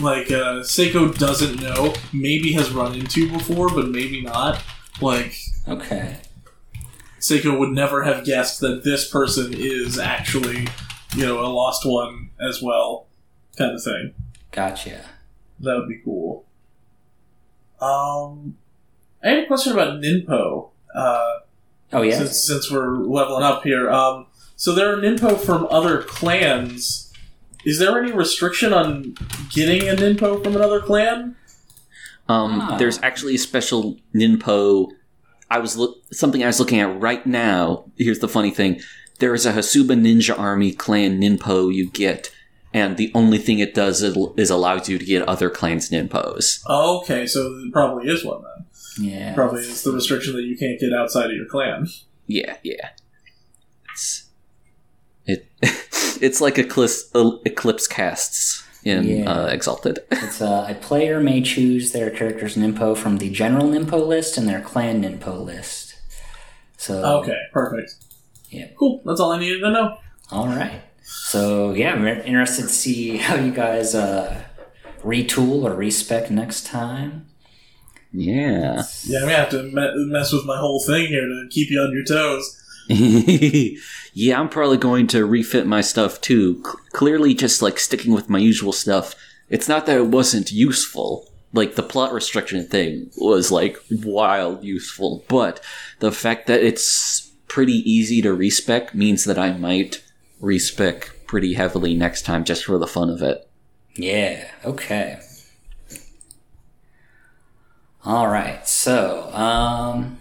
like 0.00 0.30
uh, 0.30 0.60
Seiko 0.64 1.16
doesn't 1.16 1.60
know, 1.60 1.94
maybe 2.14 2.52
has 2.54 2.70
run 2.70 2.94
into 2.94 3.30
before, 3.30 3.68
but 3.68 3.88
maybe 3.88 4.22
not. 4.22 4.62
Like 5.02 5.34
Okay. 5.68 6.16
Seiko 7.20 7.58
would 7.58 7.70
never 7.70 8.02
have 8.02 8.24
guessed 8.24 8.60
that 8.60 8.82
this 8.82 9.08
person 9.08 9.52
is 9.54 9.98
actually, 9.98 10.66
you 11.14 11.26
know, 11.26 11.40
a 11.40 11.48
lost 11.48 11.84
one 11.84 12.30
as 12.40 12.62
well, 12.62 13.06
kind 13.58 13.74
of 13.74 13.82
thing. 13.82 14.14
Gotcha. 14.50 15.04
That 15.60 15.76
would 15.76 15.88
be 15.88 16.00
cool. 16.02 16.46
Um, 17.80 18.56
I 19.22 19.28
had 19.30 19.38
a 19.40 19.46
question 19.46 19.72
about 19.72 20.00
Ninpo. 20.00 20.70
Uh, 20.94 21.26
Oh 21.92 22.02
yeah. 22.02 22.16
since 22.18 22.46
since 22.46 22.70
we're 22.70 22.98
leveling 22.98 23.42
up 23.42 23.64
here. 23.64 23.90
Um, 23.90 24.26
so 24.56 24.72
there 24.74 24.92
are 24.92 24.96
Ninpo 24.96 25.38
from 25.38 25.66
other 25.70 26.02
clans. 26.02 27.12
Is 27.64 27.78
there 27.80 28.00
any 28.00 28.12
restriction 28.12 28.72
on 28.72 29.14
getting 29.50 29.88
a 29.88 29.94
Ninpo 29.94 30.42
from 30.42 30.54
another 30.56 30.80
clan? 30.80 31.34
Um, 32.28 32.60
Ah. 32.60 32.76
There's 32.78 33.00
actually 33.02 33.34
a 33.34 33.38
special 33.38 33.98
Ninpo. 34.14 34.88
I 35.50 35.58
was 35.58 35.76
look 35.76 35.96
something 36.12 36.44
I 36.44 36.46
was 36.46 36.60
looking 36.60 36.78
at 36.78 37.00
right 37.00 37.26
now. 37.26 37.86
Here's 37.98 38.20
the 38.20 38.28
funny 38.28 38.52
thing: 38.52 38.80
there 39.18 39.34
is 39.34 39.44
a 39.44 39.52
Hasuba 39.52 39.98
Ninja 40.00 40.38
Army 40.38 40.70
clan 40.72 41.20
Ninpo 41.20 41.74
you 41.74 41.90
get, 41.90 42.30
and 42.72 42.96
the 42.96 43.10
only 43.16 43.38
thing 43.38 43.58
it 43.58 43.74
does 43.74 44.00
is, 44.00 44.16
is 44.36 44.48
allows 44.48 44.88
you 44.88 44.96
to 44.96 45.04
get 45.04 45.22
other 45.28 45.50
clans 45.50 45.90
Ninpos. 45.90 46.60
Oh, 46.68 47.00
okay, 47.00 47.26
so 47.26 47.42
there 47.58 47.70
probably 47.72 48.08
is 48.08 48.24
one 48.24 48.42
then. 48.42 48.49
Yeah. 49.00 49.34
Probably 49.34 49.60
is 49.62 49.82
the 49.82 49.92
restriction 49.92 50.34
that 50.34 50.42
you 50.42 50.56
can't 50.56 50.78
get 50.78 50.92
outside 50.92 51.26
of 51.30 51.36
your 51.36 51.46
clan. 51.46 51.86
Yeah, 52.26 52.56
yeah. 52.62 52.90
It's 53.92 54.24
it. 55.26 55.46
it's 56.20 56.40
like 56.40 56.58
Eclipse 56.58 57.10
Eclipse 57.14 57.86
castes 57.86 58.66
in 58.84 59.04
Yeah. 59.04 59.30
uh, 59.30 59.46
Exalted. 59.46 59.98
It's 60.12 60.40
uh, 60.40 60.66
a 60.68 60.74
player 60.74 61.20
may 61.20 61.40
choose 61.42 61.92
their 61.92 62.10
character's 62.10 62.56
Ninpo 62.56 62.96
from 62.96 63.18
the 63.18 63.30
general 63.30 63.66
Ninpo 63.68 64.06
list 64.06 64.36
and 64.38 64.48
their 64.48 64.60
clan 64.60 65.02
Ninpo 65.02 65.42
list. 65.44 65.94
So 66.76 67.04
Okay, 67.20 67.36
perfect. 67.52 67.94
Yeah. 68.48 68.68
Cool. 68.78 69.02
That's 69.04 69.20
all 69.20 69.32
I 69.32 69.38
needed 69.38 69.60
to 69.60 69.70
know. 69.70 69.98
all 70.30 70.48
right. 70.48 70.82
So 71.02 71.72
yeah, 71.72 71.92
I'm 71.94 72.06
interested 72.06 72.62
to 72.62 72.68
see 72.68 73.16
how 73.16 73.34
you 73.36 73.50
guys 73.52 73.94
uh, 73.94 74.42
retool 75.02 75.64
or 75.64 75.74
respec 75.74 76.30
next 76.30 76.66
time. 76.66 77.26
Yeah. 78.12 78.82
Yeah, 79.04 79.18
I'm 79.20 79.24
gonna 79.24 79.36
have 79.36 79.50
to 79.50 79.62
me- 79.62 80.06
mess 80.06 80.32
with 80.32 80.44
my 80.44 80.58
whole 80.58 80.82
thing 80.84 81.08
here 81.08 81.26
to 81.26 81.46
keep 81.50 81.70
you 81.70 81.80
on 81.80 81.92
your 81.92 82.04
toes. 82.04 82.56
yeah, 84.14 84.40
I'm 84.40 84.48
probably 84.48 84.76
going 84.76 85.06
to 85.08 85.24
refit 85.24 85.66
my 85.66 85.80
stuff 85.80 86.20
too. 86.20 86.62
C- 86.64 86.72
clearly, 86.92 87.34
just 87.34 87.62
like 87.62 87.78
sticking 87.78 88.12
with 88.12 88.28
my 88.28 88.38
usual 88.38 88.72
stuff. 88.72 89.14
It's 89.48 89.68
not 89.68 89.86
that 89.86 89.96
it 89.96 90.06
wasn't 90.06 90.50
useful. 90.50 91.28
Like 91.52 91.74
the 91.74 91.82
plot 91.82 92.12
restriction 92.12 92.66
thing 92.66 93.10
was 93.16 93.50
like 93.50 93.76
wild 93.90 94.64
useful, 94.64 95.24
but 95.28 95.60
the 95.98 96.12
fact 96.12 96.46
that 96.46 96.62
it's 96.62 97.30
pretty 97.48 97.88
easy 97.90 98.22
to 98.22 98.32
respec 98.32 98.94
means 98.94 99.24
that 99.24 99.38
I 99.38 99.52
might 99.52 100.02
respec 100.40 101.10
pretty 101.26 101.54
heavily 101.54 101.94
next 101.94 102.22
time 102.22 102.44
just 102.44 102.64
for 102.64 102.78
the 102.78 102.86
fun 102.86 103.10
of 103.10 103.22
it. 103.22 103.48
Yeah. 103.96 104.48
Okay. 104.64 105.20
All 108.04 108.28
right. 108.28 108.66
So, 108.66 109.30
um, 109.34 110.18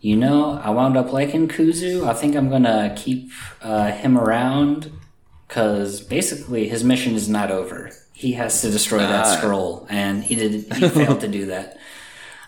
you 0.00 0.16
know, 0.16 0.60
I 0.62 0.70
wound 0.70 0.96
up 0.96 1.12
liking 1.12 1.48
Kuzu. 1.48 2.06
I 2.06 2.14
think 2.14 2.34
I'm 2.36 2.48
gonna 2.50 2.94
keep 2.96 3.30
uh, 3.62 3.90
him 3.92 4.18
around 4.18 4.90
because 5.48 6.00
basically 6.00 6.68
his 6.68 6.82
mission 6.84 7.14
is 7.14 7.28
not 7.28 7.50
over. 7.50 7.90
He 8.12 8.32
has 8.32 8.60
to 8.62 8.70
destroy 8.70 8.98
that 8.98 9.26
Ah. 9.26 9.36
scroll, 9.36 9.86
and 9.90 10.22
he 10.24 10.34
did. 10.36 10.72
He 10.74 10.88
failed 10.88 11.20
to 11.20 11.28
do 11.28 11.46
that. 11.54 11.78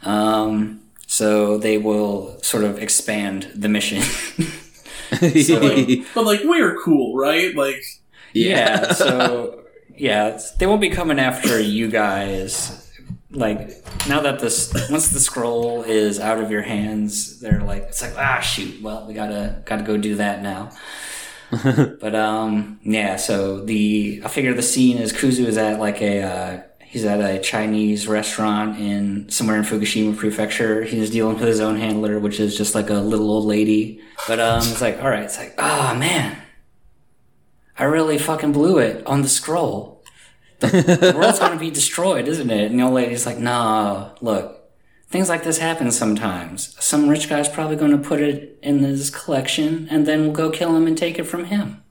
Um, 0.03 0.81
so 1.07 1.59
they 1.59 1.79
will 1.79 2.39
sort 2.43 2.65
of 2.65 2.79
expand 2.83 3.51
the 3.55 3.69
mission. 3.69 4.03
But 5.21 6.25
like, 6.25 6.41
we're 6.45 6.77
cool, 6.83 7.17
right? 7.17 7.55
Like, 7.55 7.83
Yeah. 8.33 8.93
so 8.93 9.63
yeah, 9.97 10.39
they 10.59 10.67
won't 10.67 10.81
be 10.81 10.91
coming 10.91 11.19
after 11.21 11.61
you 11.61 11.89
guys. 11.89 12.86
Like 13.31 13.85
now 14.09 14.21
that 14.21 14.39
this 14.39 14.73
once 14.91 15.09
the 15.09 15.21
scroll 15.21 15.83
is 15.83 16.21
out 16.21 16.39
of 16.39 16.51
your 16.51 16.63
hands, 16.63 17.41
they're 17.41 17.63
like 17.63 17.83
it's 17.85 18.03
like 18.03 18.17
ah 18.17 18.41
shoot. 18.41 18.81
Well, 18.83 19.07
we 19.07 19.15
gotta 19.15 19.63
gotta 19.65 19.83
go 19.83 19.97
do 19.97 20.15
that 20.17 20.43
now. 20.43 20.71
but 22.01 22.15
um 22.15 22.79
yeah, 22.83 23.17
so 23.17 23.61
the 23.65 24.23
I 24.25 24.29
figure 24.29 24.55
the 24.55 24.63
scene 24.63 24.99
is 24.99 25.13
Kuzu 25.13 25.47
is 25.47 25.57
at 25.57 25.81
like 25.81 26.01
a 26.01 26.23
uh, 26.23 26.63
he's 26.81 27.05
at 27.05 27.21
a 27.21 27.41
Chinese 27.41 28.07
restaurant 28.07 28.79
in 28.79 29.29
somewhere 29.29 29.57
in 29.57 29.65
Fukushima 29.65 30.17
Prefecture. 30.17 30.83
He's 30.85 31.11
dealing 31.11 31.35
with 31.35 31.47
his 31.47 31.61
own 31.61 31.77
handler, 31.77 32.19
which 32.19 32.39
is 32.39 32.57
just 32.57 32.75
like 32.75 32.91
a 32.91 32.95
little 32.95 33.31
old 33.31 33.45
lady. 33.45 34.01
But 34.29 34.39
um 34.39 34.59
it's 34.59 34.81
like 34.81 35.03
all 35.03 35.11
right, 35.11 35.25
it's 35.25 35.39
like 35.39 35.55
ah 35.59 35.97
man, 35.99 36.43
I 37.79 37.85
really 37.85 38.19
fucking 38.19 38.53
blew 38.53 38.79
it 38.79 39.05
on 39.07 39.23
the 39.23 39.29
scroll. 39.29 39.96
The 40.61 41.15
world's 41.17 41.39
gonna 41.39 41.59
be 41.59 41.71
destroyed, 41.71 42.29
isn't 42.29 42.51
it? 42.51 42.71
And 42.71 42.79
the 42.79 42.85
old 42.85 42.95
lady's 42.95 43.27
like, 43.27 43.39
nah, 43.39 44.11
look, 44.21 44.71
things 45.09 45.29
like 45.29 45.45
this 45.45 45.59
happen 45.59 45.91
sometimes. 45.93 46.77
Some 46.83 47.09
rich 47.09 47.29
guy's 47.29 47.49
probably 47.49 47.77
gonna 47.77 47.99
put 47.99 48.21
it 48.21 48.59
in 48.63 48.79
his 48.81 49.11
collection, 49.11 49.87
and 49.91 50.07
then 50.07 50.23
we'll 50.23 50.33
go 50.33 50.51
kill 50.51 50.75
him 50.77 50.87
and 50.87 50.97
take 50.97 51.19
it 51.19 51.25
from 51.25 51.45
him. 51.45 51.83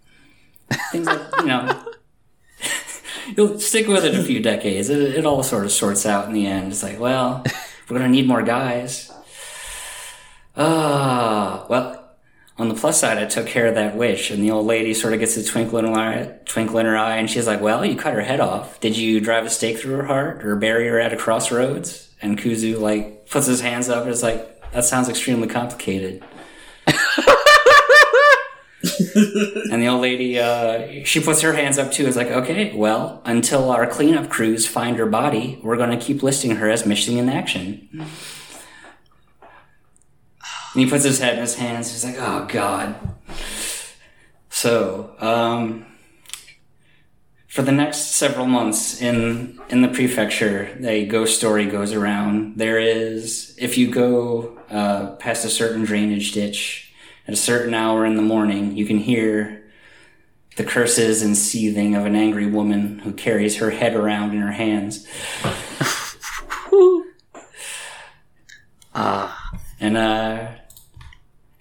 Things 0.92 1.06
like, 1.06 1.22
you 1.40 1.46
know. 1.46 1.84
You'll 3.36 3.60
stick 3.60 3.88
with 3.88 4.06
it 4.06 4.16
a 4.16 4.24
few 4.24 4.40
decades. 4.40 4.90
It, 4.90 5.00
it 5.00 5.26
all 5.26 5.42
sort 5.44 5.66
of 5.66 5.72
sorts 5.72 6.06
out 6.06 6.28
in 6.28 6.34
the 6.34 6.46
end. 6.46 6.72
It's 6.72 6.84
like, 6.84 7.00
well, 7.00 7.44
we're 7.90 7.98
gonna 7.98 8.10
need 8.10 8.28
more 8.28 8.44
guys. 8.44 9.12
Ah, 10.56 11.66
well. 11.70 12.05
On 12.58 12.70
the 12.70 12.76
plus 12.76 13.02
side, 13.02 13.18
I 13.18 13.26
took 13.26 13.48
care 13.48 13.66
of 13.68 13.76
that 13.76 13.98
witch, 13.98 14.32
and 14.32 14.42
the 14.42 14.52
old 14.52 14.66
lady 14.66 14.94
sort 14.94 15.14
of 15.14 15.20
gets 15.20 15.36
a 15.36 15.44
twinkle 15.44 15.78
in 15.78 15.86
her 15.86 15.94
eye, 15.94 16.36
twinkle 16.46 16.80
in 16.80 16.86
her 16.86 16.96
eye, 16.96 17.18
and 17.18 17.30
she's 17.30 17.48
like, 17.48 17.60
"Well, 17.60 17.86
you 17.86 17.98
cut 17.98 18.14
her 18.14 18.22
head 18.22 18.40
off. 18.40 18.80
Did 18.80 18.96
you 18.96 19.20
drive 19.20 19.46
a 19.46 19.50
stake 19.50 19.78
through 19.78 19.96
her 19.96 20.06
heart, 20.06 20.46
or 20.46 20.56
bury 20.56 20.88
her 20.88 21.00
at 21.00 21.12
a 21.12 21.18
crossroads?" 21.18 22.10
And 22.22 22.38
Kuzu 22.38 22.80
like 22.80 23.30
puts 23.30 23.48
his 23.48 23.60
hands 23.60 23.90
up 23.90 24.04
and 24.04 24.12
is 24.12 24.24
like, 24.24 24.72
"That 24.72 24.86
sounds 24.86 25.10
extremely 25.10 25.50
complicated." 25.50 26.24
and 29.72 29.82
the 29.82 29.88
old 29.88 30.02
lady, 30.02 30.40
uh, 30.40 31.04
she 31.04 31.20
puts 31.20 31.42
her 31.42 31.54
hands 31.54 31.78
up 31.78 31.92
too. 31.92 32.06
Is 32.06 32.16
like, 32.16 32.28
okay, 32.28 32.74
well, 32.74 33.22
until 33.26 33.72
our 33.72 33.88
cleanup 33.88 34.30
crews 34.30 34.68
find 34.68 34.98
her 34.98 35.06
body, 35.06 35.60
we're 35.64 35.78
going 35.78 35.98
to 35.98 36.04
keep 36.04 36.24
listing 36.24 36.58
her 36.58 36.70
as 36.70 36.86
missing 36.86 37.18
in 37.18 37.30
action. 37.30 38.06
And 40.76 40.84
he 40.84 40.90
puts 40.90 41.06
his 41.06 41.20
head 41.20 41.36
in 41.36 41.40
his 41.40 41.56
hands. 41.56 41.90
He's 41.94 42.04
like, 42.04 42.18
oh 42.20 42.46
god. 42.50 42.96
So, 44.50 45.16
um, 45.20 45.86
for 47.48 47.62
the 47.62 47.72
next 47.72 48.12
several 48.16 48.46
months 48.46 49.02
in 49.02 49.58
in 49.70 49.82
the 49.82 49.88
prefecture, 49.88 50.78
a 50.84 51.06
ghost 51.06 51.38
story 51.38 51.66
goes 51.66 51.94
around. 51.94 52.58
There 52.58 52.78
is, 52.78 53.56
if 53.58 53.78
you 53.78 53.90
go 53.90 54.60
uh, 54.70 55.16
past 55.16 55.46
a 55.46 55.50
certain 55.50 55.86
drainage 55.86 56.34
ditch 56.34 56.94
at 57.26 57.34
a 57.34 57.38
certain 57.38 57.74
hour 57.74 58.06
in 58.06 58.18
the 58.18 58.22
morning, 58.22 58.76
you 58.76 58.86
can 58.86 58.98
hear 58.98 59.64
the 60.58 60.66
curses 60.66 61.22
and 61.22 61.38
seething 61.38 61.96
of 61.96 62.06
an 62.06 62.16
angry 62.18 62.48
woman 62.48 63.00
who 63.00 63.14
carries 63.14 63.56
her 63.60 63.70
head 63.70 63.96
around 63.96 64.32
in 64.32 64.42
her 64.42 64.52
hands. 64.52 65.08
Ah, 68.98 69.52
And 69.82 69.98
uh 69.98 70.48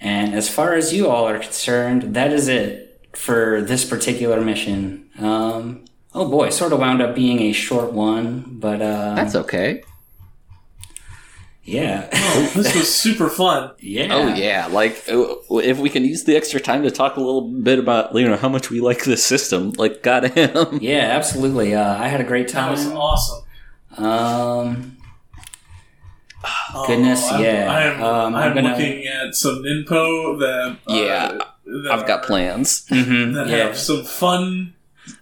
and 0.04 0.34
as 0.34 0.48
far 0.48 0.74
as 0.74 0.92
you 0.94 1.08
all 1.08 1.26
are 1.26 1.38
concerned, 1.40 2.14
that 2.14 2.30
is 2.32 2.46
it 2.48 3.00
for 3.14 3.60
this 3.62 3.84
particular 3.84 4.40
mission. 4.40 5.08
Um 5.18 5.84
oh 6.14 6.28
boy, 6.28 6.50
sort 6.50 6.72
of 6.72 6.78
wound 6.80 7.02
up 7.02 7.14
being 7.14 7.40
a 7.40 7.52
short 7.52 7.92
one, 7.92 8.44
but 8.64 8.80
uh 8.82 9.14
that's 9.16 9.34
okay. 9.34 9.82
yeah. 11.64 12.08
Oh, 12.12 12.52
this 12.54 12.74
was 12.74 12.94
super 13.04 13.28
fun. 13.30 13.70
yeah. 13.80 14.08
Oh 14.10 14.34
yeah, 14.34 14.66
like 14.66 15.02
uh, 15.08 15.34
if 15.58 15.78
we 15.78 15.88
can 15.88 16.04
use 16.04 16.24
the 16.24 16.36
extra 16.36 16.60
time 16.60 16.82
to 16.82 16.90
talk 16.90 17.16
a 17.16 17.20
little 17.20 17.48
bit 17.62 17.78
about 17.78 18.14
you 18.14 18.28
know 18.28 18.36
how 18.36 18.48
much 18.48 18.70
we 18.70 18.80
like 18.80 19.04
this 19.04 19.24
system, 19.24 19.72
like 19.78 20.02
goddamn. 20.02 20.78
Yeah, 20.82 21.08
absolutely. 21.18 21.74
Uh, 21.74 21.96
I 21.96 22.08
had 22.08 22.20
a 22.20 22.24
great 22.24 22.48
time. 22.48 22.74
That 22.74 22.84
was 22.84 22.86
awesome. 22.92 23.40
Um 23.96 24.96
Oh, 26.74 26.84
Goodness, 26.86 27.24
I'm, 27.30 27.42
yeah. 27.42 27.70
I'm, 27.72 28.02
Um, 28.02 28.34
I'm 28.34 28.42
I'm 28.50 28.54
gonna- 28.54 28.70
looking 28.70 29.06
at 29.06 29.34
some 29.34 29.64
info 29.64 30.36
that 30.38 30.76
uh, 30.88 30.94
Yeah, 30.94 31.38
that 31.66 31.90
I've 31.92 32.06
got 32.06 32.20
are- 32.22 32.26
plans. 32.26 32.84
mhm, 32.90 33.34
that 33.34 33.48
yeah. 33.48 33.56
have 33.68 33.78
some 33.78 34.04
fun 34.04 34.72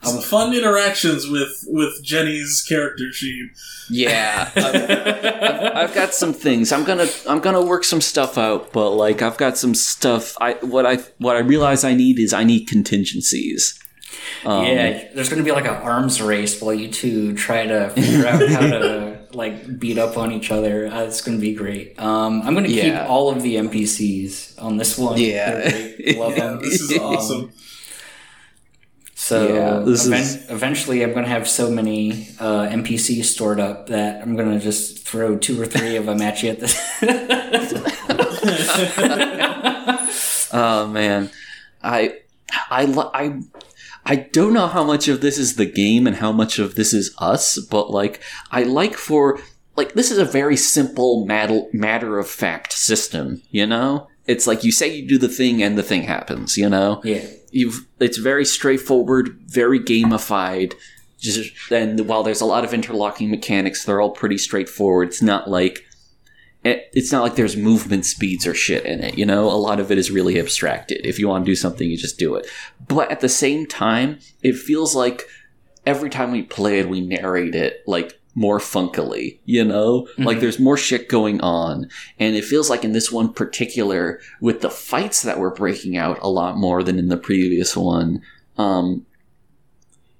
some 0.02 0.16
Um, 0.18 0.22
fun 0.22 0.54
interactions 0.54 1.28
with 1.28 1.64
with 1.66 2.02
Jenny's 2.04 2.64
character 2.68 3.12
sheet. 3.12 3.50
Yeah, 3.90 4.48
I've, 4.54 5.76
I've 5.76 5.94
got 5.94 6.14
some 6.14 6.32
things. 6.32 6.70
I'm 6.72 6.84
gonna 6.84 7.06
I'm 7.28 7.40
gonna 7.40 7.62
work 7.62 7.82
some 7.84 8.00
stuff 8.00 8.38
out, 8.38 8.72
but 8.72 8.90
like 8.90 9.22
I've 9.22 9.36
got 9.36 9.58
some 9.58 9.74
stuff. 9.74 10.36
I 10.40 10.52
what 10.60 10.86
I 10.86 10.96
what 11.18 11.34
I 11.36 11.40
realize 11.40 11.82
I 11.84 11.94
need 11.94 12.18
is 12.20 12.32
I 12.32 12.44
need 12.44 12.66
contingencies. 12.68 13.78
Um, 14.44 14.64
yeah, 14.66 15.08
there's 15.14 15.28
going 15.28 15.38
to 15.42 15.44
be 15.44 15.52
like 15.52 15.64
an 15.64 15.74
arms 15.74 16.20
race 16.20 16.60
while 16.60 16.74
you 16.74 16.88
two 16.88 17.34
try 17.34 17.66
to 17.66 17.90
figure 17.90 18.26
out 18.26 18.46
how 18.48 18.60
to 18.60 19.11
like 19.34 19.78
beat 19.78 19.98
up 19.98 20.16
on 20.16 20.32
each 20.32 20.50
other. 20.50 20.86
Uh, 20.86 21.02
it's 21.04 21.20
going 21.20 21.38
to 21.38 21.40
be 21.40 21.54
great. 21.54 21.98
Um, 21.98 22.42
I'm 22.42 22.54
going 22.54 22.66
to 22.66 22.72
keep 22.72 22.94
all 22.94 23.30
of 23.30 23.42
the 23.42 23.56
NPCs 23.56 24.60
on 24.62 24.76
this 24.76 24.98
one. 24.98 25.18
Yeah. 25.18 25.50
They're 25.68 25.96
great. 25.96 26.18
love 26.18 26.34
them. 26.36 26.60
This 26.60 26.80
is 26.80 26.98
awesome. 26.98 27.52
So 29.14 29.54
Yeah, 29.54 29.78
this 29.84 30.06
even- 30.06 30.18
is- 30.18 30.50
eventually, 30.50 31.02
I'm 31.04 31.12
going 31.12 31.24
to 31.24 31.30
have 31.30 31.48
so 31.48 31.70
many 31.70 32.28
uh, 32.40 32.66
NPCs 32.68 33.24
stored 33.24 33.60
up 33.60 33.86
that 33.86 34.20
I'm 34.20 34.34
going 34.36 34.50
to 34.50 34.58
just 34.58 35.06
throw 35.06 35.36
two 35.38 35.60
or 35.62 35.66
three 35.66 35.94
of 35.96 36.06
them 36.06 36.20
at 36.22 36.42
you 36.42 36.50
at 36.50 36.60
this. 36.60 36.76
Oh 40.54 40.86
man, 40.86 41.30
I 41.82 42.18
I 42.70 42.84
li- 42.84 43.10
I 43.14 43.40
I 44.04 44.16
don't 44.16 44.52
know 44.52 44.66
how 44.66 44.84
much 44.84 45.08
of 45.08 45.20
this 45.20 45.38
is 45.38 45.56
the 45.56 45.66
game 45.66 46.06
and 46.06 46.16
how 46.16 46.32
much 46.32 46.58
of 46.58 46.74
this 46.74 46.92
is 46.92 47.14
us, 47.18 47.58
but 47.58 47.90
like 47.90 48.20
I 48.50 48.64
like 48.64 48.94
for 48.94 49.38
like 49.76 49.94
this 49.94 50.10
is 50.10 50.18
a 50.18 50.24
very 50.24 50.56
simple 50.56 51.24
matter 51.24 51.62
matter 51.72 52.18
of 52.18 52.28
fact 52.28 52.72
system. 52.72 53.42
You 53.50 53.66
know, 53.66 54.08
it's 54.26 54.46
like 54.46 54.64
you 54.64 54.72
say 54.72 54.94
you 54.94 55.08
do 55.08 55.18
the 55.18 55.28
thing 55.28 55.62
and 55.62 55.78
the 55.78 55.82
thing 55.82 56.02
happens. 56.02 56.56
You 56.58 56.68
know, 56.68 57.00
yeah. 57.04 57.24
you've 57.50 57.86
it's 58.00 58.18
very 58.18 58.44
straightforward, 58.44 59.38
very 59.46 59.78
gamified. 59.78 60.74
Just 61.20 61.70
and 61.70 62.08
while 62.08 62.24
there's 62.24 62.40
a 62.40 62.46
lot 62.46 62.64
of 62.64 62.74
interlocking 62.74 63.30
mechanics, 63.30 63.84
they're 63.84 64.00
all 64.00 64.10
pretty 64.10 64.38
straightforward. 64.38 65.08
It's 65.08 65.22
not 65.22 65.48
like 65.48 65.84
it's 66.64 67.10
not 67.10 67.22
like 67.22 67.34
there's 67.34 67.56
movement 67.56 68.06
speeds 68.06 68.46
or 68.46 68.54
shit 68.54 68.84
in 68.84 69.00
it. 69.00 69.18
You 69.18 69.26
know, 69.26 69.46
a 69.46 69.58
lot 69.58 69.80
of 69.80 69.90
it 69.90 69.98
is 69.98 70.10
really 70.10 70.38
abstracted. 70.38 71.04
If 71.04 71.18
you 71.18 71.28
want 71.28 71.44
to 71.44 71.50
do 71.50 71.56
something, 71.56 71.88
you 71.88 71.96
just 71.96 72.18
do 72.18 72.34
it. 72.36 72.46
But 72.86 73.10
at 73.10 73.20
the 73.20 73.28
same 73.28 73.66
time, 73.66 74.20
it 74.42 74.56
feels 74.56 74.94
like 74.94 75.28
every 75.84 76.10
time 76.10 76.30
we 76.30 76.42
play 76.42 76.78
it, 76.78 76.88
we 76.88 77.00
narrate 77.00 77.54
it 77.54 77.82
like 77.86 78.18
more 78.34 78.58
funkily, 78.58 79.40
you 79.44 79.64
know? 79.64 80.08
Like 80.18 80.40
there's 80.40 80.58
more 80.58 80.76
shit 80.76 81.08
going 81.08 81.40
on. 81.40 81.88
And 82.18 82.36
it 82.36 82.44
feels 82.44 82.70
like 82.70 82.84
in 82.84 82.92
this 82.92 83.10
one 83.10 83.32
particular, 83.32 84.20
with 84.40 84.60
the 84.60 84.70
fights 84.70 85.22
that 85.22 85.38
were 85.38 85.52
breaking 85.52 85.96
out 85.96 86.18
a 86.22 86.30
lot 86.30 86.56
more 86.56 86.82
than 86.82 86.98
in 86.98 87.08
the 87.08 87.16
previous 87.16 87.76
one, 87.76 88.22
um, 88.56 89.04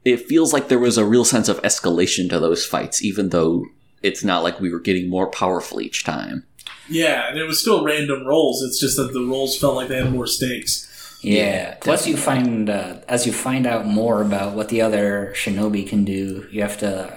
it 0.05 0.27
feels 0.27 0.53
like 0.53 0.69
there 0.69 0.79
was 0.79 0.99
a 0.99 1.05
real 1.05 1.25
sense 1.25 1.49
of 1.49 1.63
escalation 1.63 2.29
to 2.29 2.41
those 2.41 2.67
fights, 2.67 3.05
even 3.05 3.29
though 3.29 3.65
it's 4.03 4.25
not 4.25 4.43
like 4.43 4.61
we 4.61 4.71
were 4.73 4.81
getting 4.81 5.09
more 5.09 5.29
powerful 5.31 5.81
each 5.81 6.05
time. 6.05 6.45
Yeah, 6.89 7.29
and 7.29 7.39
it 7.39 7.45
was 7.45 7.61
still 7.61 7.85
random 7.85 8.27
rolls. 8.27 8.63
It's 8.63 8.79
just 8.81 8.97
that 8.97 9.13
the 9.13 9.25
rolls 9.25 9.59
felt 9.59 9.77
like 9.77 9.89
they 9.89 9.97
had 10.03 10.13
more 10.13 10.27
stakes. 10.27 10.89
Yeah. 11.23 11.35
Yeah, 11.45 11.75
Plus, 11.81 12.07
you 12.09 12.17
find 12.17 12.69
uh, 12.69 12.97
as 13.09 13.27
you 13.27 13.33
find 13.33 13.65
out 13.67 13.87
more 13.87 14.21
about 14.21 14.55
what 14.57 14.69
the 14.71 14.83
other 14.83 15.33
shinobi 15.37 15.89
can 15.89 16.05
do, 16.05 16.49
you 16.51 16.63
have 16.63 16.79
to 16.79 17.17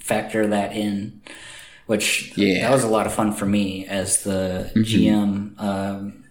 factor 0.00 0.46
that 0.46 0.74
in. 0.76 1.20
Which 1.86 2.36
Yeah. 2.36 2.60
that 2.68 2.74
was 2.74 2.84
a 2.84 2.88
lot 2.88 3.06
of 3.06 3.14
fun 3.14 3.32
for 3.32 3.46
me 3.46 3.86
as 3.86 4.22
the 4.22 4.70
GM 4.76 5.58
um, 5.58 6.24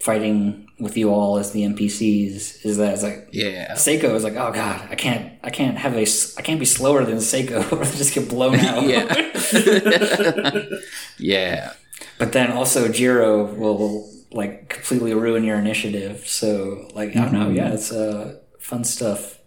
fighting 0.00 0.66
with 0.82 0.96
you 0.96 1.08
all 1.10 1.38
as 1.38 1.52
the 1.52 1.62
NPCs. 1.62 2.64
Is 2.66 2.76
that 2.76 2.92
it's 2.94 3.02
like 3.02 3.28
Yeah. 3.32 3.72
Seiko 3.74 4.14
is 4.14 4.24
like, 4.24 4.34
oh 4.34 4.52
god, 4.52 4.88
I 4.90 4.94
can't, 4.96 5.32
I 5.42 5.50
can't 5.50 5.78
have 5.78 5.94
a 5.96 6.06
I 6.38 6.42
can't 6.42 6.60
be 6.60 6.66
slower 6.66 7.04
than 7.04 7.16
Seiko, 7.18 7.70
or 7.72 7.80
I 7.82 7.84
just 7.90 8.14
get 8.14 8.28
blown 8.28 8.56
out. 8.70 8.82
Yeah. 8.82 9.06
yeah. 11.18 11.72
But 12.18 12.32
then 12.32 12.52
also 12.52 12.88
Jiro 12.88 13.44
will 13.44 14.10
like 14.30 14.68
completely 14.68 15.14
ruin 15.14 15.44
your 15.44 15.56
initiative. 15.58 16.26
So 16.26 16.88
like 16.94 17.10
I 17.16 17.20
don't 17.22 17.32
know, 17.32 17.50
yeah, 17.50 17.72
it's 17.72 17.92
uh, 17.92 18.38
fun 18.60 18.84
stuff. 18.84 19.38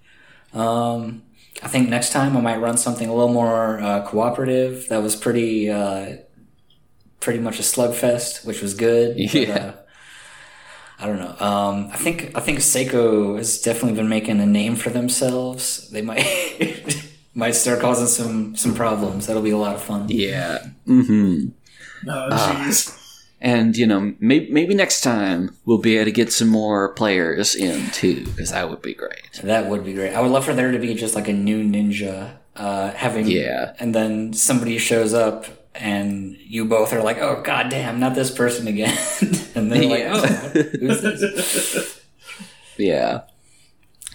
Um, 0.54 1.24
I 1.64 1.68
think 1.68 1.90
next 1.90 2.12
time 2.12 2.36
I 2.38 2.42
might 2.42 2.58
run 2.62 2.78
something 2.78 3.08
a 3.10 3.14
little 3.14 3.34
more 3.34 3.80
uh, 3.80 4.06
cooperative. 4.08 4.88
That 4.90 5.02
was 5.04 5.16
pretty 5.16 5.70
uh, 5.70 6.18
pretty 7.20 7.40
much 7.40 7.60
a 7.60 7.64
slugfest, 7.64 8.46
which 8.46 8.62
was 8.62 8.74
good. 8.74 9.16
but, 9.18 9.34
Yeah. 9.34 9.56
uh, 9.56 9.74
I 11.00 11.08
don't 11.08 11.20
know. 11.20 11.36
Um, 11.46 11.90
I 11.92 11.98
think 11.98 12.32
I 12.36 12.40
think 12.40 12.60
Seiko 12.60 13.38
has 13.38 13.62
definitely 13.62 13.98
been 13.98 14.10
making 14.10 14.40
a 14.40 14.46
name 14.46 14.76
for 14.76 14.90
themselves. 14.90 15.90
They 15.92 16.02
might 16.02 16.26
might 17.34 17.52
start 17.56 17.80
causing 17.82 18.08
some 18.08 18.56
some 18.56 18.74
problems. 18.74 19.28
That'll 19.28 19.42
be 19.42 19.50
a 19.52 19.58
lot 19.58 19.76
of 19.76 19.82
fun. 19.82 20.06
Yeah. 20.10 20.60
hmm 20.86 21.48
Oh, 22.08 22.30
jeez. 22.32 23.02
And, 23.42 23.76
you 23.78 23.86
know, 23.86 24.14
maybe, 24.20 24.52
maybe 24.52 24.74
next 24.74 25.02
time 25.02 25.56
we'll 25.66 25.78
be 25.78 25.98
able 25.98 26.06
to 26.06 26.12
get 26.12 26.32
some 26.32 26.48
more 26.48 26.94
players 26.94 27.56
in 27.56 27.90
too, 27.92 28.26
because 28.26 28.52
that 28.52 28.70
would 28.70 28.82
be 28.82 28.94
great. 28.94 29.40
That 29.44 29.68
would 29.70 29.84
be 29.84 29.94
great. 29.94 30.14
I 30.16 30.22
would 30.22 30.32
love 30.32 30.46
for 30.46 30.54
there 30.54 30.72
to 30.72 30.80
be 30.80 30.94
just 30.96 31.14
like 31.16 31.28
a 31.28 31.34
new 31.34 31.64
ninja 31.64 32.38
uh, 32.56 32.92
having, 32.92 33.28
Yeah. 33.28 33.74
and 33.80 33.94
then 33.94 34.34
somebody 34.34 34.78
shows 34.78 35.14
up 35.14 35.46
and 35.80 36.36
you 36.38 36.66
both 36.66 36.94
are 36.94 37.02
like, 37.04 37.18
"Oh 37.20 37.42
god 37.44 37.70
damn, 37.70 38.00
not 38.00 38.16
this 38.16 38.32
person 38.32 38.68
again," 38.68 38.98
and 39.56 39.72
they're 39.72 39.84
like, 39.84 40.00
Yeah. 40.00 40.14
"Oh, 40.14 40.62
who's 40.80 41.02
this?" 41.02 42.02
Yeah. 42.78 43.22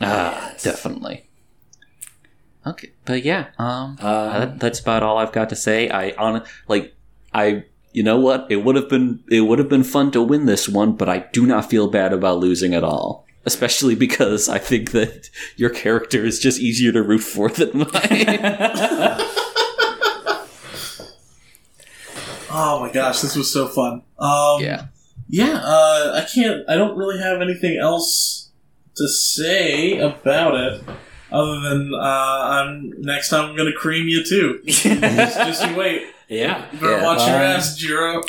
Ah, 0.03 0.51
Yes. 0.53 0.63
definitely. 0.63 1.27
Okay, 2.67 2.91
but 3.07 3.25
yeah, 3.25 3.47
um, 3.59 3.97
Uh, 4.01 4.41
that, 4.41 4.61
that's 4.61 4.81
about 4.81 5.03
all 5.03 5.17
I've 5.17 5.33
got 5.33 5.49
to 5.49 5.57
say. 5.57 5.89
I 5.89 6.11
on 6.11 6.43
like 6.69 6.95
I, 7.33 7.65
you 7.93 8.03
know 8.03 8.21
what? 8.21 8.47
It 8.51 8.65
would 8.65 8.77
have 8.77 8.89
been 8.91 9.25
it 9.31 9.41
would 9.43 9.59
have 9.59 9.69
been 9.71 9.83
fun 9.85 10.11
to 10.13 10.23
win 10.23 10.45
this 10.47 10.69
one, 10.69 10.93
but 10.93 11.09
I 11.09 11.25
do 11.33 11.47
not 11.47 11.71
feel 11.71 11.89
bad 11.89 12.13
about 12.13 12.39
losing 12.39 12.75
at 12.75 12.85
all. 12.85 13.25
Especially 13.47 13.95
because 13.95 14.51
I 14.51 14.59
think 14.59 14.91
that 14.91 15.31
your 15.57 15.71
character 15.71 16.23
is 16.27 16.39
just 16.39 16.61
easier 16.61 16.93
to 16.93 17.03
root 17.03 17.21
for 17.23 17.49
than 17.49 17.79
mine. 17.79 17.89
Oh 22.63 22.81
my 22.81 22.93
gosh, 22.93 23.21
this 23.21 23.37
was 23.37 23.53
so 23.53 23.67
fun. 23.69 24.03
Um, 24.19 24.61
yeah. 24.63 24.87
Yeah, 25.29 25.61
uh, 25.63 26.21
I 26.23 26.27
can't. 26.33 26.63
I 26.69 26.75
don't 26.77 26.97
really 26.97 27.19
have 27.21 27.41
anything 27.41 27.79
else 27.79 28.51
to 28.97 29.09
say 29.09 29.99
about 29.99 30.55
it, 30.57 30.83
other 31.31 31.61
than 31.61 31.93
uh, 31.95 31.99
I'm 32.03 32.93
next 32.99 33.29
time 33.29 33.51
I'm 33.51 33.57
gonna 33.57 33.73
cream 33.73 34.09
you 34.09 34.25
too. 34.25 34.61
just, 34.67 34.85
just 35.37 35.69
you 35.69 35.77
wait. 35.77 36.03
yeah. 36.29 36.67
You 36.73 36.79
better 36.81 36.93
Yeah. 36.99 37.05
watch 37.05 37.21
your 37.29 37.37
ass, 37.37 37.77
Jiro. 37.77 38.23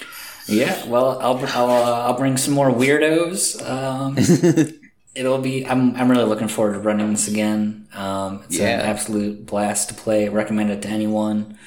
Yeah, 0.48 0.86
well, 0.88 1.20
I'll 1.20 1.38
I'll, 1.48 1.70
uh, 1.70 2.00
I'll 2.08 2.18
bring 2.18 2.38
some 2.38 2.54
more 2.54 2.70
weirdos. 2.70 3.68
Um, 3.68 4.16
it'll 5.16 5.40
be. 5.40 5.66
I'm 5.68 5.96
I'm 5.96 6.10
really 6.12 6.26
looking 6.26 6.48
forward 6.50 6.74
to 6.74 6.80
running 6.80 7.12
this 7.12 7.28
again. 7.28 7.88
Um, 7.96 8.44
it's 8.46 8.58
Yeah. 8.60 8.80
an 8.80 8.82
absolute 8.82 9.46
blast 9.48 9.90
to 9.90 9.96
play. 9.96 10.30
Recommend 10.30 10.70
it 10.70 10.84
to 10.84 10.88
anyone. 10.88 11.58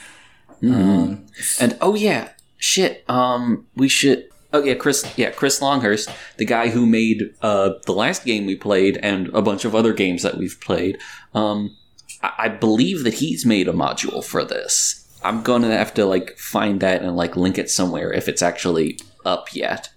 Mhm. 0.63 0.75
Um, 0.75 1.27
And 1.61 1.77
oh 1.81 1.95
yeah, 1.97 2.29
shit. 2.65 3.05
Um, 3.09 3.67
we 3.77 3.89
should. 3.89 4.25
Oh 4.53 4.63
yeah, 4.63 4.75
Chris. 4.75 5.05
Yeah, 5.17 5.31
Chris 5.31 5.61
Longhurst, 5.61 6.09
the 6.39 6.45
guy 6.47 6.69
who 6.71 6.87
made 6.87 7.19
uh 7.43 7.71
the 7.87 7.93
last 7.93 8.25
game 8.25 8.47
we 8.47 8.57
played 8.57 8.97
and 9.03 9.29
a 9.35 9.43
bunch 9.43 9.65
of 9.65 9.75
other 9.75 9.93
games 9.93 10.23
that 10.23 10.37
we've 10.39 10.59
played. 10.61 10.97
Um, 11.35 11.77
I, 12.23 12.31
I 12.45 12.49
believe 12.49 13.05
that 13.05 13.15
he's 13.15 13.45
made 13.45 13.69
a 13.69 13.73
module 13.73 14.25
for 14.25 14.45
this. 14.45 15.01
I'm 15.23 15.43
gonna 15.43 15.77
have 15.77 15.93
to 15.95 16.07
like 16.07 16.39
find 16.39 16.81
that 16.81 17.03
and 17.03 17.17
like 17.17 17.37
link 17.37 17.59
it 17.59 17.69
somewhere 17.71 18.13
if 18.13 18.29
it's 18.29 18.43
actually 18.43 18.99
up 19.25 19.55
yet. 19.55 19.91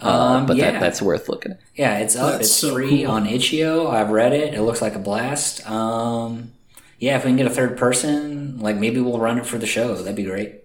Uh, 0.00 0.10
Um, 0.10 0.46
but 0.46 0.56
yeah. 0.56 0.72
that, 0.72 0.80
that's 0.80 1.00
worth 1.00 1.28
looking 1.28 1.52
at. 1.52 1.60
yeah, 1.76 1.98
it's 1.98 2.16
up. 2.16 2.32
That's 2.32 2.48
it's 2.48 2.56
so 2.56 2.74
free 2.74 3.04
cool. 3.04 3.12
on 3.12 3.26
itch.io. 3.26 3.88
I've 3.88 4.10
read 4.10 4.32
it. 4.32 4.52
It 4.54 4.62
looks 4.62 4.82
like 4.82 4.94
a 4.96 4.98
blast. 4.98 5.64
Um, 5.70 6.52
yeah, 6.98 7.16
if 7.16 7.24
we 7.24 7.30
can 7.30 7.36
get 7.36 7.46
a 7.46 7.50
third 7.50 7.76
person, 7.78 8.58
like 8.58 8.76
maybe 8.76 9.00
we'll 9.00 9.18
run 9.20 9.38
it 9.38 9.46
for 9.46 9.58
the 9.58 9.66
show. 9.66 9.94
That'd 9.94 10.16
be 10.16 10.24
great. 10.24 10.61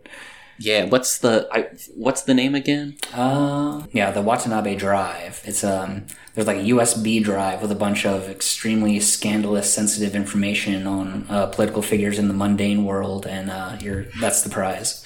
Yeah, 0.59 0.85
what's 0.85 1.19
the 1.19 1.47
I, 1.51 1.67
what's 1.95 2.23
the 2.23 2.33
name 2.33 2.55
again? 2.55 2.97
Uh, 3.13 3.83
yeah, 3.91 4.11
the 4.11 4.21
Watanabe 4.21 4.75
Drive. 4.75 5.41
It's 5.45 5.63
um, 5.63 6.07
there's 6.33 6.47
like 6.47 6.57
a 6.57 6.69
USB 6.69 7.23
drive 7.23 7.61
with 7.61 7.71
a 7.71 7.75
bunch 7.75 8.05
of 8.05 8.29
extremely 8.29 8.99
scandalous, 8.99 9.73
sensitive 9.73 10.15
information 10.15 10.87
on 10.87 11.25
uh, 11.29 11.47
political 11.47 11.81
figures 11.81 12.19
in 12.19 12.27
the 12.27 12.33
mundane 12.33 12.85
world, 12.85 13.25
and 13.25 13.49
uh, 13.49 13.77
you're 13.79 14.05
that's 14.19 14.41
the 14.41 14.49
prize. 14.49 15.03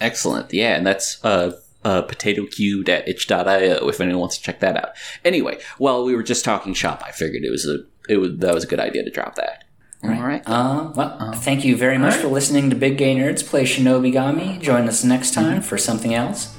Excellent. 0.00 0.52
Yeah, 0.52 0.76
and 0.76 0.86
that's 0.86 1.22
uh, 1.24 1.58
uh, 1.84 2.02
potato 2.02 2.46
cubed 2.46 2.88
at 2.88 3.08
itch.io 3.08 3.88
if 3.88 4.00
anyone 4.00 4.20
wants 4.20 4.36
to 4.38 4.42
check 4.42 4.60
that 4.60 4.76
out. 4.76 4.90
Anyway, 5.24 5.58
while 5.78 6.04
we 6.04 6.14
were 6.14 6.22
just 6.22 6.44
talking 6.44 6.74
shop, 6.74 7.02
I 7.04 7.12
figured 7.12 7.44
it 7.44 7.50
was 7.50 7.66
a 7.66 7.78
it 8.08 8.16
was 8.16 8.36
that 8.38 8.54
was 8.54 8.64
a 8.64 8.68
good 8.68 8.80
idea 8.80 9.04
to 9.04 9.10
drop 9.10 9.36
that. 9.36 9.64
All 10.04 10.10
right. 10.10 10.42
Uh, 10.46 10.90
well, 10.96 11.32
thank 11.36 11.64
you 11.64 11.76
very 11.76 11.96
much 11.96 12.14
for 12.16 12.26
listening 12.26 12.70
to 12.70 12.76
Big 12.76 12.98
Gay 12.98 13.14
Nerds 13.14 13.46
Play 13.46 13.62
Shinobigami. 13.64 14.60
Join 14.60 14.88
us 14.88 15.04
next 15.04 15.32
time 15.32 15.62
for 15.62 15.78
something 15.78 16.12
else, 16.12 16.56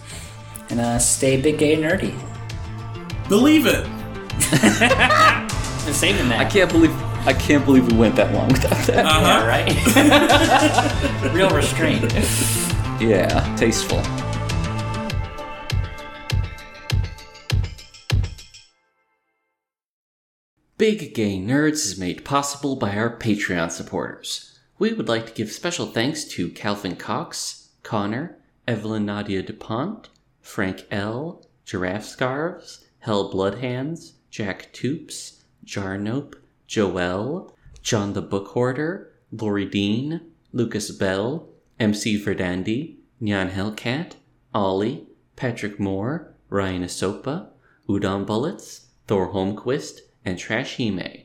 and 0.69 0.79
uh, 0.79 0.97
stay 0.97 1.39
big 1.41 1.57
gay 1.57 1.75
nerdy. 1.75 2.13
Believe 3.27 3.65
it. 3.65 3.85
I'm 4.51 5.49
saving 5.93 6.29
that. 6.29 6.39
I 6.39 6.45
can't 6.45 6.71
believe 6.71 6.91
I 7.27 7.33
can't 7.33 7.65
believe 7.65 7.91
we 7.91 7.97
went 7.97 8.15
that 8.15 8.33
long 8.33 8.47
without 8.49 8.77
that. 8.87 9.05
Uh 9.05 9.19
Yeah, 9.19 9.41
huh. 9.41 11.23
right. 11.23 11.33
Real 11.33 11.49
restraint. 11.49 12.13
Yeah, 13.01 13.53
tasteful. 13.57 13.97
Big 20.83 21.13
Gay 21.13 21.37
Nerds 21.37 21.85
is 21.85 21.97
made 21.97 22.25
possible 22.25 22.75
by 22.75 22.93
our 22.97 23.17
Patreon 23.17 23.71
supporters. 23.71 24.59
We 24.77 24.91
would 24.91 25.07
like 25.07 25.27
to 25.27 25.31
give 25.31 25.49
special 25.49 25.85
thanks 25.85 26.25
to 26.25 26.49
Calvin 26.49 26.97
Cox, 26.97 27.69
Connor, 27.83 28.37
Evelyn 28.67 29.05
Nadia 29.05 29.43
DuPont, 29.43 30.09
Frank 30.41 30.85
L., 30.91 31.47
Giraffe 31.63 32.03
Scarves, 32.03 32.83
Hell 32.99 33.31
Bloodhands, 33.31 34.15
Jack 34.29 34.73
Toops, 34.73 35.43
Jarnope, 35.65 36.35
Joel, 36.67 37.55
John 37.81 38.11
the 38.11 38.21
Book 38.21 38.49
Hoarder, 38.49 39.09
Lori 39.31 39.65
Dean, 39.65 40.19
Lucas 40.51 40.91
Bell, 40.91 41.47
MC 41.79 42.21
Verdandi, 42.21 42.97
Nyan 43.21 43.51
Hellcat, 43.51 44.15
Ollie, 44.53 45.07
Patrick 45.37 45.79
Moore, 45.79 46.35
Ryan 46.49 46.83
Asopa, 46.83 47.51
Udon 47.87 48.25
Bullets, 48.25 48.87
Thor 49.07 49.31
Holmquist, 49.31 49.99
and 50.25 50.37
Trash 50.37 50.77
Hime. 50.77 51.23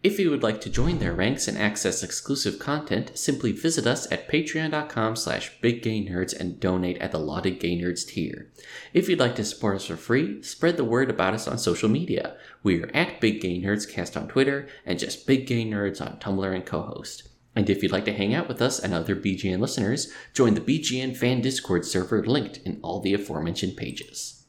If 0.00 0.20
you 0.20 0.30
would 0.30 0.44
like 0.44 0.60
to 0.60 0.70
join 0.70 0.98
their 1.00 1.12
ranks 1.12 1.48
and 1.48 1.58
access 1.58 2.04
exclusive 2.04 2.60
content, 2.60 3.18
simply 3.18 3.50
visit 3.50 3.84
us 3.84 4.10
at 4.12 4.28
patreon.com 4.28 5.16
slash 5.16 5.58
biggaynerds 5.60 6.32
and 6.38 6.60
donate 6.60 6.98
at 6.98 7.10
the 7.10 7.18
lauded 7.18 7.58
gay 7.58 7.76
nerds 7.76 8.06
tier. 8.06 8.48
If 8.94 9.08
you'd 9.08 9.18
like 9.18 9.34
to 9.36 9.44
support 9.44 9.74
us 9.74 9.86
for 9.86 9.96
free, 9.96 10.40
spread 10.44 10.76
the 10.76 10.84
word 10.84 11.10
about 11.10 11.34
us 11.34 11.48
on 11.48 11.58
social 11.58 11.88
media. 11.88 12.36
We 12.62 12.80
are 12.80 12.90
at 12.94 13.20
Big 13.20 13.40
Gay 13.40 13.60
Nerds 13.60 13.90
Cast 13.90 14.16
on 14.16 14.28
Twitter 14.28 14.68
and 14.86 15.00
just 15.00 15.26
Big 15.26 15.48
Gay 15.48 15.64
Nerds 15.64 16.00
on 16.00 16.20
Tumblr 16.20 16.54
and 16.54 16.64
Cohost. 16.64 17.28
And 17.56 17.68
if 17.68 17.82
you'd 17.82 17.90
like 17.90 18.04
to 18.04 18.12
hang 18.12 18.34
out 18.34 18.46
with 18.46 18.62
us 18.62 18.78
and 18.78 18.94
other 18.94 19.16
BGN 19.16 19.58
listeners, 19.58 20.12
join 20.32 20.54
the 20.54 20.60
BGN 20.60 21.16
fan 21.16 21.40
Discord 21.40 21.84
server 21.84 22.24
linked 22.24 22.58
in 22.58 22.78
all 22.82 23.00
the 23.00 23.14
aforementioned 23.14 23.76
pages. 23.76 24.37